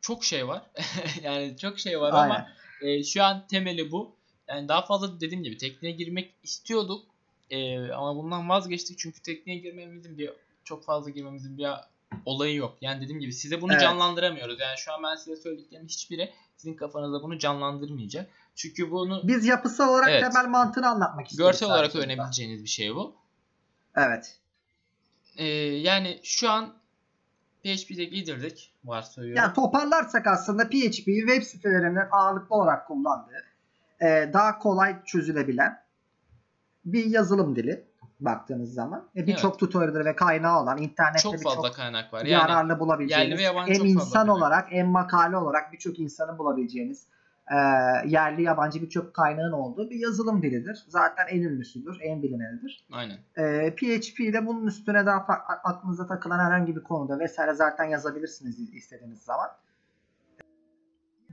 Çok 0.01 0.23
şey 0.23 0.47
var. 0.47 0.61
yani 1.23 1.57
çok 1.57 1.79
şey 1.79 1.99
var 1.99 2.13
Aynen. 2.13 2.35
ama 2.35 2.47
e, 2.81 3.03
şu 3.03 3.23
an 3.23 3.47
temeli 3.47 3.91
bu. 3.91 4.15
Yani 4.47 4.67
daha 4.67 4.85
fazla 4.85 5.19
dediğim 5.19 5.43
gibi 5.43 5.57
tekniğe 5.57 5.93
girmek 5.93 6.33
istiyorduk. 6.43 7.05
E, 7.49 7.91
ama 7.91 8.15
bundan 8.15 8.49
vazgeçtik 8.49 8.99
çünkü 8.99 9.21
tekniğe 9.21 9.57
girmemizin 9.57 10.17
bir 10.17 10.29
çok 10.63 10.83
fazla 10.83 11.09
girmemizin 11.09 11.57
bir 11.57 11.67
olayı 12.25 12.55
yok. 12.55 12.77
Yani 12.81 13.01
dediğim 13.01 13.21
gibi 13.21 13.33
size 13.33 13.61
bunu 13.61 13.71
Evet. 13.71 13.81
canlandıramıyoruz. 13.81 14.59
Yani 14.59 14.77
şu 14.77 14.93
an 14.93 15.03
ben 15.03 15.15
size 15.15 15.35
söylediklerimin 15.35 15.87
hiçbiri 15.87 16.33
sizin 16.57 16.73
kafanızda 16.73 17.23
bunu 17.23 17.39
canlandırmayacak. 17.39 18.29
Çünkü 18.55 18.91
bunu 18.91 19.21
Biz 19.23 19.45
yapısal 19.45 19.89
olarak 19.89 20.09
Evet. 20.09 20.21
temel 20.21 20.49
mantığını 20.49 20.89
anlatmak 20.89 21.27
istiyoruz. 21.27 21.59
görsel 21.59 21.75
olarak 21.75 21.95
öğrenebileceğiniz 21.95 22.63
bir 22.63 22.69
şey 22.69 22.95
bu. 22.95 23.15
Evet. 23.95 24.37
E, 25.37 25.45
yani 25.57 26.19
şu 26.23 26.49
an 26.49 26.78
PHP'de 27.63 28.05
giydirdik 28.05 28.73
varsayıyorum. 28.85 29.43
Yani 29.43 29.53
toparlarsak 29.53 30.27
aslında 30.27 30.69
PHP'yi 30.69 31.19
web 31.27 31.43
sitelerinin 31.43 32.01
ağırlıklı 32.11 32.55
olarak 32.55 32.87
kullandığı, 32.87 33.43
e, 34.01 34.29
daha 34.33 34.59
kolay 34.59 35.03
çözülebilen 35.05 35.83
bir 36.85 37.05
yazılım 37.05 37.55
dili 37.55 37.85
baktığınız 38.19 38.73
zaman. 38.73 39.07
E, 39.15 39.27
Birçok 39.27 39.59
tutorial'ı 39.59 40.05
ve 40.05 40.15
kaynağı 40.15 40.61
olan 40.61 40.77
internette 40.77 41.21
çok 41.21 41.43
fazla 41.43 41.71
kaynak 41.71 42.13
var. 42.13 42.19
Yani 42.19 42.29
yararlı 42.29 42.79
bulabileceğiniz, 42.79 43.29
yerli 43.29 43.39
ve 43.39 43.43
yabancı 43.43 43.73
hem 43.73 43.85
insan 43.85 44.27
olarak 44.27 44.71
hem 44.71 44.87
makale 44.87 45.37
olarak 45.37 45.73
birçok 45.73 45.99
insanın 45.99 46.37
bulabileceğiniz 46.37 47.07
e, 47.49 47.57
yerli 48.09 48.43
yabancı 48.43 48.81
birçok 48.81 49.13
kaynağın 49.13 49.51
olduğu 49.51 49.89
bir 49.89 49.99
yazılım 49.99 50.41
dilidir. 50.41 50.83
Zaten 50.87 51.27
en 51.29 51.41
ünlüsüdür, 51.41 51.97
en 52.01 52.23
bilinenidir. 52.23 52.87
aynen. 52.91 53.17
E, 53.37 53.75
PHP 53.75 54.19
ile 54.19 54.45
bunun 54.45 54.67
üstüne 54.67 55.05
daha 55.05 55.17
aklınıza 55.63 56.07
takılan 56.07 56.39
herhangi 56.39 56.75
bir 56.75 56.83
konuda 56.83 57.19
vesaire 57.19 57.53
zaten 57.53 57.85
yazabilirsiniz 57.85 58.59
istediğiniz 58.73 59.21
zaman. 59.21 59.49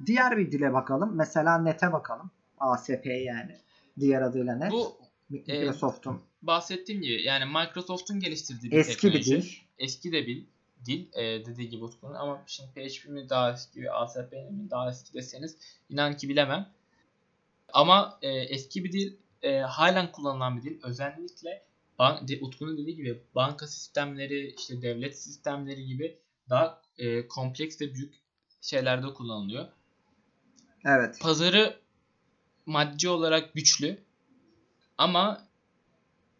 Diğer 0.06 0.38
bir 0.38 0.52
dile 0.52 0.72
bakalım. 0.72 1.16
Mesela 1.16 1.58
NET'e 1.58 1.92
bakalım. 1.92 2.30
ASP 2.58 3.06
yani. 3.06 3.56
Diğer 4.00 4.22
adıyla 4.22 4.56
NET. 4.56 4.72
Bu 4.72 4.96
Microsoft'un 5.30 6.20
bahsettiğim 6.42 7.02
gibi 7.02 7.22
yani 7.22 7.44
Microsoft'un 7.44 8.20
geliştirdiği 8.20 8.72
bir 8.72 8.76
eski 8.76 9.06
bir 9.06 9.12
teknoloji. 9.12 9.42
dil. 9.42 9.56
Eski 9.78 10.12
de 10.12 10.26
bir 10.26 10.46
dil 10.86 11.06
e, 11.12 11.46
dediği 11.46 11.68
gibi 11.68 11.84
Utku'nun 11.84 12.14
ama 12.14 12.44
şimdi 12.46 12.70
PHP 12.70 13.08
mi 13.08 13.28
daha 13.28 13.52
eski, 13.52 13.90
ASP 13.92 14.32
mi 14.32 14.70
daha 14.70 14.90
eski 14.90 15.14
deseniz 15.14 15.56
inan 15.88 16.16
ki 16.16 16.28
bilemem. 16.28 16.68
Ama 17.72 18.18
e, 18.22 18.28
eski 18.28 18.84
bir 18.84 18.92
dil 18.92 19.16
e, 19.42 19.58
halen 19.58 20.12
kullanılan 20.12 20.56
bir 20.56 20.62
dil. 20.62 20.80
Özellikle 20.82 21.66
ban- 21.98 22.28
de, 22.28 22.38
Utku'nun 22.40 22.78
dediği 22.78 22.96
gibi 22.96 23.22
banka 23.34 23.66
sistemleri, 23.66 24.54
işte 24.58 24.82
devlet 24.82 25.18
sistemleri 25.18 25.86
gibi 25.86 26.18
daha 26.50 26.82
e, 26.98 27.28
kompleks 27.28 27.80
ve 27.80 27.94
büyük 27.94 28.14
şeylerde 28.60 29.14
kullanılıyor. 29.14 29.68
Evet. 30.84 31.20
Pazarı 31.20 31.80
maddi 32.66 33.08
olarak 33.08 33.54
güçlü 33.54 33.98
ama 34.98 35.46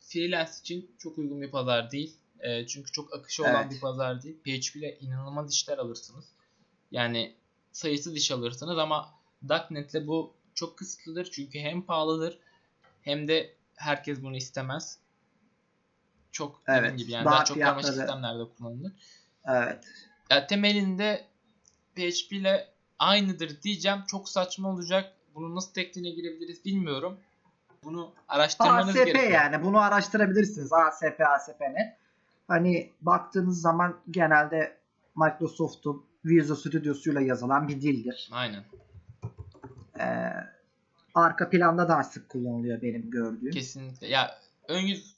freelance 0.01 0.53
için 0.61 0.91
çok 0.99 1.19
uygun 1.19 1.41
bir 1.43 1.51
pazar 1.51 1.91
değil. 1.91 2.17
E, 2.41 2.67
çünkü 2.67 2.93
çok 2.93 3.15
akışı 3.15 3.43
olan 3.43 3.63
Evet. 3.63 3.73
bir 3.73 3.81
pazar 3.81 4.23
değil. 4.23 4.37
PHP 4.37 4.77
ile 4.77 4.99
inanılmaz 4.99 5.53
işler 5.53 5.79
alırsınız. 5.79 6.25
Yani 6.91 7.35
sayısız 7.73 8.17
iş 8.17 8.31
alırsınız 8.31 8.79
ama 8.79 9.15
.NET 9.71 9.95
ile 9.95 10.07
bu 10.07 10.35
çok 10.55 10.79
kısıtlıdır. 10.79 11.31
Çünkü 11.31 11.59
hem 11.59 11.83
pahalıdır 11.83 12.39
hem 13.03 13.29
de 13.29 13.55
herkes 13.77 14.23
bunu 14.23 14.37
istemez. 14.37 14.99
Çok 16.33 16.63
Evet, 16.67 16.99
gibi 16.99 17.13
yani 17.13 17.25
daha 17.25 17.35
daha, 17.35 17.45
çok 17.45 17.61
karmaşık 17.61 17.95
sistemlerde 17.95 18.43
kullanılır. 18.59 18.93
Evet. 19.45 19.85
Ya 20.31 20.47
temelinde 20.47 21.25
PHP 21.95 22.33
ile 22.33 22.69
aynıdır 22.99 23.63
diyeceğim. 23.63 23.99
Çok 24.07 24.29
saçma 24.29 24.69
olacak. 24.69 25.13
Bunu 25.35 25.55
nasıl 25.55 25.73
tekniğine 25.73 26.15
girebiliriz 26.15 26.65
bilmiyorum. 26.65 27.21
Bunu 27.85 28.13
araştırmanız 28.29 28.89
ASP 28.89 29.05
gerekiyor. 29.05 29.31
yani 29.31 29.65
bunu 29.65 29.81
araştırabilirsiniz. 29.81 30.73
ASP, 30.73 31.21
ASP'ne. 31.21 31.97
Hani 32.49 32.93
baktığınız 33.01 33.61
zaman 33.61 33.97
genelde 34.11 34.77
Microsoft'un 35.17 36.07
Visual 36.25 36.57
Studio'suyla 36.57 37.21
yazılan 37.21 37.69
bir 37.69 37.81
dildir. 37.81 38.31
Aynen. 38.33 38.65
Ee, 40.01 40.33
arka 41.15 41.51
planda 41.51 41.89
daha 41.89 42.05
sık 42.05 42.29
kullanılıyor 42.29 42.83
benim 42.83 43.11
gördüğüm. 43.11 43.51
Kesinlikle. 43.51 44.07
Ya 44.07 44.39
ön 44.69 44.81
yüz 44.81 45.17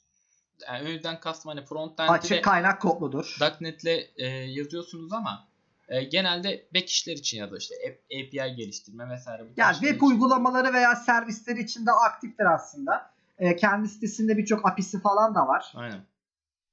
yani 0.67 0.87
ön 0.87 0.91
yüzden 0.91 1.19
kastım 1.19 1.49
hani 1.49 1.65
frontend'i 1.65 2.11
Açık 2.11 2.43
kaynak 2.43 2.81
kodludur. 2.81 3.37
.NET'le 3.61 4.09
e, 4.17 4.25
yazıyorsunuz 4.27 5.13
ama 5.13 5.47
e, 5.87 6.03
genelde 6.03 6.65
back 6.75 6.89
işler 6.89 7.13
için 7.13 7.37
ya 7.37 7.51
da 7.51 7.57
işte 7.57 7.75
API 8.05 8.55
geliştirme 8.55 9.09
vesaire. 9.09 9.43
bu 9.43 9.47
Yani 9.57 9.73
web 9.73 9.95
için. 9.95 10.05
uygulamaları 10.05 10.73
veya 10.73 10.95
servisleri 10.95 11.61
için 11.61 11.85
de 11.85 11.91
aktiftir 11.91 12.45
aslında. 12.45 13.11
Ee, 13.39 13.55
kendi 13.55 13.89
sitesinde 13.89 14.37
birçok 14.37 14.67
API'si 14.67 15.01
falan 15.01 15.35
da 15.35 15.47
var. 15.47 15.71
Aynen. 15.75 16.01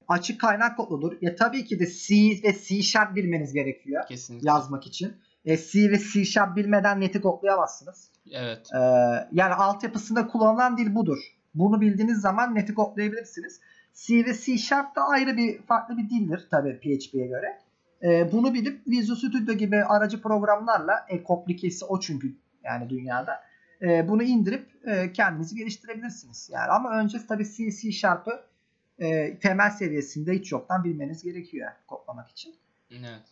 Açık 0.08 0.40
kaynak 0.40 0.76
kodludur. 0.76 1.12
Ya 1.20 1.36
tabii 1.36 1.64
ki 1.64 1.80
de 1.80 1.86
C 1.86 2.14
ve 2.44 2.56
C 2.64 2.82
Sharp 2.82 3.16
bilmeniz 3.16 3.52
gerekiyor 3.52 4.04
Kesinlikle. 4.08 4.48
yazmak 4.48 4.86
için. 4.86 5.12
E, 5.44 5.56
C 5.56 5.90
ve 5.90 5.98
C 6.12 6.24
Sharp 6.24 6.56
bilmeden 6.56 7.00
net'i 7.00 7.20
kodlayamazsınız. 7.20 8.10
Evet. 8.32 8.68
Ee, 8.74 8.78
yani 9.32 9.54
altyapısında 9.54 10.26
kullanılan 10.26 10.76
dil 10.76 10.94
budur. 10.94 11.18
Bunu 11.54 11.80
bildiğiniz 11.80 12.20
zaman 12.20 12.54
net'i 12.54 12.74
kodlayabilirsiniz. 12.74 13.60
C 13.94 14.24
ve 14.26 14.34
C 14.44 14.58
Sharp 14.58 14.96
da 14.96 15.02
ayrı 15.08 15.36
bir 15.36 15.62
farklı 15.62 15.96
bir 15.96 16.10
dildir 16.10 16.46
tabii 16.50 16.80
PHP'ye 16.80 17.26
göre. 17.26 17.58
Ee, 18.02 18.32
bunu 18.32 18.54
bilip 18.54 18.86
Visual 18.86 19.16
Studio 19.16 19.54
gibi 19.54 19.84
aracı 19.84 20.22
programlarla 20.22 21.06
e, 21.08 21.22
komplikesi 21.22 21.84
o 21.84 22.00
çünkü 22.00 22.36
yani 22.64 22.90
dünyada. 22.90 23.40
Ee, 23.82 24.08
bunu 24.08 24.22
indirip 24.22 24.66
e, 24.86 25.12
kendinizi 25.12 25.56
geliştirebilirsiniz. 25.56 26.50
Yani 26.52 26.66
ama 26.70 26.98
önce 26.98 27.18
tabii 27.28 27.44
C, 27.44 27.70
C 27.70 27.92
Sharp'ı 27.92 28.40
e, 28.98 29.38
temel 29.38 29.70
seviyesinde 29.70 30.32
hiç 30.32 30.52
yoktan 30.52 30.84
bilmeniz 30.84 31.22
gerekiyor 31.22 31.70
kodlamak 31.86 32.28
için 32.28 32.54
Evet. 32.90 33.22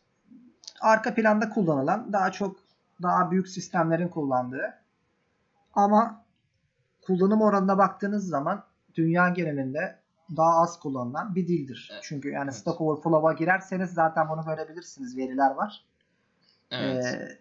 arka 0.80 1.14
planda 1.14 1.50
kullanılan 1.50 2.12
daha 2.12 2.32
çok 2.32 2.56
daha 3.02 3.30
büyük 3.30 3.48
sistemlerin 3.48 4.08
kullandığı 4.08 4.74
ama 5.72 6.24
kullanım 7.02 7.42
oranına 7.42 7.78
baktığınız 7.78 8.28
zaman 8.28 8.64
dünya 8.94 9.28
genelinde 9.28 9.98
daha 10.36 10.62
az 10.62 10.78
kullanılan 10.80 11.34
bir 11.34 11.48
dildir. 11.48 11.90
Evet. 11.92 12.02
Çünkü 12.04 12.28
yani 12.30 12.44
Evet. 12.44 12.54
Stack 12.54 12.80
Overflow'a 12.80 13.32
girerseniz 13.32 13.90
zaten 13.90 14.28
bunu 14.28 14.44
görebilirsiniz. 14.44 15.16
Veriler 15.16 15.50
var. 15.50 15.84
Evet. 16.70 17.04
Ee, 17.04 17.38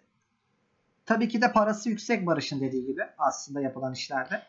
tabii 1.06 1.28
ki 1.28 1.42
de 1.42 1.52
parası 1.52 1.88
yüksek 1.88 2.26
Barış'ın 2.26 2.60
dediği 2.60 2.86
gibi 2.86 3.02
aslında 3.18 3.60
yapılan 3.60 3.92
işlerde. 3.92 4.42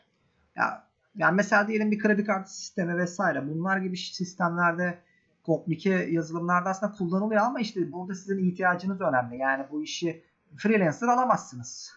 Ya 0.55 0.88
Yani 1.16 1.36
mesela 1.36 1.68
diyelim 1.68 1.91
bir 1.91 1.99
kredi 1.99 2.24
kartı 2.24 2.55
sistemi 2.55 2.97
vesaire 2.97 3.47
bunlar 3.49 3.78
gibi 3.78 3.97
sistemlerde 3.97 4.99
komplike 5.45 5.89
yazılımlarda 5.89 6.70
aslında 6.70 6.91
kullanılıyor 6.91 7.41
ama 7.41 7.59
işte 7.59 7.91
burada 7.91 8.16
sizin 8.16 8.51
ihtiyacınız 8.51 9.01
önemli. 9.01 9.38
Yani 9.38 9.66
bu 9.72 9.84
işi 9.84 10.24
freelancer 10.57 11.07
alamazsınız. 11.07 11.93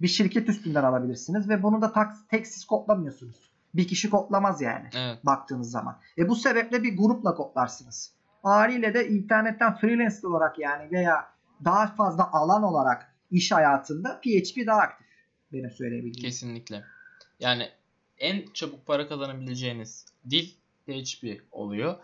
Bir 0.00 0.08
şirket 0.08 0.48
üstünden 0.48 0.84
alabilirsiniz 0.84 1.48
ve 1.48 1.62
bunu 1.62 1.82
da 1.82 1.92
tak, 1.92 2.12
tek 2.28 2.46
siz 2.46 2.64
kodlamıyorsunuz. 2.64 3.50
Bir 3.74 3.88
kişi 3.88 4.10
kodlamaz 4.10 4.60
yani 4.60 4.88
Evet. 4.94 5.26
baktığınız 5.26 5.70
zaman. 5.70 5.98
E 6.18 6.28
bu 6.28 6.36
sebeple 6.36 6.82
bir 6.82 6.96
grupla 6.96 7.34
kodlarsınız. 7.34 8.12
Haliyle 8.42 8.94
de 8.94 9.08
internetten 9.08 9.76
freelancer 9.76 10.28
olarak 10.28 10.58
yani 10.58 10.90
veya 10.90 11.26
daha 11.64 11.86
fazla 11.86 12.32
alan 12.32 12.62
olarak 12.62 13.14
iş 13.30 13.52
hayatında 13.52 14.20
PHP 14.20 14.66
daha 14.66 14.80
aktif. 14.80 15.06
Benim 15.52 15.70
söyleyebildiğim. 15.70 16.28
Kesinlikle. 16.28 16.84
Yani 17.40 17.68
en 18.18 18.44
çabuk 18.54 18.86
para 18.86 19.08
kazanabileceğiniz 19.08 20.06
dil 20.30 20.48
PHP 20.86 21.42
oluyor 21.52 21.96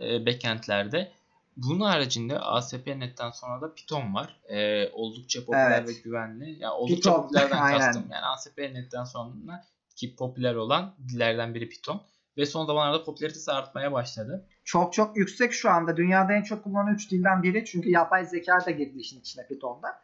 e, 0.00 0.26
backendlerde. 0.26 1.12
Bunun 1.56 1.80
haricinde 1.80 2.38
ASP.NET'ten 2.38 3.30
sonra 3.30 3.60
da 3.60 3.74
Python 3.74 4.14
var. 4.14 4.40
E, 4.48 4.88
oldukça 4.92 5.44
popüler 5.44 5.78
Evet. 5.78 5.88
ve 5.88 5.92
güvenli. 6.04 6.62
Ya 6.62 6.72
oldukça 6.72 7.10
Python, 7.10 7.22
popülerden 7.22 7.56
aynen. 7.56 7.78
kastım. 7.78 8.04
Yani 8.12 8.26
ASP.NET'ten 8.26 9.04
sonra 9.04 9.64
ki 9.96 10.16
popüler 10.16 10.54
olan 10.54 10.94
dillerden 11.08 11.54
biri 11.54 11.68
Python. 11.68 12.02
Ve 12.36 12.46
son 12.46 12.66
zamanlarda 12.66 13.04
popülaritesi 13.04 13.52
artmaya 13.52 13.92
başladı. 13.92 14.46
Çok 14.64 14.92
çok 14.92 15.16
yüksek 15.16 15.52
şu 15.52 15.70
anda. 15.70 15.96
Dünyada 15.96 16.32
en 16.32 16.42
çok 16.42 16.64
kullanılan 16.64 16.94
3 16.94 17.10
dilden 17.10 17.42
biri. 17.42 17.64
Çünkü 17.64 17.90
yapay 17.90 18.24
zeka 18.24 18.66
da 18.66 18.70
girdi 18.70 18.98
işin 18.98 19.20
içine 19.20 19.46
Python'da. 19.46 20.00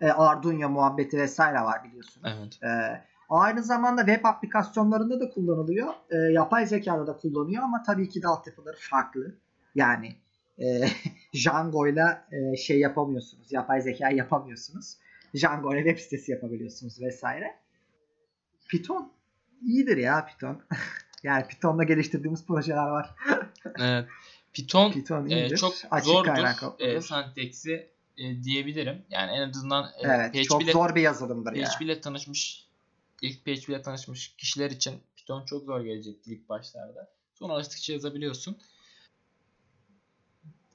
E, 0.00 0.06
Arduino 0.06 0.68
muhabbeti 0.68 1.18
vesaire 1.18 1.60
var 1.60 1.84
biliyorsunuz. 1.84 2.32
Evet. 2.38 2.62
E, 2.62 2.68
aynı 3.28 3.62
zamanda 3.62 4.06
web 4.06 4.24
aplikasyonlarında 4.24 5.20
da 5.20 5.30
kullanılıyor. 5.30 5.94
E, 6.10 6.16
yapay 6.16 6.66
zekada 6.66 7.06
da 7.06 7.16
kullanıyor 7.16 7.62
ama 7.62 7.82
tabii 7.82 8.08
ki 8.08 8.22
de 8.22 8.28
altyapıları 8.28 8.76
farklı. 8.80 9.34
Yani 9.74 10.16
e, 10.58 10.88
Django'yla 11.34 12.28
e, 12.32 12.56
şey 12.56 12.80
yapamıyorsunuz. 12.80 13.52
Yapay 13.52 13.80
zeka 13.80 14.10
yapamıyorsunuz. 14.10 14.96
Django 15.36 15.74
ile 15.74 15.84
web 15.84 15.98
sitesi 15.98 16.32
yapabiliyorsunuz 16.32 17.00
vesaire. 17.00 17.54
Python 18.68 19.12
iyidir 19.62 19.96
ya 19.96 20.26
Python. 20.26 20.62
yani 21.22 21.46
Python'da 21.48 21.84
geliştirdiğimiz 21.84 22.46
projeler 22.46 22.86
var. 22.86 23.14
Evet. 23.78 24.08
Python 24.52 24.92
Python 24.92 25.26
e, 25.30 25.56
çok 25.56 25.74
Açık 25.90 26.06
zordur 26.06 26.80
e, 26.80 27.00
senteksi 27.00 27.90
e, 28.16 28.42
diyebilirim. 28.42 29.02
Yani 29.10 29.32
en 29.32 29.48
azından 29.48 29.84
e, 29.84 29.88
Evet, 30.02 30.32
PHP 30.32 30.44
çok 30.44 30.62
ile- 30.62 30.72
zor 30.72 30.94
bir 30.94 31.00
yazılımdır 31.00 31.52
ya. 31.52 31.68
PHP 31.68 31.82
ile 31.82 32.00
tanışmış 32.00 32.67
ilk 33.22 33.44
PHP 33.44 33.68
ile 33.68 33.82
tanışmış 33.82 34.34
kişiler 34.36 34.70
için 34.70 35.02
Python 35.16 35.44
çok 35.44 35.64
zor 35.64 35.80
gelecekti 35.80 36.34
ilk 36.34 36.48
başlarda. 36.48 37.10
Sonra 37.34 37.52
alıştıkça 37.52 37.92
yazabiliyorsun. 37.92 38.58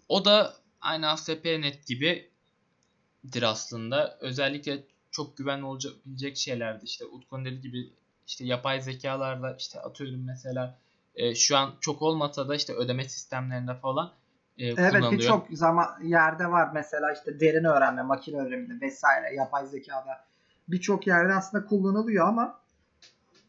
O 0.09 0.25
da 0.25 0.53
aynı 0.81 1.09
ASP.NET 1.09 1.87
gibidir 1.87 3.43
aslında. 3.43 4.17
Özellikle 4.21 4.83
çok 5.11 5.37
güvenli 5.37 5.65
olabilecek 5.65 6.37
şeylerdi. 6.37 6.85
İşte 6.85 7.05
Utku'nun 7.05 7.45
dediği 7.45 7.61
gibi 7.61 7.93
işte 8.27 8.45
yapay 8.45 8.81
zekalarla 8.81 9.55
işte 9.55 9.79
atıyorum 9.79 10.25
mesela 10.25 10.77
e, 11.15 11.35
şu 11.35 11.57
an 11.57 11.75
çok 11.81 12.01
olmasa 12.01 12.47
da 12.47 12.55
işte 12.55 12.73
ödeme 12.73 13.09
sistemlerinde 13.09 13.75
falan 13.75 14.13
e, 14.57 14.65
Evet 14.67 14.89
kullanılıyor. 14.89 15.19
birçok 15.19 15.47
zaman 15.51 16.03
yerde 16.03 16.51
var 16.51 16.69
mesela 16.73 17.13
işte 17.13 17.39
derin 17.39 17.63
öğrenme, 17.63 18.01
makine 18.01 18.41
öğrenimi 18.41 18.81
vesaire, 18.81 19.35
yapay 19.35 19.67
zekada 19.67 20.25
birçok 20.67 21.07
yerde 21.07 21.33
aslında 21.33 21.65
kullanılıyor 21.65 22.27
ama 22.27 22.59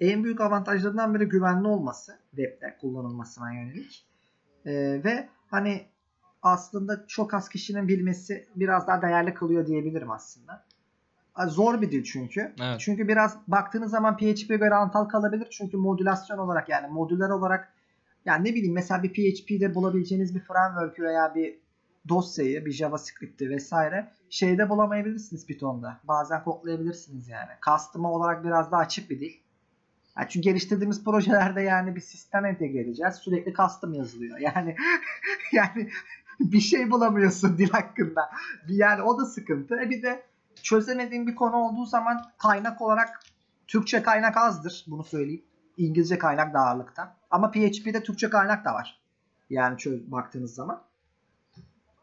en 0.00 0.24
büyük 0.24 0.40
avantajlarından 0.40 1.14
biri 1.14 1.24
güvenli 1.24 1.68
olması 1.68 2.18
webde 2.30 2.76
kullanılmasına 2.80 3.54
yönelik. 3.54 4.06
Ee, 4.66 5.00
ve 5.04 5.28
hani 5.50 5.86
aslında 6.42 7.06
çok 7.06 7.34
az 7.34 7.48
kişinin 7.48 7.88
bilmesi 7.88 8.46
biraz 8.56 8.86
daha 8.86 9.02
değerli 9.02 9.34
kılıyor 9.34 9.66
diyebilirim 9.66 10.10
aslında. 10.10 10.64
Zor 11.46 11.82
bir 11.82 11.90
dil 11.90 12.04
çünkü. 12.04 12.54
Evet. 12.62 12.80
Çünkü 12.80 13.08
biraz 13.08 13.38
baktığınız 13.48 13.90
zaman 13.90 14.16
PHP'ye 14.16 14.58
göre 14.58 14.74
antal 14.74 15.04
kalabilir. 15.04 15.48
Çünkü 15.50 15.76
modülasyon 15.76 16.38
olarak 16.38 16.68
yani 16.68 16.86
modüler 16.88 17.30
olarak 17.30 17.72
yani 18.24 18.48
ne 18.48 18.54
bileyim 18.54 18.74
mesela 18.74 19.02
bir 19.02 19.12
PHP'de 19.12 19.74
bulabileceğiniz 19.74 20.34
bir 20.34 20.40
framework 20.40 21.00
veya 21.00 21.34
bir 21.34 21.58
dosyayı, 22.08 22.66
bir 22.66 22.72
JavaScript'i 22.72 23.50
vesaire 23.50 24.12
şeyde 24.30 24.70
bulamayabilirsiniz 24.70 25.46
Python'da. 25.46 26.00
Bazen 26.04 26.44
kodlayabilirsiniz 26.44 27.28
yani. 27.28 27.50
Custom 27.64 28.04
olarak 28.04 28.44
biraz 28.44 28.72
daha 28.72 28.80
açık 28.80 29.10
bir 29.10 29.20
dil. 29.20 29.32
Yani 30.18 30.28
çünkü 30.28 30.44
geliştirdiğimiz 30.44 31.04
projelerde 31.04 31.62
yani 31.62 31.96
bir 31.96 32.00
sistem 32.00 32.44
entegre 32.44 32.80
edeceğiz. 32.80 33.14
Sürekli 33.14 33.54
custom 33.54 33.94
yazılıyor. 33.94 34.38
Yani 34.38 34.76
yani 35.52 35.90
bir 36.40 36.60
şey 36.60 36.90
bulamıyorsun 36.90 37.58
dil 37.58 37.70
hakkında. 37.70 38.30
Yani 38.68 39.02
o 39.02 39.18
da 39.18 39.26
sıkıntı. 39.26 39.76
E 39.80 39.90
bir 39.90 40.02
de 40.02 40.22
çözemediğin 40.62 41.26
bir 41.26 41.34
konu 41.34 41.56
olduğu 41.56 41.86
zaman 41.86 42.22
kaynak 42.38 42.82
olarak 42.82 43.20
Türkçe 43.66 44.02
kaynak 44.02 44.36
azdır. 44.36 44.84
Bunu 44.88 45.04
söyleyeyim. 45.04 45.44
İngilizce 45.76 46.18
kaynak 46.18 46.54
da 46.54 46.58
ağırlıkta. 46.58 47.16
Ama 47.30 47.50
PHP'de 47.50 48.02
Türkçe 48.02 48.30
kaynak 48.30 48.64
da 48.64 48.74
var. 48.74 49.00
Yani 49.50 49.78
çöz 49.78 50.12
baktığınız 50.12 50.54
zaman. 50.54 50.82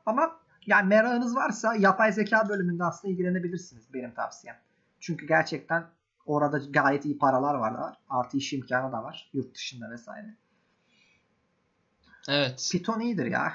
Ama 0.06 0.40
yani 0.66 0.88
merakınız 0.88 1.36
varsa 1.36 1.76
yapay 1.76 2.12
zeka 2.14 2.50
bölümünde 2.50 2.84
aslında 2.84 3.14
ilgilenebilirsiniz 3.14 3.94
benim 3.94 4.14
tavsiyem. 4.14 4.58
Çünkü 5.00 5.28
gerçekten 5.28 5.86
orada 6.26 6.58
gayet 6.58 7.06
iyi 7.06 7.18
paralar 7.18 7.54
var. 7.56 7.98
Artı 8.10 8.38
iş 8.38 8.54
imkanı 8.54 8.92
da 8.92 9.04
var. 9.04 9.30
Yurt 9.34 9.56
dışında 9.56 9.92
vesaire. 9.92 10.36
Evet. 12.30 12.70
Python 12.72 13.00
iyidir 13.00 13.26
ya. 13.26 13.54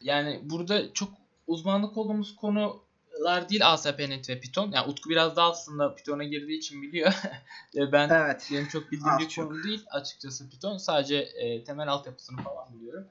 Yani 0.00 0.40
burada 0.44 0.92
çok 0.92 1.08
uzmanlık 1.46 1.96
olduğumuz 1.96 2.36
konular 2.36 3.48
değil 3.48 3.72
ASP.NET 3.72 4.30
ve 4.30 4.40
Python. 4.40 4.70
Yani 4.70 4.90
Utku 4.90 5.10
biraz 5.10 5.36
daha 5.36 5.50
aslında 5.50 5.94
Python'a 5.94 6.24
girdiği 6.24 6.58
için 6.58 6.82
biliyor. 6.82 7.12
Ben 7.92 8.08
Evet. 8.08 8.48
benim 8.52 8.68
çok 8.68 8.92
bildiğim 8.92 9.18
bir 9.18 9.34
konu 9.34 9.62
değil 9.64 9.86
açıkçası 9.90 10.50
Python. 10.50 10.76
Sadece 10.76 11.16
e, 11.16 11.64
temel 11.64 11.88
altyapısını 11.88 12.42
falan 12.42 12.74
biliyorum. 12.74 13.06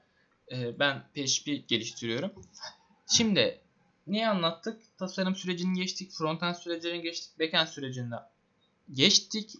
E, 0.52 0.78
ben 0.78 1.02
PHP 1.14 1.68
geliştiriyorum. 1.68 2.32
Şimdi 3.08 3.60
neyi 4.06 4.28
anlattık? 4.28 4.98
Tasarım 4.98 5.36
sürecini 5.36 5.80
geçtik, 5.80 6.12
frontend 6.12 6.54
sürecini 6.54 7.02
geçtik, 7.02 7.40
backend 7.40 7.66
sürecinde 7.66 8.16
geçtik 8.92 9.50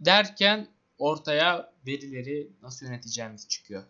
derken 0.00 0.68
ortaya 0.98 1.72
verileri 1.86 2.50
nasıl 2.62 2.86
yöneteceğimiz 2.86 3.48
çıkıyor. 3.48 3.84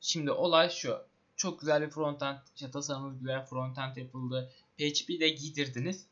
Şimdi 0.00 0.30
olay 0.30 0.70
şu. 0.70 0.98
Çok 1.36 1.60
güzel 1.60 1.82
bir 1.82 1.90
frontend, 1.90 2.38
işte 2.54 2.70
tasarımınız 2.70 3.18
güzel 3.18 3.44
frontend 3.46 3.96
yapıldı. 3.96 4.52
PHP'de 4.78 5.28
giydirdiniz. 5.28 6.06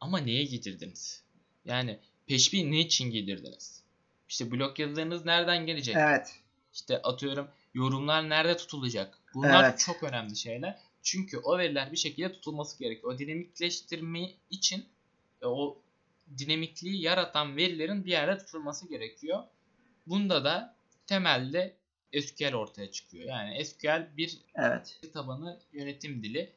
Ama 0.00 0.18
neye 0.18 0.44
giydirdiniz? 0.44 1.22
Yani 1.64 1.98
PHP'yi 2.26 2.72
ne 2.72 2.80
için 2.80 3.10
giydirdiniz? 3.10 3.82
İşte 4.28 4.50
blok 4.50 4.78
yazılarınız 4.78 5.24
nereden 5.24 5.66
gelecek? 5.66 5.96
Evet. 5.96 6.34
İşte 6.72 7.02
atıyorum 7.02 7.48
yorumlar 7.76 8.28
nerede 8.28 8.56
tutulacak? 8.56 9.18
Bunlar 9.34 9.64
Evet. 9.64 9.78
çok 9.78 10.02
önemli 10.02 10.36
şeyler. 10.36 10.78
Çünkü 11.02 11.38
o 11.38 11.58
veriler 11.58 11.92
bir 11.92 11.96
şekilde 11.96 12.32
tutulması 12.32 12.78
gerekiyor. 12.78 13.12
O 13.14 13.18
dinamikleştirme 13.18 14.30
için 14.50 14.84
e, 15.42 15.46
o 15.46 15.78
dinamikliği 16.38 17.02
yaratan 17.02 17.56
verilerin 17.56 18.04
bir 18.04 18.10
yerde 18.10 18.38
tutulması 18.38 18.88
gerekiyor. 18.88 19.42
Bunda 20.06 20.44
da 20.44 20.76
temelde 21.06 21.76
SQL 22.20 22.54
ortaya 22.54 22.90
çıkıyor. 22.90 23.24
Yani 23.28 23.64
SQL 23.64 24.16
bir 24.16 24.38
Evet. 24.54 25.00
tabanı 25.12 25.60
yönetim 25.72 26.22
dili. 26.22 26.52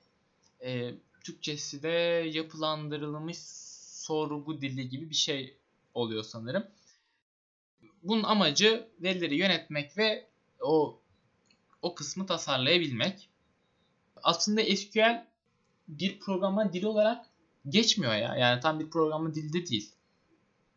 E, 0.64 0.92
Türkçesi 1.24 1.84
de 1.84 1.90
yapılandırılmış 2.34 3.38
sorgu 4.08 4.62
dili 4.62 4.90
gibi 4.90 5.10
bir 5.10 5.16
şey 5.16 5.58
oluyor 5.94 6.24
sanırım. 6.24 6.68
Bunun 8.04 8.24
amacı 8.24 8.88
verileri 9.02 9.36
yönetmek 9.36 9.98
ve 9.98 10.26
o 10.62 11.02
o 11.82 11.96
kısmı 11.96 12.26
tasarlayabilmek. 12.26 13.30
Aslında 14.24 14.76
SQL 14.76 15.26
bir 15.88 16.20
programa 16.20 16.74
dili 16.74 16.88
olarak 16.88 17.26
geçmiyor 17.70 18.14
ya. 18.14 18.36
Yani 18.36 18.60
tam 18.62 18.80
bir 18.80 18.90
programa 18.90 19.36
dilde 19.36 19.68
değil. 19.68 19.92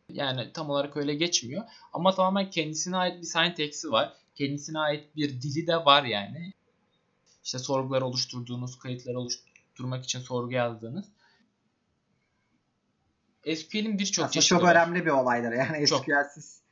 Yani 0.09 0.53
tam 0.53 0.69
olarak 0.69 0.97
öyle 0.97 1.15
geçmiyor. 1.15 1.63
Ama 1.93 2.15
tamamen 2.15 2.49
kendisine 2.49 2.97
ait 2.97 3.21
bir 3.21 3.27
syntax'i 3.27 3.91
var. 3.91 4.13
Kendisine 4.35 4.79
ait 4.79 5.15
bir 5.15 5.41
dili 5.41 5.67
de 5.67 5.75
var 5.75 6.03
yani. 6.03 6.53
İşte 7.43 7.59
sorgular 7.59 8.01
oluşturduğunuz, 8.01 8.79
kayıtları 8.79 9.19
oluşturmak 9.19 10.03
için 10.03 10.19
sorgu 10.19 10.51
yazdığınız. 10.51 11.05
SQL'in 13.55 13.99
birçok 13.99 14.33
çeşidi 14.33 14.49
çok 14.49 14.63
var. 14.63 14.75
önemli 14.75 15.05
bir 15.05 15.11
olaydır. 15.11 15.51
Yani 15.51 15.87
Çok. 15.87 16.03
SQL'siz 16.03 16.62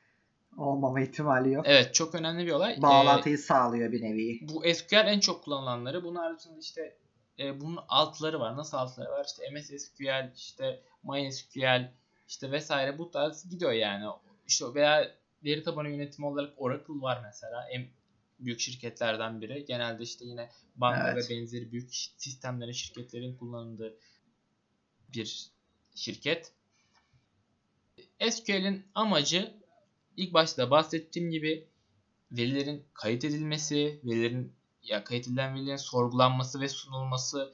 olmama 0.57 1.01
ihtimali 1.01 1.51
yok. 1.51 1.65
Evet 1.67 1.93
çok 1.95 2.15
önemli 2.15 2.45
bir 2.45 2.51
olay. 2.51 2.73
Ee, 2.73 2.81
Bağlantıyı 2.81 3.37
sağlıyor 3.37 3.91
bir 3.91 4.01
nevi. 4.01 4.39
bu 4.41 4.63
SQL 4.73 5.07
en 5.07 5.19
çok 5.19 5.43
kullanılanları. 5.43 6.03
Bunun 6.03 6.15
haricinde 6.15 6.59
işte 6.59 6.95
e, 7.39 7.61
bunun 7.61 7.79
altları 7.87 8.39
var. 8.39 8.57
Nasıl 8.57 8.77
altları 8.77 9.09
var? 9.09 9.25
İşte 9.25 9.49
MS 9.49 9.83
SQL, 9.83 10.31
işte 10.35 10.81
MySQL, 11.03 11.91
işte 12.27 12.51
vesaire 12.51 12.97
bu 12.97 13.11
tarz 13.11 13.49
gidiyor 13.49 13.71
yani. 13.71 14.05
İşte 14.47 14.65
veya 14.73 15.11
veri 15.43 15.63
tabanı 15.63 15.89
yönetimi 15.89 16.27
olarak 16.27 16.53
Oracle 16.57 17.01
var 17.01 17.21
mesela. 17.23 17.69
En 17.69 17.85
büyük 18.39 18.59
şirketlerden 18.59 19.41
biri. 19.41 19.65
Genelde 19.65 20.03
işte 20.03 20.25
yine 20.25 20.49
banka 20.75 21.11
Evet. 21.11 21.29
ve 21.29 21.35
benzeri 21.35 21.71
büyük 21.71 21.89
sistemlerin, 22.17 22.71
şirketlerin 22.71 23.37
kullandığı 23.37 23.93
bir 25.13 25.47
şirket. 25.95 26.51
SQL'in 28.29 28.85
amacı 28.95 29.53
ilk 30.17 30.33
başta 30.33 30.71
bahsettiğim 30.71 31.31
gibi 31.31 31.67
verilerin 32.31 32.85
kayıt 32.93 33.25
edilmesi, 33.25 33.99
verilerin 34.03 34.53
ya 34.83 35.03
kayıt 35.03 35.27
edilen 35.27 35.55
verilerin 35.55 35.77
sorgulanması 35.77 36.61
ve 36.61 36.69
sunulması 36.69 37.53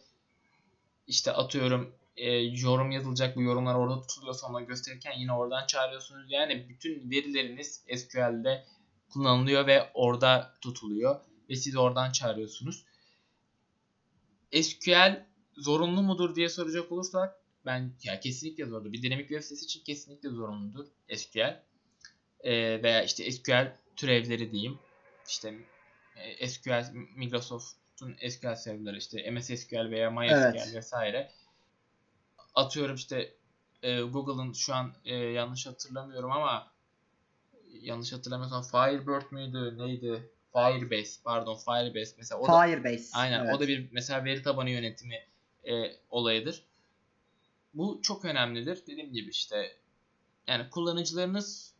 işte 1.07 1.31
atıyorum 1.31 1.93
e, 2.17 2.31
yorum 2.37 2.91
yazılacak 2.91 3.35
bu 3.35 3.41
yorumlar 3.41 3.75
orada 3.75 4.01
tutuluyor 4.01 4.35
sonra 4.35 4.61
gösterirken 4.61 5.19
yine 5.19 5.33
oradan 5.33 5.67
çağırıyorsunuz. 5.67 6.31
Yani 6.31 6.69
bütün 6.69 7.11
verileriniz 7.11 7.83
SQL'de 7.95 8.65
kullanılıyor 9.09 9.67
ve 9.67 9.91
orada 9.93 10.53
tutuluyor 10.61 11.19
ve 11.49 11.55
siz 11.55 11.75
oradan 11.75 12.11
çağırıyorsunuz. 12.11 12.85
SQL 14.61 15.25
zorunlu 15.57 16.03
mudur 16.03 16.35
diye 16.35 16.49
soracak 16.49 16.91
olursak 16.91 17.35
ben 17.65 17.93
ya 18.03 18.19
kesinlikle 18.19 18.65
zorunlu. 18.65 18.93
Bir 18.93 19.01
dinamik 19.01 19.27
web 19.27 19.41
sitesi 19.41 19.65
için 19.65 19.83
kesinlikle 19.83 20.29
zorunludur 20.29 20.85
SQL. 21.15 21.63
E, 22.47 22.83
veya 22.83 23.03
işte 23.03 23.31
SQL 23.31 23.71
türevleri 23.95 24.51
diyeyim. 24.51 24.79
İşte 25.27 25.53
e, 26.15 26.47
SQL 26.47 26.93
Microsoft'un 27.15 28.15
SQL 28.29 28.55
serverleri 28.55 28.97
işte 28.97 29.31
MS 29.31 29.45
SQL 29.45 29.91
veya 29.91 30.11
MySQL 30.11 30.33
Evet. 30.33 30.75
vesaire. 30.75 31.31
Atıyorum 32.55 32.95
işte 32.95 33.33
e, 33.83 34.01
Google'ın 34.01 34.53
şu 34.53 34.75
an 34.75 34.93
e, 35.05 35.15
yanlış 35.15 35.67
hatırlamıyorum 35.67 36.31
ama 36.31 36.71
yanlış 37.81 38.13
hatırlamıyorsam 38.13 38.63
Firebird 38.63 39.31
müydü 39.31 39.77
neydi? 39.77 40.31
Firebase 40.53 41.21
pardon 41.23 41.57
Firebase 41.57 42.15
mesela 42.17 42.39
o 42.39 42.47
da 42.47 42.61
Firebase. 42.61 43.17
Aynen 43.17 43.45
evet. 43.45 43.55
o 43.55 43.59
da 43.59 43.67
bir 43.67 43.87
mesela 43.91 44.25
veri 44.25 44.43
tabanı 44.43 44.69
yönetimi 44.69 45.19
e, 45.69 45.95
olayıdır. 46.09 46.63
Bu 47.73 47.99
çok 48.03 48.25
önemlidir. 48.25 48.83
Dediğim 48.87 49.13
gibi 49.13 49.29
işte 49.29 49.77
yani 50.47 50.69
kullanıcılarınız 50.69 51.76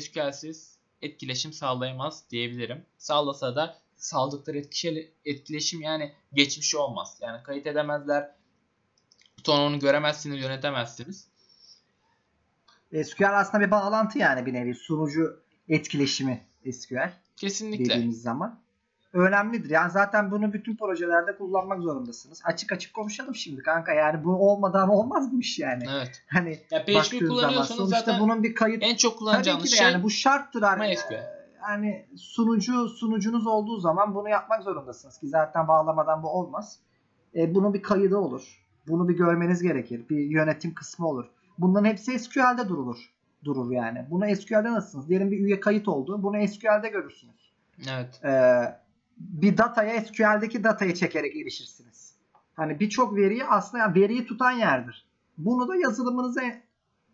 SQL'siz 0.00 0.78
etkileşim 1.02 1.52
sağlayamaz 1.52 2.24
diyebilirim. 2.30 2.86
Sağlasa 2.98 3.56
da 3.56 3.78
sağladıkları 3.96 4.58
etkileşim 5.24 5.80
yani 5.80 6.12
geçmişi 6.32 6.76
olmaz. 6.76 7.18
Yani 7.20 7.42
kayıt 7.42 7.66
edemezler. 7.66 8.30
Sonra 9.46 9.62
onu 9.62 9.78
göremezsiniz, 9.78 10.42
yönetemezsiniz. 10.42 11.28
SQL 13.04 13.40
aslında 13.40 13.66
bir 13.66 13.70
bağlantı 13.70 14.18
yani 14.18 14.46
bir 14.46 14.52
nevi 14.52 14.74
sunucu 14.74 15.42
etkileşimi 15.68 16.46
SQL 16.72 17.12
Kesinlikle. 17.36 17.84
dediğimiz 17.84 18.22
zaman. 18.22 18.60
Önemlidir. 19.12 19.70
Yani 19.70 19.90
zaten 19.90 20.30
bunu 20.30 20.52
bütün 20.52 20.76
projelerde 20.76 21.36
kullanmak 21.36 21.80
zorundasınız. 21.80 22.40
Açık 22.44 22.72
açık 22.72 22.94
konuşalım 22.94 23.34
şimdi 23.34 23.62
kanka. 23.62 23.92
Yani 23.92 24.24
bu 24.24 24.50
olmadan 24.50 24.88
olmaz 24.88 25.32
bu 25.32 25.40
iş 25.40 25.58
yani. 25.58 25.84
Evet. 25.96 26.22
Hani 26.28 26.58
Ya 26.70 26.84
PHP 26.84 26.92
zaman 26.92 27.28
kullanıyorsanız 27.28 27.68
sonuçta 27.68 27.98
zaten 27.98 28.20
bunun 28.20 28.42
bir 28.42 28.54
kayıt 28.54 28.82
en 28.82 28.96
çok 28.96 29.12
Tabii 29.12 29.18
kullanacağınız 29.18 29.64
ki 29.64 29.72
de 29.72 29.76
şey 29.76 29.86
yani 29.86 30.02
bu 30.02 30.10
şarttır. 30.10 30.62
ar- 30.62 30.78
MySQL. 30.78 31.14
Yani 31.62 32.06
sunucu 32.16 32.88
sunucunuz 32.88 33.46
olduğu 33.46 33.76
zaman 33.80 34.14
bunu 34.14 34.28
yapmak 34.28 34.62
zorundasınız 34.62 35.18
ki 35.18 35.28
zaten 35.28 35.68
bağlamadan 35.68 36.22
bu 36.22 36.28
olmaz. 36.28 36.78
E, 37.36 37.54
bunun 37.54 37.74
bir 37.74 37.82
kaydı 37.82 38.16
olur. 38.16 38.62
Bunu 38.88 39.08
bir 39.08 39.16
görmeniz 39.16 39.62
gerekir. 39.62 40.08
Bir 40.10 40.18
yönetim 40.18 40.74
kısmı 40.74 41.08
olur. 41.08 41.24
Bunların 41.58 41.84
hepsi 41.88 42.18
SQL'de 42.18 42.68
durulur. 42.68 42.96
Durur 43.44 43.70
yani. 43.72 44.06
Bunu 44.10 44.36
SQL'de 44.36 44.72
nasılsınız? 44.72 45.08
Diyelim 45.08 45.30
bir 45.30 45.38
üye 45.38 45.60
kayıt 45.60 45.88
oldu. 45.88 46.22
Bunu 46.22 46.48
SQL'de 46.48 46.88
görürsünüz. 46.88 47.52
Evet. 47.90 48.20
Ee, 48.24 48.81
bir 49.28 49.58
dataya 49.58 50.00
SQL'deki 50.00 50.64
datayı 50.64 50.94
çekerek 50.94 51.36
erişirsiniz. 51.36 52.14
Hani 52.54 52.80
birçok 52.80 53.16
veriyi 53.16 53.44
aslında 53.44 53.82
yani 53.82 53.94
veriyi 53.94 54.26
tutan 54.26 54.52
yerdir. 54.52 55.06
Bunu 55.38 55.68
da 55.68 55.76
yazılımınıza 55.76 56.42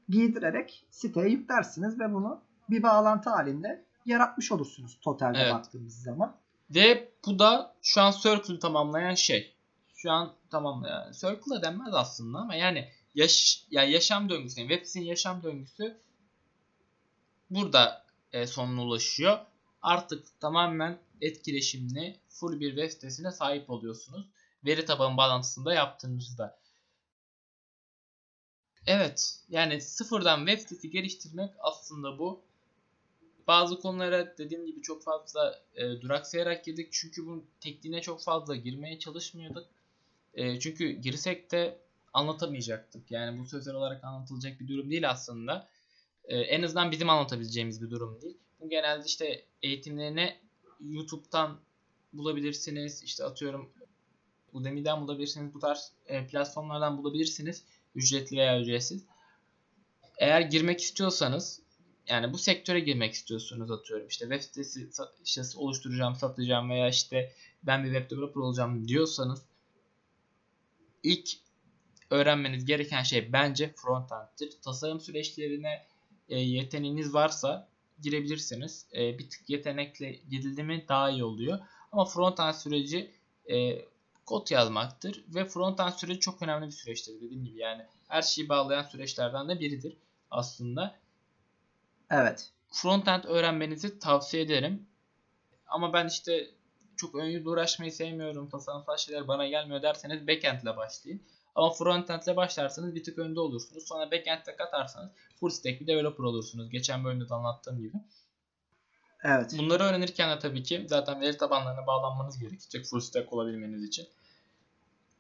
giydirerek 0.09 0.87
siteye 0.91 1.29
yüklersiniz 1.29 2.01
ve 2.01 2.13
bunu 2.13 2.41
bir 2.71 2.83
bağlantı 2.83 3.31
halinde 3.31 3.85
yaratmış 4.07 4.53
olursunuz 4.53 4.99
totalde 5.03 5.39
Evet. 5.39 5.55
baktığımız 5.55 6.03
zaman. 6.03 6.37
Ve 6.71 7.13
bu 7.27 7.39
da 7.39 7.75
şu 7.83 8.01
an 8.01 8.11
Circle'ı 8.11 8.61
tamamlayan 8.61 9.15
şey. 9.15 9.55
Şu 9.95 10.11
an 10.11 10.33
tamamlayan. 10.51 11.13
Circle'a 11.13 11.63
denmez 11.63 11.95
aslında 11.95 12.39
ama 12.39 12.55
yani 12.55 12.89
yaş, 13.15 13.67
ya 13.71 13.83
yaşam 13.85 14.29
döngüsü, 14.29 14.61
yani 14.61 14.69
web 14.69 14.87
sitenin 14.87 15.05
yaşam 15.05 15.43
döngüsü 15.43 15.99
burada 17.51 18.05
e, 18.33 18.47
sonuna 18.47 18.83
ulaşıyor. 18.83 19.39
Artık 19.83 20.41
tamamen 20.41 20.99
etkileşimli 21.21 22.21
full 22.29 22.61
bir 22.61 22.69
web 22.69 22.91
sitesine 22.91 23.33
sahip 23.33 23.71
oluyorsunuz. 23.71 24.27
Veri 24.65 24.85
tabanı 24.85 25.17
bağlantısında 25.17 25.75
yaptığınızda. 25.75 26.59
Evet 28.87 29.41
yani 29.49 29.81
sıfırdan 29.81 30.47
web 30.47 30.59
sitesi 30.59 30.91
geliştirmek 30.91 31.51
aslında 31.59 32.19
bu. 32.19 32.43
Bazı 33.47 33.81
konulara 33.81 34.39
dediğim 34.39 34.67
gibi 34.67 34.83
çok 34.83 35.03
fazla 35.03 35.63
e, 35.75 36.01
duraksayarak 36.01 36.65
girdik. 36.65 36.89
Çünkü 36.93 37.27
bunun 37.27 37.47
tekniğine 37.61 38.01
çok 38.01 38.23
fazla 38.23 38.57
girmeye 38.57 38.99
çalışmıyorduk. 38.99 39.67
E, 40.35 40.61
çünkü 40.61 40.91
girsek 40.91 41.53
de 41.53 41.79
anlatamayacaktık. 42.13 43.11
Yani 43.11 43.39
bu 43.39 43.47
sözel 43.47 43.75
olarak 43.75 44.05
anlatılacak 44.05 44.61
bir 44.61 44.69
durum 44.69 44.91
değil 44.91 45.11
aslında. 45.11 45.69
E, 46.25 46.39
en 46.39 46.63
azından 46.63 46.91
bizim 46.91 47.11
anlatabileceğimiz 47.11 47.83
bir 47.83 47.91
durum 47.91 48.21
değil. 48.23 48.39
Bu 48.61 48.69
genelde 48.69 49.05
işte 49.07 49.45
eğitimlerini 49.63 50.37
YouTube'dan 50.81 51.61
bulabilirsiniz. 52.13 53.03
İşte 53.03 53.25
atıyorum 53.25 53.71
Udemy'den 54.53 55.01
bulabilirsiniz. 55.01 55.55
Bu 55.55 55.59
tarz 55.59 55.93
e, 56.07 56.27
platformlardan 56.27 56.99
bulabilirsiniz. 56.99 57.65
Ücretli 57.95 58.37
veya 58.37 58.61
ücretsiz. 58.61 59.05
Eğer 60.19 60.41
girmek 60.41 60.81
istiyorsanız 60.81 61.61
yani 62.09 62.33
bu 62.33 62.39
sektöre 62.39 62.81
girmek 62.81 63.15
istiyorsunuz 63.15 63.71
atıyorum 63.71 64.09
işte 64.09 64.25
web 64.25 64.41
sitesi 64.41 64.91
işte 65.25 65.43
oluşturacağım, 65.57 66.15
satacağım 66.15 66.71
veya 66.71 66.89
işte 66.89 67.33
ben 67.63 67.85
bir 67.85 67.93
web 67.93 68.11
developer 68.11 68.41
olacağım 68.41 68.89
diyorsanız 68.89 69.43
ilk 71.03 71.29
öğrenmeniz 72.11 72.65
gereken 72.65 73.03
şey 73.03 73.33
bence 73.33 73.73
frontend'tir. 73.77 74.53
Tasarım 74.63 75.01
süreçlerine 75.01 75.87
e, 76.29 76.39
yeteneğiniz 76.39 77.15
varsa 77.15 77.68
girebilirsiniz. 78.03 78.87
E, 78.97 79.19
bir 79.19 79.31
tık 79.31 79.51
yetenekle 79.51 80.13
gidildi 80.31 80.63
mi 80.63 80.85
daha 80.89 81.11
iyi 81.11 81.25
oluyor. 81.25 81.59
Ama 81.93 82.05
frontend 82.05 82.55
süreci 82.55 83.11
e, 83.51 83.85
kod 84.27 84.51
yazmaktır 84.51 85.25
ve 85.29 85.45
frontend 85.45 85.93
süreci 85.93 86.21
çok 86.21 86.43
önemli 86.43 86.67
bir 86.67 86.73
süreçtir 86.73 87.15
dediğim 87.21 87.45
gibi 87.45 87.59
yani 87.59 87.83
her 88.09 88.23
şeyi 88.23 88.49
bağlayan 88.49 88.83
süreçlerden 88.83 89.49
de 89.49 89.61
biridir 89.61 89.97
aslında 90.31 90.95
Evet. 92.11 92.51
frontend 92.73 93.25
öğrenmenizi 93.25 93.99
tavsiye 93.99 94.43
ederim. 94.43 94.87
Ama 95.67 95.93
ben 95.93 96.07
işte 96.07 96.51
çok 96.97 97.15
ön 97.15 97.45
uğraşmayı 97.45 97.93
sevmiyorum. 97.93 98.49
Tasarımsal 98.49 98.97
şeyler 98.97 99.29
bana 99.29 99.47
gelmiyor 99.47 99.83
derseniz 99.83 100.29
backend 100.29 100.63
ile 100.63 100.77
başlayın. 100.77 101.23
Ama 101.59 101.71
frontend 101.71 102.23
ile 102.23 102.37
başlarsanız 102.37 102.95
bir 102.95 103.05
tık 103.05 103.19
önde 103.19 103.41
olursunuz. 103.41 103.89
Sonra 103.89 104.11
backend 104.11 104.47
ile 104.47 104.57
katarsanız 104.57 105.11
full 105.41 105.51
stack 105.51 105.81
bir 105.81 105.87
developer 105.87 106.25
olursunuz. 106.25 106.71
Geçen 106.71 107.05
bölümde 107.05 107.29
de 107.29 107.35
anlattığım 107.35 107.79
gibi. 107.79 107.97
Evet. 109.25 109.55
Bunları 109.59 109.83
öğrenirken 109.83 110.37
de 110.37 110.39
tabii 110.39 110.63
ki 110.63 110.85
zaten 110.89 111.21
veri 111.21 111.37
tabanlarına 111.37 111.87
bağlanmanız 111.87 112.39
gerekecek 112.39 112.85
full 112.85 113.01
stack 113.01 113.33
olabilmeniz 113.33 113.85
için. 113.85 114.07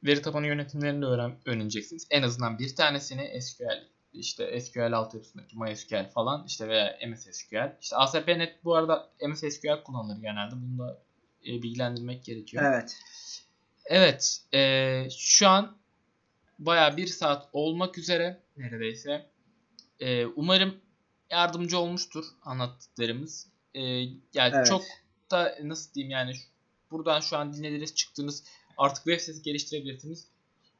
Veri 0.05 0.22
tabanı 0.22 0.47
yönetimlerini 0.47 1.03
de 1.03 1.07
öğren 1.07 1.36
öğreneceksiniz. 1.47 2.07
En 2.11 2.22
azından 2.22 2.59
bir 2.59 2.76
tanesini 2.76 3.43
SQL, 3.43 3.86
işte 4.12 4.61
SQL 4.61 4.93
altyapısındaki 4.93 5.59
MySQL 5.59 6.11
falan 6.14 6.45
işte 6.47 6.68
veya 6.68 6.99
MS 7.09 7.26
SQL. 7.32 7.76
İşte 7.80 7.97
ASP.NET 7.97 8.64
bu 8.64 8.74
arada 8.74 9.11
MS 9.28 9.39
SQL 9.39 9.82
kullanılır 9.84 10.20
genelde. 10.22 10.55
Bunu 10.55 10.78
da 10.78 11.03
e, 11.47 11.62
bilgilendirmek 11.62 12.24
gerekiyor. 12.24 12.64
Evet. 12.66 12.97
Evet, 13.84 14.41
e, 14.55 15.09
şu 15.11 15.49
an 15.49 15.78
baya 16.59 16.96
bir 16.96 17.06
saat 17.06 17.48
olmak 17.52 17.98
üzere 17.98 18.40
neredeyse. 18.56 19.26
E, 20.00 20.26
umarım 20.26 20.74
yardımcı 21.30 21.78
olmuştur 21.78 22.24
anlattıklarımız. 22.42 23.48
E, 23.74 23.80
yani 24.34 24.52
Evet. 24.54 24.66
çok 24.66 24.82
da 25.30 25.59
nasıl 25.62 25.94
diyeyim 25.94 26.11
yani 26.11 26.32
buradan 26.90 27.20
şu 27.20 27.36
an 27.36 27.52
dinlediniz 27.52 27.94
çıktınız 27.94 28.44
artık 28.76 29.04
web 29.04 29.20
sitesi 29.20 29.42
geliştirebilirsiniz. 29.42 30.28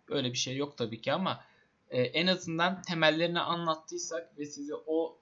Öyle 0.09 0.33
bir 0.33 0.39
şey 0.39 0.57
yok 0.57 0.77
tabii 0.79 1.01
ki 1.01 1.13
ama 1.13 1.45
e, 1.91 2.03
en 2.03 2.27
azından 2.27 2.83
temellerini 2.83 3.41
anlattıysak 3.41 4.39
ve 4.39 4.47
size 4.47 4.75
o 4.87 5.19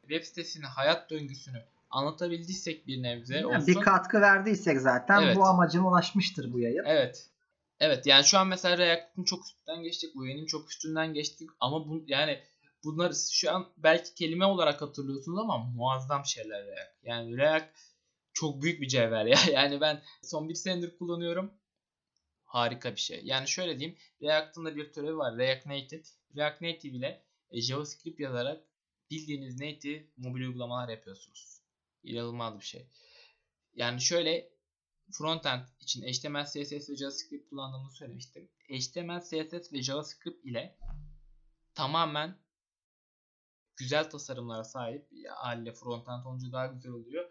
web 0.00 0.24
sitesinin 0.24 0.64
hayat 0.66 1.10
döngüsünü 1.10 1.62
anlatabildiysek 1.90 2.86
bir 2.86 3.02
nebze 3.02 3.36
Yani 3.36 3.46
olsun. 3.46 3.66
bir 3.66 3.74
katkı 3.74 4.20
verdiysek 4.20 4.80
zaten 4.80 5.22
Evet. 5.22 5.36
bu 5.36 5.44
amacına 5.44 5.88
ulaşmıştır 5.88 6.52
bu 6.52 6.58
yayın. 6.60 6.84
Evet. 6.86 7.26
Evet 7.80 8.06
yani 8.06 8.24
şu 8.24 8.38
an 8.38 8.48
mesela 8.48 8.78
React'ın 8.78 9.24
çok 9.24 9.44
üstünden 9.44 9.82
geçtik. 9.82 10.16
Vue'nin 10.16 10.46
çok 10.46 10.70
üstünden 10.70 11.14
geçtik. 11.14 11.50
Ama 11.60 11.88
bu 11.88 12.04
yani 12.06 12.42
bunlar 12.84 13.12
şu 13.32 13.52
an 13.52 13.72
belki 13.76 14.14
kelime 14.14 14.44
olarak 14.44 14.82
hatırlıyorsunuz 14.82 15.38
ama 15.38 15.58
muazzam 15.58 16.26
şeyler 16.26 16.66
React. 16.66 17.04
Yani 17.04 17.36
React 17.36 17.78
çok 18.32 18.62
büyük 18.62 18.80
bir 18.80 18.88
cevher 18.88 19.26
ya. 19.26 19.38
Yani 19.52 19.80
ben 19.80 20.02
son 20.22 20.48
bir 20.48 20.54
senedir 20.54 20.98
kullanıyorum. 20.98 21.54
Harika 22.44 22.92
bir 22.92 23.00
şey. 23.00 23.20
Yani 23.24 23.48
şöyle 23.48 23.78
diyeyim. 23.78 23.98
React'ın 24.22 24.64
da 24.64 24.76
bir 24.76 24.92
türevi 24.92 25.16
var. 25.16 25.38
React 25.38 25.66
Native. 25.66 26.02
React 26.36 26.60
Native 26.60 26.96
ile 26.96 27.24
e, 27.50 27.60
JavaScript 27.60 28.20
yazarak 28.20 28.64
bildiğiniz 29.10 29.60
native 29.60 30.04
mobil 30.16 30.40
uygulamalar 30.40 30.88
yapıyorsunuz. 30.88 31.60
İnanılmaz 32.02 32.58
bir 32.58 32.64
şey. 32.64 32.86
Yani 33.74 34.00
şöyle 34.00 34.53
frontend 35.12 35.62
için 35.80 36.02
HTML, 36.02 36.44
CSS 36.44 36.90
ve 36.90 36.96
JavaScript 36.96 37.50
kullandığımı 37.50 37.90
söylemiştim. 37.90 38.48
HTML, 38.68 39.20
CSS 39.20 39.72
ve 39.72 39.82
JavaScript 39.82 40.44
ile 40.44 40.78
tamamen 41.74 42.38
güzel 43.76 44.10
tasarımlara 44.10 44.64
sahip 44.64 45.08
haliyle 45.34 45.72
frontend 45.72 46.24
olunca 46.24 46.52
daha 46.52 46.66
güzel 46.66 46.92
oluyor. 46.92 47.30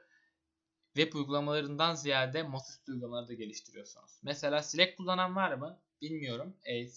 Web 0.96 1.14
uygulamalarından 1.14 1.96
ziyade 1.96 2.44
masaüstü 2.44 2.92
uygulamaları 2.92 3.28
da 3.28 3.34
geliştiriyorsunuz. 3.34 4.20
Mesela 4.24 4.64
Slack 4.64 4.98
kullanan 4.98 5.36
var 5.36 5.54
mı? 5.54 5.82
Bilmiyorum. 6.02 6.58
E, 6.70 6.88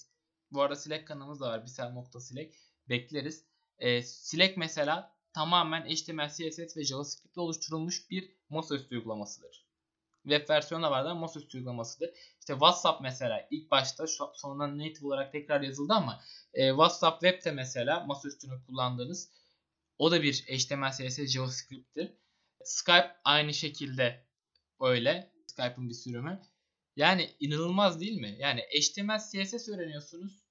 bu 0.51 0.62
arada 0.62 0.77
Slack 0.77 1.07
kanalımız 1.07 1.41
da 1.41 1.49
var. 1.49 1.64
Bisel.slack. 1.64 2.55
Bekleriz. 2.89 3.45
E, 3.79 4.03
Slack 4.03 4.57
mesela 4.57 5.16
tamamen 5.33 5.89
HTML, 5.89 6.29
CSS 6.29 6.77
ve 6.77 6.85
JavaScript 6.85 7.37
ile 7.37 7.41
oluşturulmuş 7.41 8.11
bir 8.11 8.37
masaüstü 8.49 8.97
uygulamasıdır. 8.97 9.66
Web 10.29 10.51
versiyonu 10.51 10.83
da 10.85 10.91
var 10.91 11.05
da 11.05 11.14
masaüstü 11.14 11.59
uygulamasıdır. 11.59 12.11
İşte 12.41 12.53
WhatsApp 12.53 13.01
mesela 13.03 13.49
ilk 13.51 13.70
başta 13.70 14.07
sonradan 14.35 14.79
native 14.79 15.07
olarak 15.07 15.33
tekrar 15.33 15.61
yazıldı 15.61 15.93
ama 15.93 16.20
e, 16.55 16.68
WhatsApp 16.68 17.20
Web'te 17.20 17.51
mesela 17.51 18.01
masaüstünü 18.01 18.64
kullandığınız 18.66 19.31
o 19.99 20.11
da 20.11 20.22
bir 20.22 20.35
HTML, 20.35 20.91
CSS, 20.91 21.27
JavaScript'tir. 21.27 22.12
Skype 22.64 23.16
aynı 23.24 23.55
şekilde 23.55 24.27
öyle. 24.81 25.33
Skype'ın 25.47 25.89
bir 25.89 25.95
sürümü. 25.95 26.41
Yani 26.97 27.31
inanılmaz 27.41 28.01
değil 28.01 28.20
mi? 28.20 28.37
Yani 28.39 28.61
HTML, 28.61 29.18
CSS 29.18 29.68
öğreniyorsunuz. 29.68 30.47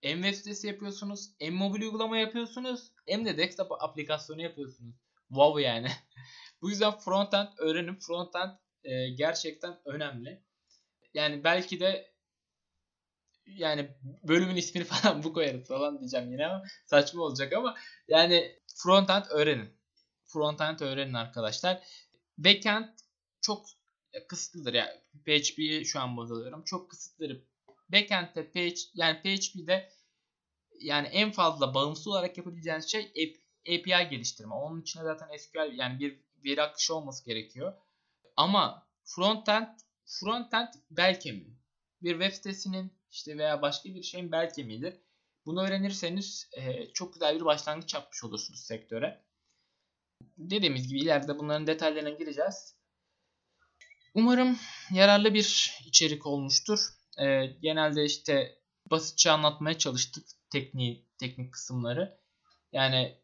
Hem 0.00 0.22
web 0.22 0.34
sitesi 0.34 0.66
yapıyorsunuz, 0.66 1.30
hem 1.38 1.54
mobil 1.54 1.82
uygulama 1.82 2.18
yapıyorsunuz, 2.18 2.92
hem 3.06 3.24
de 3.24 3.36
desktop 3.36 3.72
aplikasyonu 3.82 4.42
yapıyorsunuz. 4.42 4.96
Wow 5.28 5.62
yani. 5.62 5.88
Bu 6.62 6.70
yüzden 6.70 6.98
frontend 6.98 7.48
öğrenin. 7.58 7.94
Frontend 7.94 8.50
e, 8.84 9.08
gerçekten 9.08 9.78
önemli. 9.84 10.42
Yani 11.14 11.44
belki 11.44 11.80
de 11.80 12.12
yani 13.46 13.88
bölümün 14.22 14.56
ismini 14.56 14.84
falan 14.84 15.22
bu 15.22 15.32
koyarız 15.32 15.68
falan 15.68 15.98
diyeceğim 15.98 16.32
yine 16.32 16.46
ama 16.46 16.64
saçma 16.86 17.22
olacak 17.22 17.52
ama 17.52 17.74
yani 18.08 18.58
frontend 18.76 19.24
öğrenin. 19.30 19.78
Frontend 20.26 20.80
öğrenin 20.80 21.14
arkadaşlar. 21.14 21.82
Backend 22.38 22.88
çok 23.40 23.66
kısıtlıdır. 24.28 24.74
Yani 24.74 24.90
PHP'yi 25.24 25.84
şu 25.84 26.00
an 26.00 26.16
baz 26.16 26.32
alıyorum. 26.32 26.64
Çok 26.64 26.90
kısıtlıdır. 26.90 27.42
Backend'de 27.88 28.50
PH, 28.50 28.80
yani 28.94 29.22
PHP'de 29.22 29.92
yani 30.80 31.06
en 31.06 31.32
fazla 31.32 31.74
bağımsız 31.74 32.08
olarak 32.08 32.38
yapabileceğiniz 32.38 32.92
şey 32.92 33.32
API 33.68 34.10
geliştirme. 34.10 34.54
Onun 34.54 34.82
için 34.82 35.02
zaten 35.02 35.36
SQL 35.36 35.78
yani 35.78 36.00
bir 36.00 36.20
veri 36.44 36.62
akışı 36.62 36.94
olması 36.94 37.24
gerekiyor. 37.24 37.74
Ama 38.38 38.86
frontend 39.04 39.68
frontend 40.06 40.68
bel 40.90 41.20
kemiği. 41.20 41.58
Bir 42.02 42.12
web 42.12 42.32
sitesinin 42.32 42.92
işte 43.10 43.38
veya 43.38 43.62
başka 43.62 43.88
bir 43.88 44.02
şeyin 44.02 44.32
bel 44.32 44.52
kemiğidir. 44.52 44.94
Bunu 45.46 45.62
öğrenirseniz 45.62 46.50
e, 46.52 46.92
çok 46.92 47.14
güzel 47.14 47.36
bir 47.36 47.44
başlangıç 47.44 47.94
yapmış 47.94 48.24
olursunuz 48.24 48.60
sektöre. 48.60 49.22
Dediğimiz 50.38 50.88
gibi 50.88 51.00
ileride 51.00 51.38
bunların 51.38 51.66
detaylarına 51.66 52.10
gireceğiz. 52.10 52.76
Umarım 54.14 54.58
yararlı 54.92 55.34
bir 55.34 55.78
içerik 55.86 56.26
olmuştur. 56.26 56.88
E, 57.18 57.46
genelde 57.46 58.04
işte 58.04 58.58
basitçe 58.90 59.30
anlatmaya 59.30 59.78
çalıştık 59.78 60.26
tekniği, 60.50 61.06
teknik 61.18 61.52
kısımları. 61.52 62.18
Yani 62.72 63.18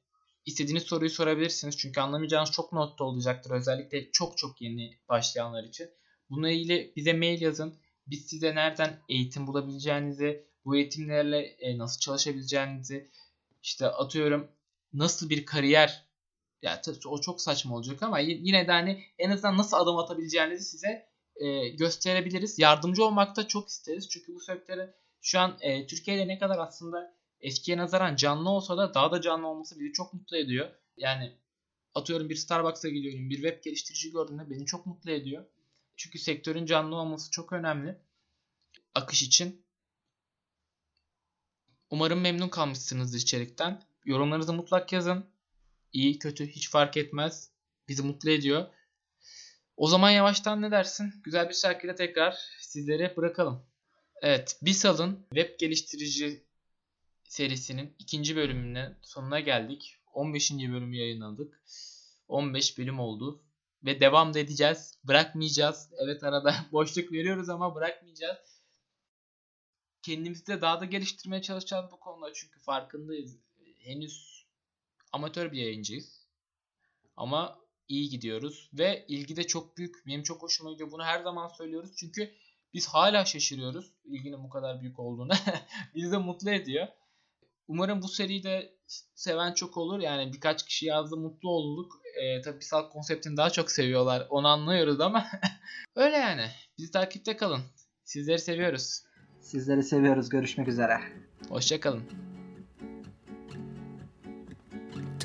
istediğiniz 0.46 0.82
soruyu 0.82 1.10
sorabilirsiniz. 1.10 1.76
Çünkü 1.76 2.00
anlamayacağınız 2.00 2.50
çok 2.52 2.72
nokta 2.72 3.04
olacaktır. 3.04 3.50
Özellikle 3.50 4.10
çok 4.10 4.38
çok 4.38 4.60
yeni 4.60 4.98
başlayanlar 5.08 5.64
için. 5.64 5.90
Bununla 6.30 6.50
ilgili 6.50 6.92
bize 6.96 7.12
mail 7.12 7.40
yazın. 7.40 7.74
Biz 8.06 8.26
size 8.26 8.54
nereden 8.54 9.00
eğitim 9.08 9.46
bulabileceğinizi, 9.46 10.46
bu 10.64 10.76
eğitimlerle 10.76 11.38
e, 11.38 11.78
nasıl 11.78 12.00
çalışabileceğinizi, 12.00 13.10
işte 13.62 13.86
atıyorum 13.86 14.48
nasıl 14.92 15.30
bir 15.30 15.46
kariyer 15.46 16.04
ya 16.62 16.80
o 17.06 17.20
çok 17.20 17.40
saçma 17.40 17.76
olacak 17.76 18.02
ama 18.02 18.18
yine 18.18 18.66
de 18.66 18.72
hani 18.72 19.04
en 19.18 19.30
azından 19.30 19.58
nasıl 19.58 19.76
adım 19.76 19.98
atabileceğinizi 19.98 20.64
size 20.64 21.08
e, 21.36 21.68
gösterebiliriz. 21.68 22.58
Yardımcı 22.58 23.04
olmak 23.04 23.36
da 23.36 23.48
çok 23.48 23.68
isteriz. 23.68 24.08
Çünkü 24.08 24.34
bu 24.34 24.40
sektörün 24.40 24.90
şu 25.20 25.38
an 25.40 25.56
e, 25.60 25.86
Türkiye'de 25.86 26.28
ne 26.28 26.38
kadar 26.38 26.58
aslında 26.58 27.14
eskiye 27.44 27.76
nazaran 27.76 28.16
canlı 28.16 28.50
olsa 28.50 28.76
da 28.76 28.94
daha 28.94 29.12
da 29.12 29.20
canlı 29.20 29.46
olması 29.46 29.80
bizi 29.80 29.92
çok 29.92 30.14
mutlu 30.14 30.36
ediyor. 30.36 30.70
Yani 30.96 31.32
atıyorum 31.94 32.28
bir 32.28 32.36
Starbucks'a 32.36 32.88
gidiyorum, 32.88 33.30
bir 33.30 33.36
web 33.36 33.64
geliştirici 33.64 34.12
gördüğümde 34.12 34.50
beni 34.50 34.66
çok 34.66 34.86
mutlu 34.86 35.10
ediyor. 35.10 35.44
Çünkü 35.96 36.18
sektörün 36.18 36.66
canlı 36.66 36.96
olması 36.96 37.30
çok 37.30 37.52
önemli. 37.52 37.98
Akış 38.94 39.22
için. 39.22 39.64
Umarım 41.90 42.20
memnun 42.20 42.48
kalmışsınızdır 42.48 43.18
içerikten. 43.18 43.82
Yorumlarınızı 44.04 44.52
mutlak 44.52 44.92
yazın. 44.92 45.26
İyi, 45.92 46.18
kötü 46.18 46.46
hiç 46.46 46.70
fark 46.70 46.96
etmez. 46.96 47.50
Bizi 47.88 48.02
mutlu 48.02 48.30
ediyor. 48.30 48.66
O 49.76 49.86
zaman 49.86 50.10
yavaştan 50.10 50.62
ne 50.62 50.70
dersin? 50.70 51.14
Güzel 51.24 51.48
bir 51.48 51.54
şarkıyla 51.54 51.94
tekrar 51.94 52.38
sizlere 52.60 53.16
bırakalım. 53.16 53.66
Evet, 54.22 54.58
Bisal'ın 54.62 55.26
web 55.34 55.60
geliştirici 55.60 56.44
serisinin 57.34 57.96
ikinci 57.98 58.36
bölümüne 58.36 58.96
sonuna 59.02 59.40
geldik. 59.40 59.96
15. 60.12 60.50
bölümü 60.50 60.96
yayınladık. 60.96 61.62
15 62.28 62.78
bölüm 62.78 63.00
oldu. 63.00 63.42
Ve 63.84 64.00
devam 64.00 64.34
da 64.34 64.38
edeceğiz. 64.38 64.98
Bırakmayacağız. 65.04 65.90
Evet 66.04 66.24
arada 66.24 66.54
boşluk 66.72 67.12
veriyoruz 67.12 67.48
ama 67.48 67.74
bırakmayacağız. 67.74 68.62
Kendimizi 70.02 70.46
de 70.46 70.60
daha 70.60 70.80
da 70.80 70.84
geliştirmeye 70.84 71.42
çalışacağız 71.42 71.92
bu 71.92 72.00
konuda. 72.00 72.32
Çünkü 72.32 72.60
farkındayız. 72.60 73.36
Henüz 73.78 74.46
amatör 75.12 75.52
bir 75.52 75.58
yayıncıyız. 75.58 76.26
Ama 77.16 77.58
iyi 77.88 78.08
gidiyoruz. 78.08 78.70
Ve 78.72 79.04
ilgi 79.08 79.36
de 79.36 79.46
çok 79.46 79.76
büyük. 79.76 80.06
Benim 80.06 80.22
çok 80.22 80.42
hoşuma 80.42 80.72
gidiyor. 80.72 80.90
Bunu 80.90 81.04
her 81.04 81.22
zaman 81.22 81.48
söylüyoruz. 81.48 81.90
Çünkü 81.96 82.34
biz 82.74 82.86
hala 82.88 83.24
şaşırıyoruz. 83.24 83.92
ilginin 84.04 84.44
bu 84.44 84.48
kadar 84.48 84.80
büyük 84.80 84.98
olduğunu. 84.98 85.32
Bizi 85.94 86.12
de 86.12 86.18
mutlu 86.18 86.50
ediyor. 86.50 86.88
Umarım 87.68 88.02
bu 88.02 88.08
seriyi 88.08 88.44
de 88.44 88.74
seven 89.14 89.52
çok 89.52 89.76
olur. 89.76 90.00
Yani 90.00 90.32
birkaç 90.32 90.64
kişi 90.66 90.86
yazdı 90.86 91.16
mutlu 91.16 91.50
olduk. 91.50 91.92
Ee, 92.22 92.40
tabii 92.40 92.58
Pisal 92.58 92.90
konseptini 92.90 93.36
daha 93.36 93.50
çok 93.50 93.70
seviyorlar. 93.70 94.26
Onu 94.30 94.48
anlıyoruz 94.48 95.00
ama 95.00 95.26
öyle 95.96 96.16
yani. 96.16 96.46
Bizi 96.78 96.90
takipte 96.90 97.36
kalın. 97.36 97.60
Sizleri 98.04 98.38
seviyoruz. 98.38 99.02
Sizleri 99.40 99.82
seviyoruz. 99.82 100.28
Görüşmek 100.28 100.68
üzere. 100.68 101.00
Hoşçakalın. 101.48 102.02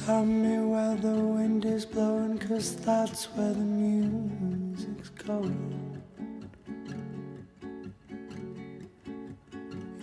Tell 0.05 0.23
me 0.23 0.55
where 0.57 1.01
the 1.01 1.21
wind 1.37 1.63
is 1.63 1.85
blowing, 1.95 2.49
cause 2.49 2.75
that's 2.85 3.25
where 3.25 3.53
the 3.53 3.59
music's 3.59 5.11
going. 5.27 5.78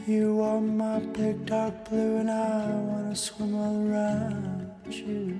You 0.06 0.40
are 0.40 0.60
my 0.60 1.00
big 1.00 1.46
dark 1.46 1.88
blue, 1.88 2.18
and 2.18 2.30
I 2.30 2.70
wanna 2.70 3.16
swim 3.16 3.56
all 3.56 3.90
around 3.90 4.70
you. 4.88 5.36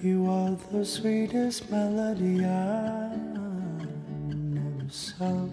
You 0.00 0.30
are 0.30 0.56
the 0.70 0.84
sweetest 0.84 1.68
melody 1.72 2.44
I 2.44 3.16
never 4.28 4.88
saw. 4.88 5.48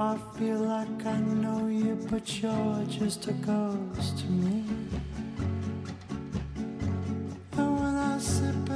I 0.00 0.18
feel 0.36 0.58
like 0.58 1.06
I 1.06 1.18
know 1.20 1.68
you, 1.68 2.04
but 2.10 2.42
you're 2.42 2.84
just 2.88 3.28
a 3.28 3.32
ghost 3.34 4.18
to 4.18 4.26
me. 4.26 4.81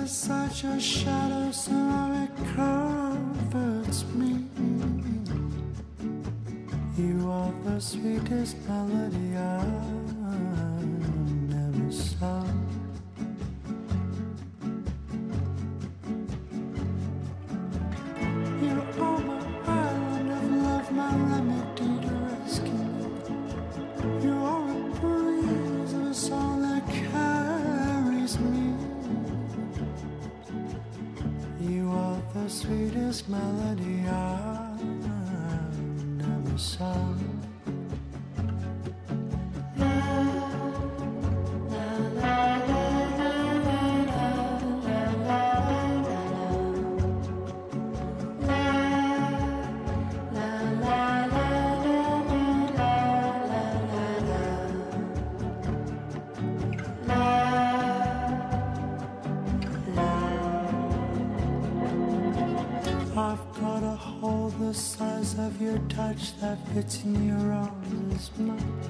Beside 0.07 0.63
your 0.63 0.79
shadow, 0.79 1.51
somehow 1.51 2.23
it 2.23 2.31
comforts 2.55 4.05
me. 4.15 4.47
You 6.97 7.29
are 7.29 7.53
the 7.65 7.81
sweetest 7.81 8.57
melody 8.69 9.37
I've 9.37 10.47
ever 11.51 11.91
saw. 11.91 12.56
and 34.81 36.47
the 36.47 36.59
sun 36.59 37.46
size 64.77 65.39
of 65.39 65.61
your 65.61 65.79
touch 65.89 66.39
that 66.41 66.59
fits 66.69 67.03
in 67.03 67.29
your 67.29 67.53
arms 67.53 68.15
is 68.15 68.31
mine. 68.39 68.86